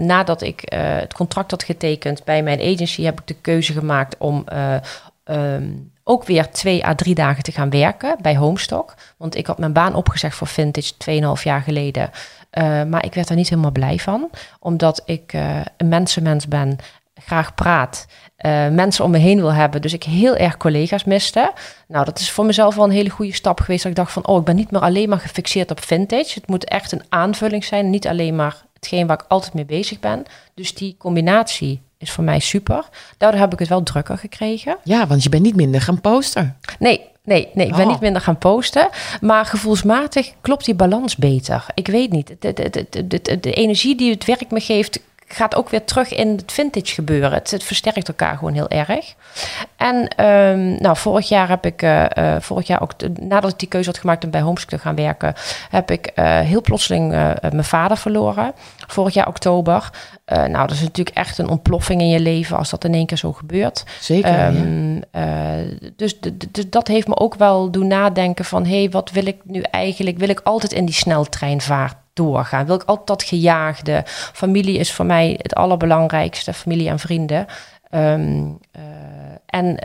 nadat 0.00 0.42
ik 0.42 0.62
het 0.64 1.14
contract 1.14 1.50
had 1.50 1.62
getekend 1.62 2.24
bij 2.24 2.42
mijn 2.42 2.60
agency, 2.60 3.02
heb 3.02 3.20
ik 3.20 3.26
de 3.26 3.36
keuze 3.40 3.72
gemaakt 3.72 4.16
om 4.18 4.44
um, 5.24 5.92
ook 6.04 6.24
weer 6.24 6.50
twee 6.50 6.86
à 6.86 6.94
drie 6.94 7.14
dagen 7.14 7.42
te 7.42 7.52
gaan 7.52 7.70
werken 7.70 8.16
bij 8.20 8.36
Homestock. 8.36 8.94
Want 9.16 9.36
ik 9.36 9.46
had 9.46 9.58
mijn 9.58 9.72
baan 9.72 9.94
opgezegd 9.94 10.36
voor 10.36 10.46
Vintage 10.46 10.92
2,5 11.38 11.42
jaar 11.42 11.60
geleden. 11.60 12.10
Uh, 12.58 12.82
maar 12.82 13.04
ik 13.04 13.14
werd 13.14 13.28
er 13.28 13.36
niet 13.36 13.48
helemaal 13.48 13.70
blij 13.70 13.98
van. 13.98 14.30
Omdat 14.60 15.02
ik 15.04 15.32
uh, 15.32 15.60
een 15.76 15.88
mensenmens 15.88 16.48
ben, 16.48 16.76
graag 17.14 17.54
praat. 17.54 18.06
Uh, 18.46 18.68
mensen 18.68 19.04
om 19.04 19.10
me 19.10 19.18
heen 19.18 19.40
wil 19.40 19.52
hebben. 19.52 19.82
Dus 19.82 19.92
ik 19.92 20.02
heel 20.02 20.36
erg 20.36 20.56
collega's 20.56 21.04
miste. 21.04 21.52
Nou, 21.88 22.04
dat 22.04 22.18
is 22.18 22.30
voor 22.30 22.44
mezelf 22.44 22.74
wel 22.74 22.84
een 22.84 22.90
hele 22.90 23.10
goede 23.10 23.34
stap 23.34 23.60
geweest. 23.60 23.82
Dat 23.82 23.92
ik 23.92 23.98
dacht 23.98 24.12
van, 24.12 24.26
oh, 24.26 24.38
ik 24.38 24.44
ben 24.44 24.56
niet 24.56 24.70
meer 24.70 24.80
alleen 24.80 25.08
maar 25.08 25.18
gefixeerd 25.18 25.70
op 25.70 25.80
vintage. 25.80 26.34
Het 26.34 26.48
moet 26.48 26.64
echt 26.64 26.92
een 26.92 27.04
aanvulling 27.08 27.64
zijn. 27.64 27.90
Niet 27.90 28.06
alleen 28.06 28.36
maar 28.36 28.64
hetgeen 28.72 29.06
waar 29.06 29.20
ik 29.22 29.28
altijd 29.28 29.54
mee 29.54 29.64
bezig 29.64 30.00
ben. 30.00 30.22
Dus 30.54 30.74
die 30.74 30.96
combinatie 30.98 31.80
is 32.04 32.12
voor 32.12 32.24
mij 32.24 32.38
super. 32.38 32.84
Daardoor 33.16 33.40
heb 33.40 33.52
ik 33.52 33.58
het 33.58 33.68
wel 33.68 33.82
drukker 33.82 34.18
gekregen. 34.18 34.76
Ja, 34.82 35.06
want 35.06 35.22
je 35.22 35.28
bent 35.28 35.42
niet 35.42 35.56
minder 35.56 35.80
gaan 35.80 36.00
posten. 36.00 36.56
Nee, 36.78 37.00
nee, 37.22 37.48
nee. 37.54 37.66
Ik 37.66 37.74
ben 37.74 37.84
oh. 37.84 37.90
niet 37.90 38.00
minder 38.00 38.22
gaan 38.22 38.38
posten. 38.38 38.88
Maar 39.20 39.46
gevoelsmatig 39.46 40.32
klopt 40.40 40.64
die 40.64 40.74
balans 40.74 41.16
beter. 41.16 41.66
Ik 41.74 41.86
weet 41.86 42.10
niet. 42.10 42.34
De, 42.38 42.52
de, 42.52 42.86
de, 42.90 43.06
de, 43.06 43.40
de 43.40 43.52
energie 43.52 43.96
die 43.96 44.10
het 44.10 44.24
werk 44.24 44.50
me 44.50 44.60
geeft, 44.60 45.00
gaat 45.28 45.54
ook 45.54 45.68
weer 45.68 45.84
terug 45.84 46.12
in 46.14 46.28
het 46.28 46.52
vintage 46.52 46.94
gebeuren. 46.94 47.32
Het, 47.32 47.50
het 47.50 47.64
versterkt 47.64 48.08
elkaar 48.08 48.36
gewoon 48.36 48.54
heel 48.54 48.68
erg. 48.68 49.14
En 49.76 50.24
um, 50.26 50.76
nou, 50.80 50.96
vorig 50.96 51.28
jaar 51.28 51.48
heb 51.48 51.66
ik, 51.66 51.82
uh, 51.82 52.04
uh, 52.18 52.36
vorig 52.40 52.66
jaar 52.66 52.82
ook, 52.82 52.92
nadat 53.20 53.52
ik 53.52 53.58
die 53.58 53.68
keuze 53.68 53.88
had 53.90 53.98
gemaakt 53.98 54.24
om 54.24 54.30
bij 54.30 54.40
Homeschool 54.40 54.78
te 54.78 54.84
gaan 54.84 54.94
werken, 54.94 55.34
heb 55.70 55.90
ik 55.90 56.12
uh, 56.14 56.38
heel 56.38 56.60
plotseling 56.60 57.08
mijn 57.40 57.64
vader 57.64 57.96
verloren. 57.96 58.52
Vorig 58.86 59.14
jaar 59.14 59.28
oktober. 59.28 59.90
nou, 60.24 60.52
dat 60.66 60.70
is 60.70 60.80
natuurlijk 60.80 61.16
echt 61.16 61.38
een 61.38 61.48
ontploffing 61.48 62.00
in 62.00 62.08
je 62.08 62.20
leven 62.20 62.56
als 62.56 62.70
dat 62.70 62.84
in 62.84 62.94
één 62.94 63.06
keer 63.06 63.16
zo 63.16 63.32
gebeurt. 63.32 63.84
Zeker. 64.00 64.46
Um, 64.46 65.02
ja. 65.12 65.56
dus, 65.96 66.20
dus 66.50 66.70
dat 66.70 66.88
heeft 66.88 67.08
me 67.08 67.16
ook 67.16 67.34
wel 67.34 67.70
doen 67.70 67.86
nadenken 67.86 68.44
van, 68.44 68.64
hé, 68.64 68.78
hey, 68.78 68.90
wat 68.90 69.10
wil 69.10 69.26
ik 69.26 69.36
nu 69.44 69.60
eigenlijk? 69.60 70.18
Wil 70.18 70.28
ik 70.28 70.40
altijd 70.40 70.72
in 70.72 70.84
die 70.84 70.94
sneltrein 70.94 71.60
varen? 71.60 72.02
doorgaan? 72.14 72.66
Wil 72.66 72.74
ik 72.74 72.82
altijd 72.82 73.06
dat 73.06 73.22
gejaagde? 73.22 74.02
Familie 74.32 74.78
is 74.78 74.92
voor 74.92 75.06
mij 75.06 75.38
het 75.42 75.54
allerbelangrijkste, 75.54 76.52
familie 76.52 76.88
en 76.88 76.98
vrienden. 76.98 77.46
Um, 77.90 78.58
uh, 78.76 78.82
en 79.46 79.76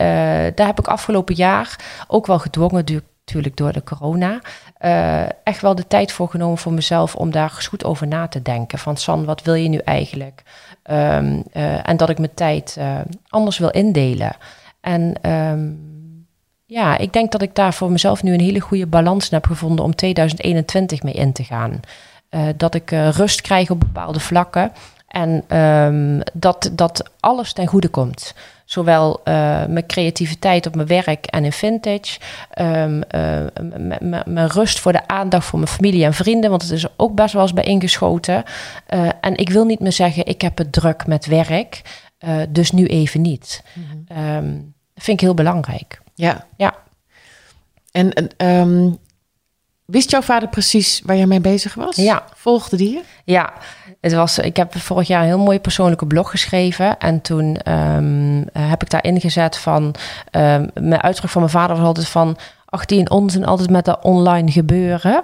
daar 0.55 0.67
heb 0.67 0.79
ik 0.79 0.87
afgelopen 0.87 1.35
jaar 1.35 1.75
ook 2.07 2.27
wel 2.27 2.39
gedwongen, 2.39 2.83
natuurlijk 3.29 3.57
door 3.57 3.73
de 3.73 3.83
corona, 3.83 4.39
uh, 4.85 5.23
echt 5.43 5.61
wel 5.61 5.75
de 5.75 5.87
tijd 5.87 6.11
voor 6.11 6.29
genomen 6.29 6.57
voor 6.57 6.73
mezelf 6.73 7.15
om 7.15 7.31
daar 7.31 7.49
goed 7.49 7.83
over 7.83 8.07
na 8.07 8.27
te 8.27 8.41
denken. 8.41 8.79
Van 8.79 8.97
San, 8.97 9.25
wat 9.25 9.41
wil 9.41 9.53
je 9.53 9.69
nu 9.69 9.77
eigenlijk? 9.77 10.43
Um, 10.91 11.43
en 11.83 11.97
dat 11.97 12.09
ik 12.09 12.17
mijn 12.17 12.33
tijd 12.33 12.77
anders 13.29 13.57
wil 13.57 13.69
indelen. 13.69 14.35
En 14.81 15.31
um, 15.31 16.27
ja, 16.65 16.97
ik 16.97 17.13
denk 17.13 17.31
dat 17.31 17.41
ik 17.41 17.55
daar 17.55 17.73
voor 17.73 17.91
mezelf 17.91 18.23
nu 18.23 18.33
een 18.33 18.39
hele 18.39 18.59
goede 18.59 18.87
balans 18.87 19.29
heb 19.29 19.45
gevonden 19.45 19.85
om 19.85 19.95
2021 19.95 21.03
mee 21.03 21.13
in 21.13 21.31
te 21.31 21.43
gaan. 21.43 21.79
Dat 22.57 22.75
ik 22.75 22.91
rust 22.91 23.41
krijg 23.41 23.69
op 23.69 23.79
bepaalde 23.79 24.19
vlakken. 24.19 24.71
En 25.07 25.57
um, 25.57 26.21
dat, 26.33 26.69
dat 26.73 27.09
alles 27.19 27.53
ten 27.53 27.67
goede 27.67 27.87
komt. 27.87 28.33
Zowel 28.69 29.19
uh, 29.19 29.23
mijn 29.65 29.85
creativiteit 29.87 30.65
op 30.65 30.75
mijn 30.75 30.87
werk 30.87 31.25
en 31.25 31.45
in 31.45 31.51
vintage. 31.51 32.19
Um, 32.61 33.03
mijn 34.25 34.47
rust 34.47 34.79
voor 34.79 34.91
de 34.91 35.07
aandacht 35.07 35.45
voor 35.45 35.59
mijn 35.59 35.71
familie 35.71 36.03
en 36.03 36.13
vrienden. 36.13 36.49
Want 36.49 36.61
het 36.61 36.71
is 36.71 36.83
er 36.83 36.91
ook 36.97 37.15
best 37.15 37.33
wel 37.33 37.41
eens 37.41 37.53
bij 37.53 37.63
ingeschoten. 37.63 38.43
en 39.21 39.35
ik 39.35 39.49
wil 39.49 39.65
niet 39.65 39.79
meer 39.79 39.91
zeggen, 39.91 40.25
ik 40.25 40.41
heb 40.41 40.57
het 40.57 40.71
druk 40.71 41.07
met 41.07 41.25
werk. 41.25 41.81
dus 42.49 42.71
nu 42.71 42.85
even 42.85 43.21
niet. 43.21 43.63
Mm 43.73 44.05
-hmm. 44.07 44.35
um, 44.35 44.73
dat 44.93 45.03
vind 45.03 45.17
ik 45.21 45.25
heel 45.25 45.33
belangrijk. 45.33 46.01
Ja. 46.15 46.45
ja. 46.57 46.75
En 47.91 48.29
um, 48.37 48.99
Wist 49.89 50.11
jouw 50.11 50.21
vader 50.21 50.49
precies 50.49 51.01
waar 51.05 51.15
je 51.15 51.25
mee 51.25 51.41
bezig 51.41 51.73
was? 51.73 51.95
Ja. 51.95 52.25
Volgde 52.33 52.77
die 52.77 52.91
je? 52.91 53.01
Ja, 53.25 53.53
het 54.01 54.13
was, 54.13 54.39
ik 54.39 54.57
heb 54.57 54.77
vorig 54.77 55.07
jaar 55.07 55.21
een 55.21 55.27
heel 55.27 55.39
mooie 55.39 55.59
persoonlijke 55.59 56.07
blog 56.07 56.29
geschreven. 56.29 56.97
En 56.97 57.21
toen 57.21 57.71
um, 57.73 58.45
heb 58.53 58.81
ik 58.81 58.89
daarin 58.89 59.19
gezet 59.19 59.57
van... 59.57 59.83
Um, 60.31 60.69
mijn 60.73 61.01
uitdruk 61.01 61.29
van 61.29 61.41
mijn 61.41 61.53
vader 61.53 61.75
was 61.75 61.85
altijd 61.85 62.07
van... 62.07 62.37
18 62.65 63.09
onzin 63.09 63.45
altijd 63.45 63.69
met 63.69 63.85
dat 63.85 63.99
online 64.01 64.51
gebeuren. 64.51 65.23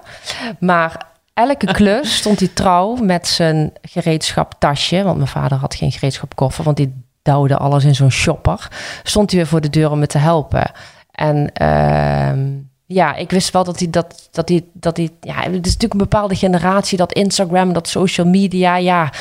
Maar 0.59 1.05
elke 1.33 1.65
klus 1.65 2.15
stond 2.21 2.39
hij 2.39 2.49
trouw 2.53 2.95
met 2.95 3.27
zijn 3.27 3.73
gereedschaptasje. 3.81 5.03
Want 5.03 5.17
mijn 5.17 5.27
vader 5.27 5.57
had 5.57 5.75
geen 5.75 5.91
gereedschapkoffer, 5.91 6.63
want 6.63 6.77
die 6.77 7.03
douwde 7.21 7.57
alles 7.57 7.83
in 7.83 7.95
zo'n 7.95 8.11
shopper. 8.11 8.67
Stond 9.03 9.31
hij 9.31 9.39
weer 9.39 9.49
voor 9.49 9.61
de 9.61 9.69
deur 9.69 9.91
om 9.91 9.99
me 9.99 10.07
te 10.07 10.17
helpen. 10.17 10.71
En... 11.11 11.51
Uh, 11.61 12.63
ja, 12.85 13.15
ik 13.15 13.31
wist 13.31 13.51
wel 13.51 13.63
dat 13.63 13.79
hij 13.79 13.89
dat, 13.89 14.29
dat 14.31 14.49
hij, 14.49 14.63
dat 14.73 14.97
hij, 14.97 15.09
ja, 15.21 15.35
het 15.35 15.45
is 15.45 15.51
natuurlijk 15.51 15.93
een 15.93 15.97
bepaalde 15.97 16.35
generatie, 16.35 16.97
dat 16.97 17.13
Instagram, 17.13 17.73
dat 17.73 17.87
social 17.87 18.27
media, 18.27 18.77
ja, 18.77 19.11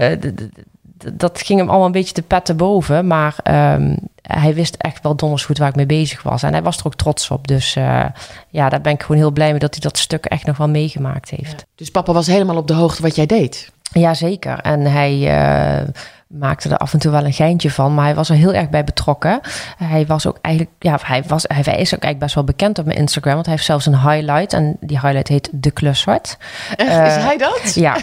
uh, 0.00 0.32
dat 1.14 1.42
ging 1.42 1.58
hem 1.58 1.68
allemaal 1.68 1.86
een 1.86 1.92
beetje 1.92 2.14
te 2.14 2.22
petten 2.22 2.56
boven. 2.56 3.06
Maar 3.06 3.36
um, 3.74 3.96
hij 4.22 4.54
wist 4.54 4.74
echt 4.74 5.02
wel 5.02 5.16
donders 5.16 5.44
goed 5.44 5.58
waar 5.58 5.68
ik 5.68 5.74
mee 5.74 5.86
bezig 5.86 6.22
was. 6.22 6.42
En 6.42 6.52
hij 6.52 6.62
was 6.62 6.78
er 6.78 6.86
ook 6.86 6.94
trots 6.94 7.30
op. 7.30 7.48
Dus 7.48 7.76
uh, 7.76 8.04
ja, 8.48 8.68
daar 8.68 8.80
ben 8.80 8.92
ik 8.92 9.02
gewoon 9.02 9.20
heel 9.20 9.30
blij 9.30 9.50
mee 9.50 9.58
dat 9.58 9.74
hij 9.74 9.82
dat 9.82 9.98
stuk 9.98 10.24
echt 10.24 10.46
nog 10.46 10.56
wel 10.56 10.68
meegemaakt 10.68 11.30
heeft. 11.30 11.58
Ja. 11.58 11.64
Dus 11.74 11.90
papa 11.90 12.12
was 12.12 12.26
helemaal 12.26 12.56
op 12.56 12.66
de 12.66 12.74
hoogte 12.74 13.02
wat 13.02 13.16
jij 13.16 13.26
deed? 13.26 13.72
Jazeker. 13.92 14.58
En 14.58 14.80
hij 14.80 15.14
uh, 15.82 15.88
maakte 16.28 16.68
er 16.68 16.76
af 16.76 16.92
en 16.92 16.98
toe 16.98 17.12
wel 17.12 17.24
een 17.24 17.32
geintje 17.32 17.70
van, 17.70 17.94
maar 17.94 18.04
hij 18.04 18.14
was 18.14 18.28
er 18.28 18.36
heel 18.36 18.52
erg 18.52 18.68
bij 18.70 18.84
betrokken. 18.84 19.40
Hij 19.76 20.06
was 20.06 20.26
ook 20.26 20.38
eigenlijk, 20.40 20.74
ja, 20.78 20.98
hij, 21.02 21.22
was, 21.26 21.44
hij 21.46 21.60
is 21.60 21.68
ook 21.68 22.02
eigenlijk 22.02 22.18
best 22.18 22.34
wel 22.34 22.44
bekend 22.44 22.78
op 22.78 22.84
mijn 22.84 22.98
Instagram, 22.98 23.34
want 23.34 23.46
hij 23.46 23.54
heeft 23.54 23.66
zelfs 23.66 23.86
een 23.86 24.00
highlight 24.00 24.52
en 24.52 24.76
die 24.80 25.00
highlight 25.00 25.28
heet 25.28 25.48
De 25.52 25.70
Klusswart. 25.70 26.36
Echt, 26.76 26.90
uh, 26.90 27.06
is 27.06 27.24
hij 27.24 27.36
dat? 27.36 27.74
Ja, 27.74 27.96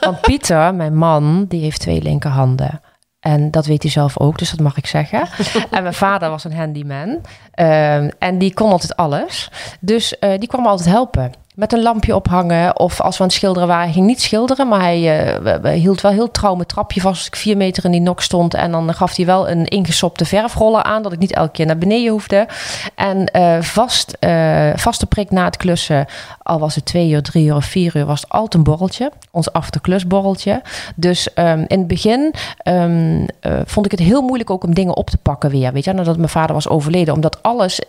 want 0.00 0.20
Pieter, 0.20 0.74
mijn 0.74 0.96
man, 0.96 1.44
die 1.48 1.62
heeft 1.62 1.80
twee 1.80 2.02
linkerhanden. 2.02 2.80
En 3.20 3.50
dat 3.50 3.66
weet 3.66 3.82
hij 3.82 3.90
zelf 3.90 4.18
ook, 4.18 4.38
dus 4.38 4.50
dat 4.50 4.60
mag 4.60 4.76
ik 4.76 4.86
zeggen. 4.86 5.28
en 5.70 5.82
mijn 5.82 5.94
vader 5.94 6.30
was 6.30 6.44
een 6.44 6.54
handyman. 6.54 7.20
Uh, 7.54 8.22
en 8.22 8.38
die 8.38 8.54
kon 8.54 8.70
altijd 8.70 8.96
alles. 8.96 9.50
Dus 9.80 10.14
uh, 10.20 10.38
die 10.38 10.48
kwam 10.48 10.66
altijd 10.66 10.88
helpen 10.88 11.32
met 11.58 11.72
een 11.72 11.82
lampje 11.82 12.14
ophangen. 12.14 12.78
Of 12.78 13.00
als 13.00 13.16
we 13.16 13.22
aan 13.22 13.28
het 13.28 13.38
schilderen 13.38 13.68
waren, 13.68 13.84
hij 13.84 13.92
ging 13.92 14.06
niet 14.06 14.20
schilderen. 14.20 14.68
Maar 14.68 14.80
hij 14.80 15.30
uh, 15.64 15.72
hield 15.72 16.00
wel 16.00 16.10
heel 16.10 16.30
trouw 16.30 16.54
mijn 16.54 16.66
trapje 16.66 17.00
vast 17.00 17.16
als 17.16 17.26
ik 17.26 17.36
vier 17.36 17.56
meter 17.56 17.84
in 17.84 17.90
die 17.90 18.00
nok 18.00 18.22
stond. 18.22 18.54
En 18.54 18.70
dan 18.70 18.94
gaf 18.94 19.16
hij 19.16 19.26
wel 19.26 19.48
een 19.48 19.64
ingesopte 19.64 20.24
verfroller 20.24 20.82
aan, 20.82 21.02
dat 21.02 21.12
ik 21.12 21.18
niet 21.18 21.32
elke 21.32 21.50
keer 21.50 21.66
naar 21.66 21.78
beneden 21.78 22.12
hoefde. 22.12 22.48
En 22.94 23.30
uh, 23.36 23.60
vast, 23.60 24.16
uh, 24.20 24.70
vaste 24.74 25.06
prik 25.06 25.30
na 25.30 25.44
het 25.44 25.56
klussen, 25.56 26.06
al 26.48 26.58
was 26.58 26.74
het 26.74 26.84
twee 26.84 27.10
uur, 27.10 27.22
drie 27.22 27.46
uur 27.46 27.54
of 27.54 27.64
vier 27.64 27.96
uur, 27.96 28.06
was 28.06 28.20
het 28.20 28.30
altijd 28.30 28.54
een 28.54 28.62
borreltje. 28.62 29.12
Ons 29.30 29.52
afterklusborreltje. 29.52 30.62
Dus 30.96 31.28
um, 31.34 31.64
in 31.66 31.78
het 31.78 31.86
begin 31.86 32.34
um, 32.64 33.26
vond 33.64 33.86
ik 33.86 33.92
het 33.92 34.00
heel 34.00 34.22
moeilijk 34.22 34.50
ook 34.50 34.64
om 34.64 34.74
dingen 34.74 34.96
op 34.96 35.10
te 35.10 35.18
pakken 35.18 35.50
weer. 35.50 35.72
Weet 35.72 35.84
je, 35.84 35.92
nadat 35.92 36.16
mijn 36.16 36.28
vader 36.28 36.54
was 36.54 36.68
overleden. 36.68 37.14
Omdat 37.14 37.42
alles 37.42 37.80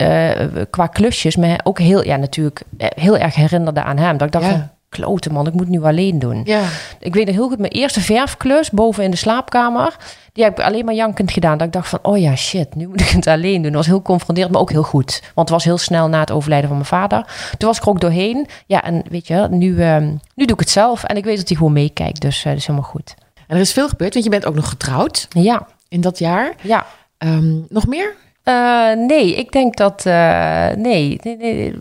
qua 0.70 0.88
klusjes 0.88 1.36
me 1.36 1.60
ook 1.64 1.80
heel, 1.80 2.06
ja 2.06 2.16
natuurlijk, 2.16 2.64
heel 2.78 3.18
erg 3.18 3.36
herinnerde 3.36 3.58
herinnerde 3.60 3.84
aan 3.84 3.98
hem. 3.98 4.18
Dat 4.18 4.28
ik 4.28 4.34
dacht 4.34 4.46
ja. 4.46 4.78
Klote 5.00 5.32
man, 5.32 5.48
ik 5.48 5.54
moet 5.54 5.68
nu 5.68 5.84
alleen 5.84 6.20
doen. 6.20 6.42
Ja. 6.46 6.62
Ik 7.00 7.14
weet 7.14 7.26
nog 7.26 7.36
heel 7.36 7.48
goed, 7.48 7.60
mijn 7.60 7.72
eerste 7.72 8.02
verfklus 8.02 8.70
boven 8.70 9.04
in 9.04 9.12
de 9.12 9.18
slaapkamer... 9.18 9.96
die 10.34 10.44
heb 10.44 10.60
ik 10.60 10.66
alleen 10.66 10.86
maar 10.86 10.94
jankend 10.94 11.32
gedaan. 11.32 11.58
Dat 11.58 11.68
ik 11.68 11.74
dacht 11.74 11.90
van, 11.90 12.00
oh 12.02 12.18
ja, 12.18 12.36
shit, 12.36 12.76
nu 12.76 12.88
moet 12.88 13.02
ik 13.02 13.08
het 13.08 13.28
alleen 13.28 13.62
doen. 13.62 13.72
Dat 13.72 13.74
was 13.74 13.86
heel 13.86 14.02
confronterend, 14.02 14.54
maar 14.54 14.62
ook 14.62 14.72
heel 14.72 14.84
goed. 14.84 15.22
Want 15.22 15.50
het 15.50 15.50
was 15.50 15.64
heel 15.64 15.78
snel 15.78 16.08
na 16.08 16.20
het 16.20 16.32
overlijden 16.32 16.68
van 16.68 16.78
mijn 16.78 16.90
vader. 16.90 17.26
Toen 17.58 17.68
was 17.68 17.78
ik 17.78 17.84
er 17.84 17.90
ook 17.90 18.02
doorheen. 18.02 18.48
Ja, 18.66 18.84
en 18.84 19.04
weet 19.10 19.28
je, 19.28 19.48
nu, 19.50 19.84
um, 19.84 20.20
nu 20.36 20.46
doe 20.46 20.54
ik 20.54 20.60
het 20.60 20.70
zelf. 20.70 21.04
En 21.04 21.18
ik 21.18 21.24
weet 21.24 21.38
dat 21.38 21.48
hij 21.48 21.58
gewoon 21.58 21.74
meekijkt, 21.74 22.22
dus 22.22 22.38
uh, 22.38 22.44
dat 22.44 22.56
is 22.56 22.68
helemaal 22.68 22.90
goed. 22.90 23.16
En 23.48 23.56
er 23.56 23.62
is 23.62 23.74
veel 23.74 23.90
gebeurd, 23.90 24.14
want 24.14 24.26
je 24.26 24.32
bent 24.32 24.46
ook 24.46 24.56
nog 24.56 24.70
getrouwd. 24.70 25.28
Ja. 25.30 25.68
In 25.88 26.02
dat 26.02 26.20
jaar. 26.20 26.54
Ja. 26.62 26.86
Um, 27.18 27.66
nog 27.70 27.88
meer? 27.88 28.16
Uh, 28.44 28.92
nee, 29.08 29.36
ik 29.36 29.52
denk 29.52 29.78
dat... 29.78 30.04
Uh, 30.06 30.68
nee, 30.70 31.20
nee, 31.24 31.38
nee 31.38 31.76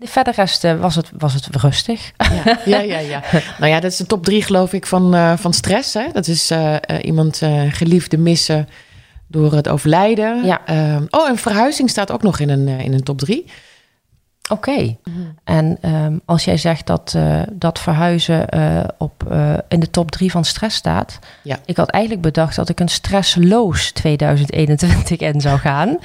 verder 0.00 0.34
rest 0.34 0.64
uh, 0.64 0.80
was, 0.80 0.94
het, 0.94 1.10
was 1.18 1.34
het 1.34 1.46
rustig. 1.56 2.12
Ja, 2.44 2.58
ja, 2.64 2.80
ja, 2.80 2.98
ja. 2.98 3.22
nou 3.60 3.72
ja, 3.72 3.80
dat 3.80 3.90
is 3.90 3.96
de 3.96 4.06
top 4.06 4.24
drie 4.24 4.42
geloof 4.42 4.72
ik 4.72 4.86
van, 4.86 5.14
uh, 5.14 5.36
van 5.36 5.52
stress. 5.52 5.94
Hè? 5.94 6.06
Dat 6.12 6.26
is 6.26 6.50
uh, 6.50 6.76
iemand 7.02 7.42
geliefde 7.70 8.18
missen 8.18 8.68
door 9.26 9.52
het 9.52 9.68
overlijden. 9.68 10.44
Ja. 10.44 10.66
Ehm, 10.66 11.04
oh, 11.10 11.28
en 11.28 11.36
verhuizing 11.36 11.90
staat 11.90 12.10
ook 12.10 12.22
nog 12.22 12.38
in 12.38 12.48
een, 12.48 12.68
in 12.68 12.92
een 12.92 13.02
top 13.02 13.18
drie. 13.18 13.46
Oké. 14.48 14.70
Okay. 14.70 14.98
Mhm. 15.04 15.18
En 15.44 15.78
um, 15.94 16.20
als 16.24 16.44
jij 16.44 16.56
zegt 16.56 16.86
dat, 16.86 17.12
uh, 17.16 17.42
dat 17.52 17.78
verhuizen 17.78 18.46
uh, 18.56 18.84
op, 18.98 19.24
uh, 19.30 19.54
in 19.68 19.80
de 19.80 19.90
top 19.90 20.10
drie 20.10 20.30
van 20.30 20.44
stress 20.44 20.76
staat. 20.76 21.18
Ja. 21.42 21.58
Ik 21.64 21.76
had 21.76 21.90
eigenlijk 21.90 22.22
bedacht 22.22 22.56
dat 22.56 22.68
ik 22.68 22.80
een 22.80 22.88
stressloos 22.88 23.92
2021 23.92 25.18
in 25.18 25.40
zou 25.40 25.58
gaan. 25.58 25.98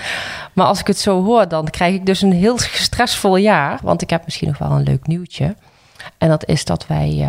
Maar 0.53 0.65
als 0.65 0.79
ik 0.79 0.87
het 0.87 0.99
zo 0.99 1.23
hoor, 1.23 1.47
dan 1.47 1.69
krijg 1.69 1.95
ik 1.95 2.05
dus 2.05 2.21
een 2.21 2.33
heel 2.33 2.57
stressvol 2.57 3.35
jaar. 3.35 3.79
Want 3.83 4.01
ik 4.01 4.09
heb 4.09 4.25
misschien 4.25 4.47
nog 4.47 4.57
wel 4.57 4.71
een 4.71 4.83
leuk 4.83 5.07
nieuwtje. 5.07 5.55
En 6.17 6.29
dat 6.29 6.47
is 6.47 6.65
dat 6.65 6.87
wij 6.87 7.27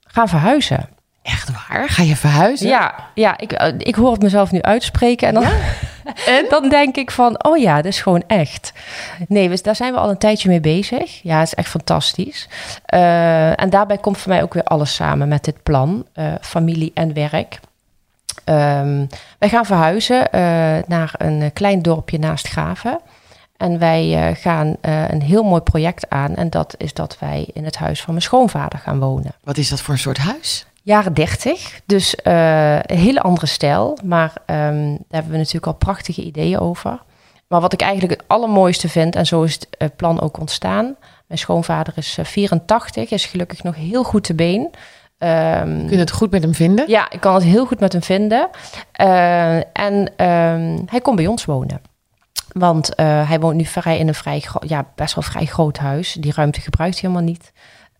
gaan 0.00 0.28
verhuizen. 0.28 0.88
Echt 1.26 1.50
waar? 1.50 1.88
Ga 1.88 2.02
je 2.02 2.16
verhuizen? 2.16 2.68
Ja, 2.68 2.94
ja 3.14 3.38
ik, 3.38 3.52
ik 3.78 3.94
hoor 3.94 4.12
het 4.12 4.22
mezelf 4.22 4.50
nu 4.50 4.62
uitspreken. 4.62 5.28
En 5.28 5.34
dan, 5.34 5.42
ja? 5.42 5.50
en 6.38 6.46
dan 6.48 6.68
denk 6.68 6.96
ik 6.96 7.10
van, 7.10 7.44
oh 7.44 7.58
ja, 7.58 7.76
dat 7.76 7.84
is 7.84 8.00
gewoon 8.00 8.22
echt. 8.26 8.72
Nee, 9.28 9.48
dus 9.48 9.62
daar 9.62 9.76
zijn 9.76 9.92
we 9.92 9.98
al 9.98 10.10
een 10.10 10.18
tijdje 10.18 10.48
mee 10.48 10.60
bezig. 10.60 11.22
Ja, 11.22 11.38
het 11.38 11.46
is 11.46 11.54
echt 11.54 11.68
fantastisch. 11.68 12.48
Uh, 12.94 13.60
en 13.60 13.70
daarbij 13.70 13.98
komt 13.98 14.18
voor 14.18 14.32
mij 14.32 14.42
ook 14.42 14.54
weer 14.54 14.64
alles 14.64 14.94
samen 14.94 15.28
met 15.28 15.44
dit 15.44 15.62
plan. 15.62 16.06
Uh, 16.14 16.34
familie 16.40 16.90
en 16.94 17.12
werk. 17.12 17.60
Um, 18.44 19.08
wij 19.38 19.48
gaan 19.48 19.66
verhuizen 19.66 20.16
uh, 20.16 20.40
naar 20.86 21.14
een 21.18 21.52
klein 21.52 21.82
dorpje 21.82 22.18
naast 22.18 22.48
Graven. 22.48 23.00
En 23.56 23.78
wij 23.78 24.34
gaan 24.38 24.76
een 24.80 25.22
heel 25.22 25.42
mooi 25.42 25.60
project 25.60 26.10
aan. 26.10 26.34
En 26.34 26.50
dat 26.50 26.74
is 26.78 26.92
dat 26.92 27.16
wij 27.18 27.48
in 27.52 27.64
het 27.64 27.76
huis 27.76 28.00
van 28.00 28.12
mijn 28.12 28.24
schoonvader 28.24 28.78
gaan 28.78 28.98
wonen. 28.98 29.34
Wat 29.44 29.56
is 29.56 29.68
dat 29.68 29.80
voor 29.80 29.94
een 29.94 30.00
soort 30.00 30.18
huis? 30.18 30.66
Jaren 30.86 31.14
30. 31.14 31.80
Dus 31.86 32.16
uh, 32.24 32.74
een 32.74 32.98
hele 32.98 33.20
andere 33.20 33.46
stijl. 33.46 33.98
Maar 34.04 34.32
um, 34.46 34.90
daar 34.90 34.98
hebben 35.08 35.32
we 35.32 35.38
natuurlijk 35.38 35.66
al 35.66 35.74
prachtige 35.74 36.22
ideeën 36.22 36.58
over. 36.58 37.02
Maar 37.48 37.60
wat 37.60 37.72
ik 37.72 37.80
eigenlijk 37.80 38.20
het 38.20 38.28
allermooiste 38.28 38.88
vind, 38.88 39.16
en 39.16 39.26
zo 39.26 39.42
is 39.42 39.54
het 39.54 39.68
uh, 39.78 39.88
plan 39.96 40.20
ook 40.20 40.38
ontstaan. 40.38 40.96
Mijn 41.26 41.38
schoonvader 41.38 41.92
is 41.96 42.18
uh, 42.18 42.24
84, 42.24 43.10
is 43.10 43.24
gelukkig 43.24 43.62
nog 43.62 43.74
heel 43.74 44.04
goed 44.04 44.24
te 44.24 44.34
been. 44.34 44.60
Um, 44.60 44.68
Kun 45.86 45.90
je 45.90 45.96
het 45.96 46.10
goed 46.10 46.30
met 46.30 46.42
hem 46.42 46.54
vinden? 46.54 46.88
Ja, 46.88 47.10
ik 47.10 47.20
kan 47.20 47.34
het 47.34 47.44
heel 47.44 47.66
goed 47.66 47.80
met 47.80 47.92
hem 47.92 48.02
vinden. 48.02 48.48
En 49.72 50.24
um, 50.26 50.84
hij 50.86 51.00
komt 51.02 51.16
bij 51.16 51.26
ons 51.26 51.44
wonen. 51.44 51.80
Want 52.52 52.90
hij 52.96 53.40
woont 53.40 53.56
nu 53.56 53.64
vrij 53.64 53.98
in 53.98 54.08
een 54.08 54.14
vrij, 54.14 54.44
ja, 54.66 54.86
best 54.94 55.14
wel 55.14 55.24
vrij 55.24 55.44
groot 55.44 55.78
huis. 55.78 56.12
Die 56.12 56.32
ruimte 56.34 56.60
gebruikt 56.60 57.00
hij 57.00 57.10
helemaal 57.10 57.30
niet. 57.30 57.52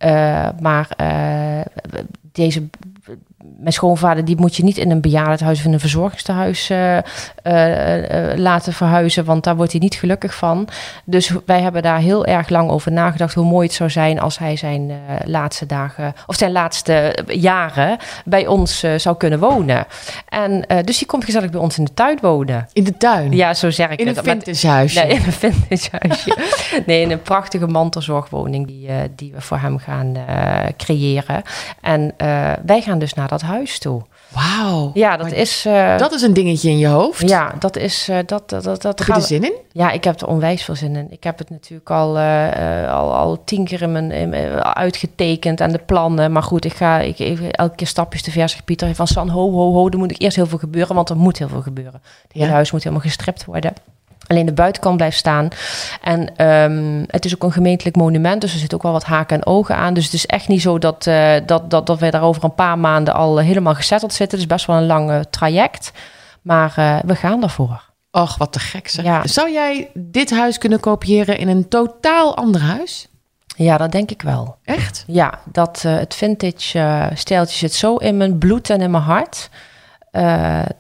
Uh, 0.05 0.49
maar 0.61 0.91
uh, 1.01 1.61
deze, 2.33 2.69
mijn 3.59 3.73
schoonvader, 3.73 4.25
die 4.25 4.37
moet 4.37 4.57
je 4.57 4.65
niet 4.65 4.77
in 4.77 4.91
een 4.91 5.01
bejaardenhuis 5.01 5.59
of 5.59 5.65
in 5.65 5.73
een 5.73 5.81
verzorgingstehuis 5.81 6.71
uh, 6.71 6.99
laten 8.37 8.73
verhuizen, 8.73 9.25
want 9.25 9.45
daar 9.45 9.57
wordt 9.57 9.73
hij 9.73 9.81
niet 9.81 9.95
gelukkig 9.95 10.35
van. 10.35 10.69
Dus 11.05 11.33
wij 11.47 11.61
hebben 11.61 11.83
daar 11.83 11.99
heel 11.99 12.27
erg 12.27 12.49
lang 12.49 12.71
over 12.71 12.93
nagedacht 12.93 13.35
hoe 13.35 13.45
mooi 13.45 13.67
het 13.67 13.77
zou 13.77 13.91
zijn 13.91 14.21
als 14.21 14.39
hij 14.39 14.57
zijn 14.57 14.91
laatste 15.25 15.67
dagen 15.67 16.15
of 16.27 16.35
zijn 16.37 16.53
laatste 16.53 17.19
jaren 17.27 17.97
bij 18.25 18.47
ons 18.47 18.85
zou 18.97 19.17
kunnen 19.17 19.39
wonen. 19.39 19.87
En 20.29 20.65
dus 20.85 20.99
die 20.99 21.07
komt 21.07 21.25
gezellig 21.25 21.51
bij 21.51 21.61
ons 21.61 21.79
in 21.79 21.85
de 21.85 21.95
tuin 21.95 22.19
wonen. 22.21 22.69
In 22.73 22.85
de 22.85 22.97
tuin? 22.97 23.33
Ja, 23.33 23.55
zo 23.55 23.71
zeg 23.71 23.91
ik 23.91 24.01
in 24.01 24.07
het. 24.07 24.17
Een 24.17 24.25
vintage 24.25 24.69
huisje? 24.69 25.01
Nee, 25.01 25.11
in 25.11 25.23
een 25.27 25.33
vintage 25.33 25.89
huisje. 25.91 26.37
nee, 26.87 27.01
in 27.01 27.11
een 27.11 27.23
prachtige 27.23 27.67
mantelzorgwoning 27.67 28.67
die, 28.67 28.89
die 29.17 29.33
we 29.33 29.41
voor 29.41 29.59
hem 29.59 29.79
gaan 29.79 30.17
creëren. 30.77 31.43
En 31.81 32.15
wij 32.67 32.81
gaan 32.81 32.99
dus 32.99 33.15
naar 33.15 33.29
dat 33.29 33.36
huis 33.43 33.79
toe. 33.79 34.03
Wauw. 34.29 34.91
Ja, 34.95 35.17
dat 35.17 35.33
is... 35.33 35.67
Uh, 35.67 35.99
dat 35.99 36.13
is 36.13 36.23
een 36.23 36.33
dingetje 36.33 36.71
in 36.71 36.79
je 36.79 36.87
hoofd. 36.87 37.29
Ja, 37.29 37.55
dat 37.59 37.77
is... 37.77 38.09
Uh, 38.09 38.17
dat, 38.27 38.49
dat, 38.49 38.65
dat, 38.65 38.83
dat 38.83 38.99
heb 38.99 39.07
je 39.07 39.15
er 39.15 39.21
zin 39.21 39.45
in? 39.45 39.53
Ja, 39.73 39.91
ik 39.91 40.05
heb 40.05 40.21
er 40.21 40.27
onwijs 40.27 40.65
veel 40.65 40.75
zin 40.75 40.97
in. 40.97 41.07
Ik 41.11 41.25
heb 41.25 41.39
het 41.39 41.51
natuurlijk 41.51 41.91
al, 41.91 42.19
al, 42.89 43.15
al 43.15 43.45
tien 43.45 43.65
keer 43.65 43.83
in 43.83 43.93
mijn, 43.93 44.11
in 44.11 44.35
uitgetekend 44.63 45.61
en 45.61 45.73
de 45.73 45.81
plannen. 45.87 46.33
Maar 46.33 46.43
goed, 46.43 46.65
ik 46.65 46.75
ga 46.75 46.99
ik, 46.99 47.19
even 47.19 47.51
elke 47.51 47.75
keer 47.75 47.87
stapjes 47.87 48.23
te 48.23 48.31
ver. 48.31 48.57
Pieter 48.65 48.95
van 48.95 49.07
San, 49.07 49.29
ho, 49.29 49.51
ho, 49.51 49.73
ho. 49.73 49.89
Er 49.89 49.99
moet 49.99 50.11
ik 50.11 50.23
eerst 50.23 50.37
heel 50.37 50.47
veel 50.47 50.59
gebeuren, 50.59 50.95
want 50.95 51.11
er 51.11 51.17
moet 51.17 51.39
heel 51.39 51.49
veel 51.49 51.63
gebeuren. 51.63 52.01
Het 52.23 52.33
hele 52.33 52.47
ja. 52.47 52.53
huis 52.53 52.73
moet 52.73 52.83
helemaal 52.83 53.05
gestript 53.05 53.45
worden 53.45 53.73
alleen 54.27 54.47
de 54.47 54.53
buitenkant 54.53 54.97
blijft 54.97 55.17
staan. 55.17 55.49
En 56.03 56.47
um, 56.47 57.05
het 57.07 57.25
is 57.25 57.35
ook 57.35 57.43
een 57.43 57.53
gemeentelijk 57.53 57.97
monument, 57.97 58.41
dus 58.41 58.53
er 58.53 58.59
zit 58.59 58.75
ook 58.75 58.83
wel 58.83 58.93
wat 58.93 59.05
haken 59.05 59.37
en 59.37 59.47
ogen 59.47 59.77
aan. 59.77 59.95
Dus 59.95 60.05
het 60.05 60.13
is 60.13 60.27
echt 60.27 60.49
niet 60.49 60.63
zo 60.63 60.79
dat, 60.79 61.07
uh, 61.07 61.35
dat, 61.47 61.71
dat, 61.71 61.87
dat 61.87 61.99
wij 61.99 62.11
daar 62.11 62.23
over 62.23 62.45
een 62.45 62.55
paar 62.55 62.79
maanden 62.79 63.15
al 63.15 63.39
helemaal 63.39 63.75
gezetteld 63.75 64.13
zitten. 64.13 64.39
Het 64.39 64.47
is 64.47 64.55
best 64.55 64.67
wel 64.67 64.77
een 64.77 64.87
lang 64.87 65.25
traject, 65.31 65.93
maar 66.43 66.75
uh, 66.79 66.99
we 67.05 67.15
gaan 67.15 67.41
daarvoor. 67.41 67.83
Och, 68.11 68.37
wat 68.37 68.53
te 68.53 68.59
gek 68.59 68.89
zeg. 68.89 69.05
Ja. 69.05 69.27
Zou 69.27 69.53
jij 69.53 69.91
dit 69.95 70.31
huis 70.31 70.59
kunnen 70.59 70.81
kopiëren 70.81 71.39
in 71.39 71.49
een 71.49 71.69
totaal 71.69 72.37
ander 72.37 72.61
huis? 72.61 73.09
Ja, 73.57 73.77
dat 73.77 73.93
denk 73.93 74.11
ik 74.11 74.23
wel. 74.23 74.57
Echt? 74.65 75.05
Ja, 75.07 75.39
dat 75.45 75.83
het 75.83 76.15
vintage 76.15 77.11
stijltje 77.15 77.57
zit 77.57 77.75
zo 77.75 77.97
in 77.97 78.17
mijn 78.17 78.39
bloed 78.39 78.71
en 78.71 78.81
in 78.81 78.91
mijn 78.91 79.03
hart. 79.03 79.51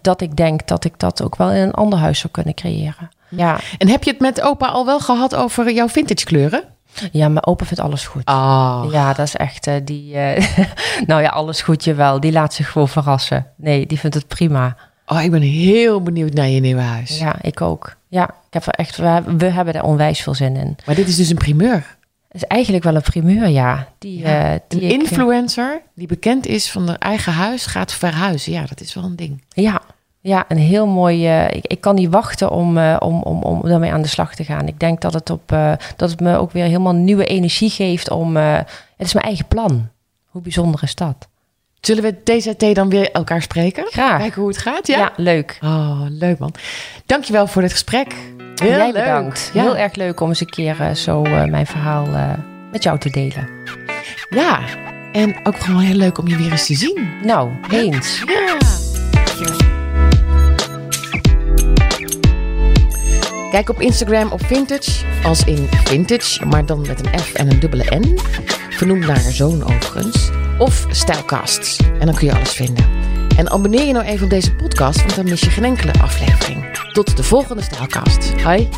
Dat 0.00 0.20
ik 0.20 0.36
denk 0.36 0.66
dat 0.66 0.84
ik 0.84 0.98
dat 0.98 1.22
ook 1.22 1.36
wel 1.36 1.50
in 1.50 1.62
een 1.62 1.74
ander 1.74 1.98
huis 1.98 2.18
zou 2.18 2.32
kunnen 2.32 2.54
creëren. 2.54 3.08
Ja. 3.28 3.58
En 3.78 3.88
heb 3.88 4.04
je 4.04 4.10
het 4.10 4.20
met 4.20 4.40
opa 4.40 4.66
al 4.66 4.86
wel 4.86 5.00
gehad 5.00 5.34
over 5.34 5.72
jouw 5.72 5.88
vintage 5.88 6.24
kleuren? 6.24 6.64
Ja, 7.12 7.28
mijn 7.28 7.46
opa 7.46 7.64
vindt 7.64 7.82
alles 7.82 8.06
goed. 8.06 8.26
Oh. 8.26 8.86
Ja, 8.90 9.12
dat 9.12 9.26
is 9.26 9.36
echt 9.36 9.66
uh, 9.66 9.74
die. 9.84 10.14
Uh, 10.14 10.46
nou 11.06 11.22
ja, 11.22 11.28
alles 11.28 11.62
goed, 11.62 11.84
jawel. 11.84 12.20
Die 12.20 12.32
laat 12.32 12.54
zich 12.54 12.70
gewoon 12.70 12.88
verrassen. 12.88 13.46
Nee, 13.56 13.86
die 13.86 13.98
vindt 13.98 14.16
het 14.16 14.26
prima. 14.26 14.76
Oh, 15.06 15.22
ik 15.22 15.30
ben 15.30 15.40
heel 15.40 16.02
benieuwd 16.02 16.32
naar 16.32 16.48
je 16.48 16.60
nieuwe 16.60 16.80
huis. 16.80 17.18
Ja, 17.18 17.36
ik 17.40 17.60
ook. 17.60 17.96
Ja, 18.08 18.24
ik 18.24 18.52
heb 18.52 18.66
er 18.66 18.72
echt. 18.72 18.96
We, 18.96 19.22
we 19.36 19.46
hebben 19.46 19.74
er 19.74 19.82
onwijs 19.82 20.20
veel 20.20 20.34
zin 20.34 20.56
in. 20.56 20.76
Maar 20.86 20.94
dit 20.94 21.08
is 21.08 21.16
dus 21.16 21.28
een 21.28 21.36
primeur. 21.36 21.96
Het 22.28 22.42
is 22.42 22.44
eigenlijk 22.44 22.84
wel 22.84 22.94
een 22.94 23.02
primeur, 23.02 23.48
ja. 23.48 23.88
Die, 23.98 24.18
ja. 24.18 24.52
Uh, 24.52 24.58
die 24.68 24.82
een 24.82 24.90
ik, 24.90 25.00
influencer 25.00 25.82
die 25.94 26.06
bekend 26.06 26.46
is 26.46 26.70
van 26.70 26.88
haar 26.88 26.98
eigen 26.98 27.32
huis 27.32 27.66
gaat 27.66 27.92
verhuizen. 27.92 28.52
Ja, 28.52 28.64
dat 28.66 28.80
is 28.80 28.94
wel 28.94 29.04
een 29.04 29.16
ding. 29.16 29.42
Ja, 29.48 29.82
ja, 30.26 30.44
een 30.48 30.58
heel 30.58 30.86
mooi. 30.86 31.28
Uh, 31.28 31.50
ik, 31.50 31.66
ik, 31.66 31.80
kan 31.80 31.94
niet 31.94 32.10
wachten 32.10 32.50
om, 32.50 32.78
uh, 32.78 32.96
om, 32.98 33.22
om, 33.22 33.42
om 33.42 33.68
daarmee 33.68 33.92
aan 33.92 34.02
de 34.02 34.08
slag 34.08 34.34
te 34.34 34.44
gaan. 34.44 34.66
Ik 34.66 34.80
denk 34.80 35.00
dat 35.00 35.12
het, 35.12 35.30
op, 35.30 35.52
uh, 35.52 35.72
dat 35.96 36.10
het 36.10 36.20
me 36.20 36.36
ook 36.36 36.52
weer 36.52 36.64
helemaal 36.64 36.94
nieuwe 36.94 37.24
energie 37.24 37.70
geeft 37.70 38.10
om. 38.10 38.36
het 38.36 38.66
is 38.96 39.12
mijn 39.12 39.26
eigen 39.26 39.46
plan. 39.46 39.88
Hoe 40.26 40.42
bijzonder 40.42 40.82
is 40.82 40.94
dat? 40.94 41.28
Zullen 41.80 42.02
we 42.02 42.22
TZT 42.22 42.74
dan 42.74 42.88
weer 42.88 43.10
elkaar 43.10 43.42
spreken? 43.42 43.86
Graag. 43.86 44.18
Kijken 44.18 44.40
hoe 44.40 44.50
het 44.50 44.58
gaat. 44.58 44.86
Ja, 44.86 44.98
ja 44.98 45.12
leuk. 45.16 45.58
Oh, 45.62 46.00
leuk 46.08 46.38
man. 46.38 46.54
Dankjewel 47.06 47.46
voor 47.46 47.62
dit 47.62 47.72
gesprek. 47.72 48.14
Heel 48.54 48.68
Jij 48.68 48.92
leuk. 48.92 49.04
bedankt. 49.04 49.50
Ja. 49.52 49.62
Heel 49.62 49.76
erg 49.76 49.94
leuk 49.94 50.20
om 50.20 50.28
eens 50.28 50.40
een 50.40 50.50
keer 50.50 50.94
zo 50.94 51.22
mijn 51.22 51.66
verhaal 51.66 52.06
met 52.72 52.82
jou 52.82 52.98
te 52.98 53.10
delen. 53.10 53.48
Ja, 54.30 54.60
en 55.12 55.36
ook 55.42 55.60
gewoon 55.60 55.80
heel 55.80 55.96
leuk 55.96 56.18
om 56.18 56.28
je 56.28 56.36
weer 56.36 56.50
eens 56.50 56.66
te 56.66 56.74
zien. 56.74 57.08
Nou, 57.22 57.50
eens. 57.70 58.22
Ja. 59.38 59.75
Kijk 63.56 63.68
op 63.68 63.80
Instagram 63.80 64.32
op 64.32 64.46
Vintage, 64.46 64.90
als 65.24 65.44
in 65.44 65.66
Vintage, 65.70 66.46
maar 66.46 66.66
dan 66.66 66.80
met 66.80 67.06
een 67.06 67.18
F 67.18 67.34
en 67.34 67.50
een 67.50 67.60
dubbele 67.60 67.84
N. 67.96 68.18
Vernoemd 68.70 69.06
naar 69.06 69.22
haar 69.22 69.32
zoon 69.32 69.64
overigens. 69.64 70.30
Of 70.58 70.86
Stylecasts. 70.90 71.76
En 71.98 72.06
dan 72.06 72.14
kun 72.14 72.26
je 72.26 72.34
alles 72.34 72.52
vinden. 72.52 72.84
En 73.36 73.50
abonneer 73.50 73.86
je 73.86 73.92
nou 73.92 74.04
even 74.04 74.24
op 74.24 74.30
deze 74.30 74.54
podcast, 74.54 75.00
want 75.00 75.14
dan 75.14 75.24
mis 75.24 75.40
je 75.40 75.50
geen 75.50 75.64
enkele 75.64 75.92
aflevering. 75.92 76.78
Tot 76.92 77.16
de 77.16 77.22
volgende 77.22 77.62
Stylecast. 77.62 78.42
Hoi. 78.42 78.68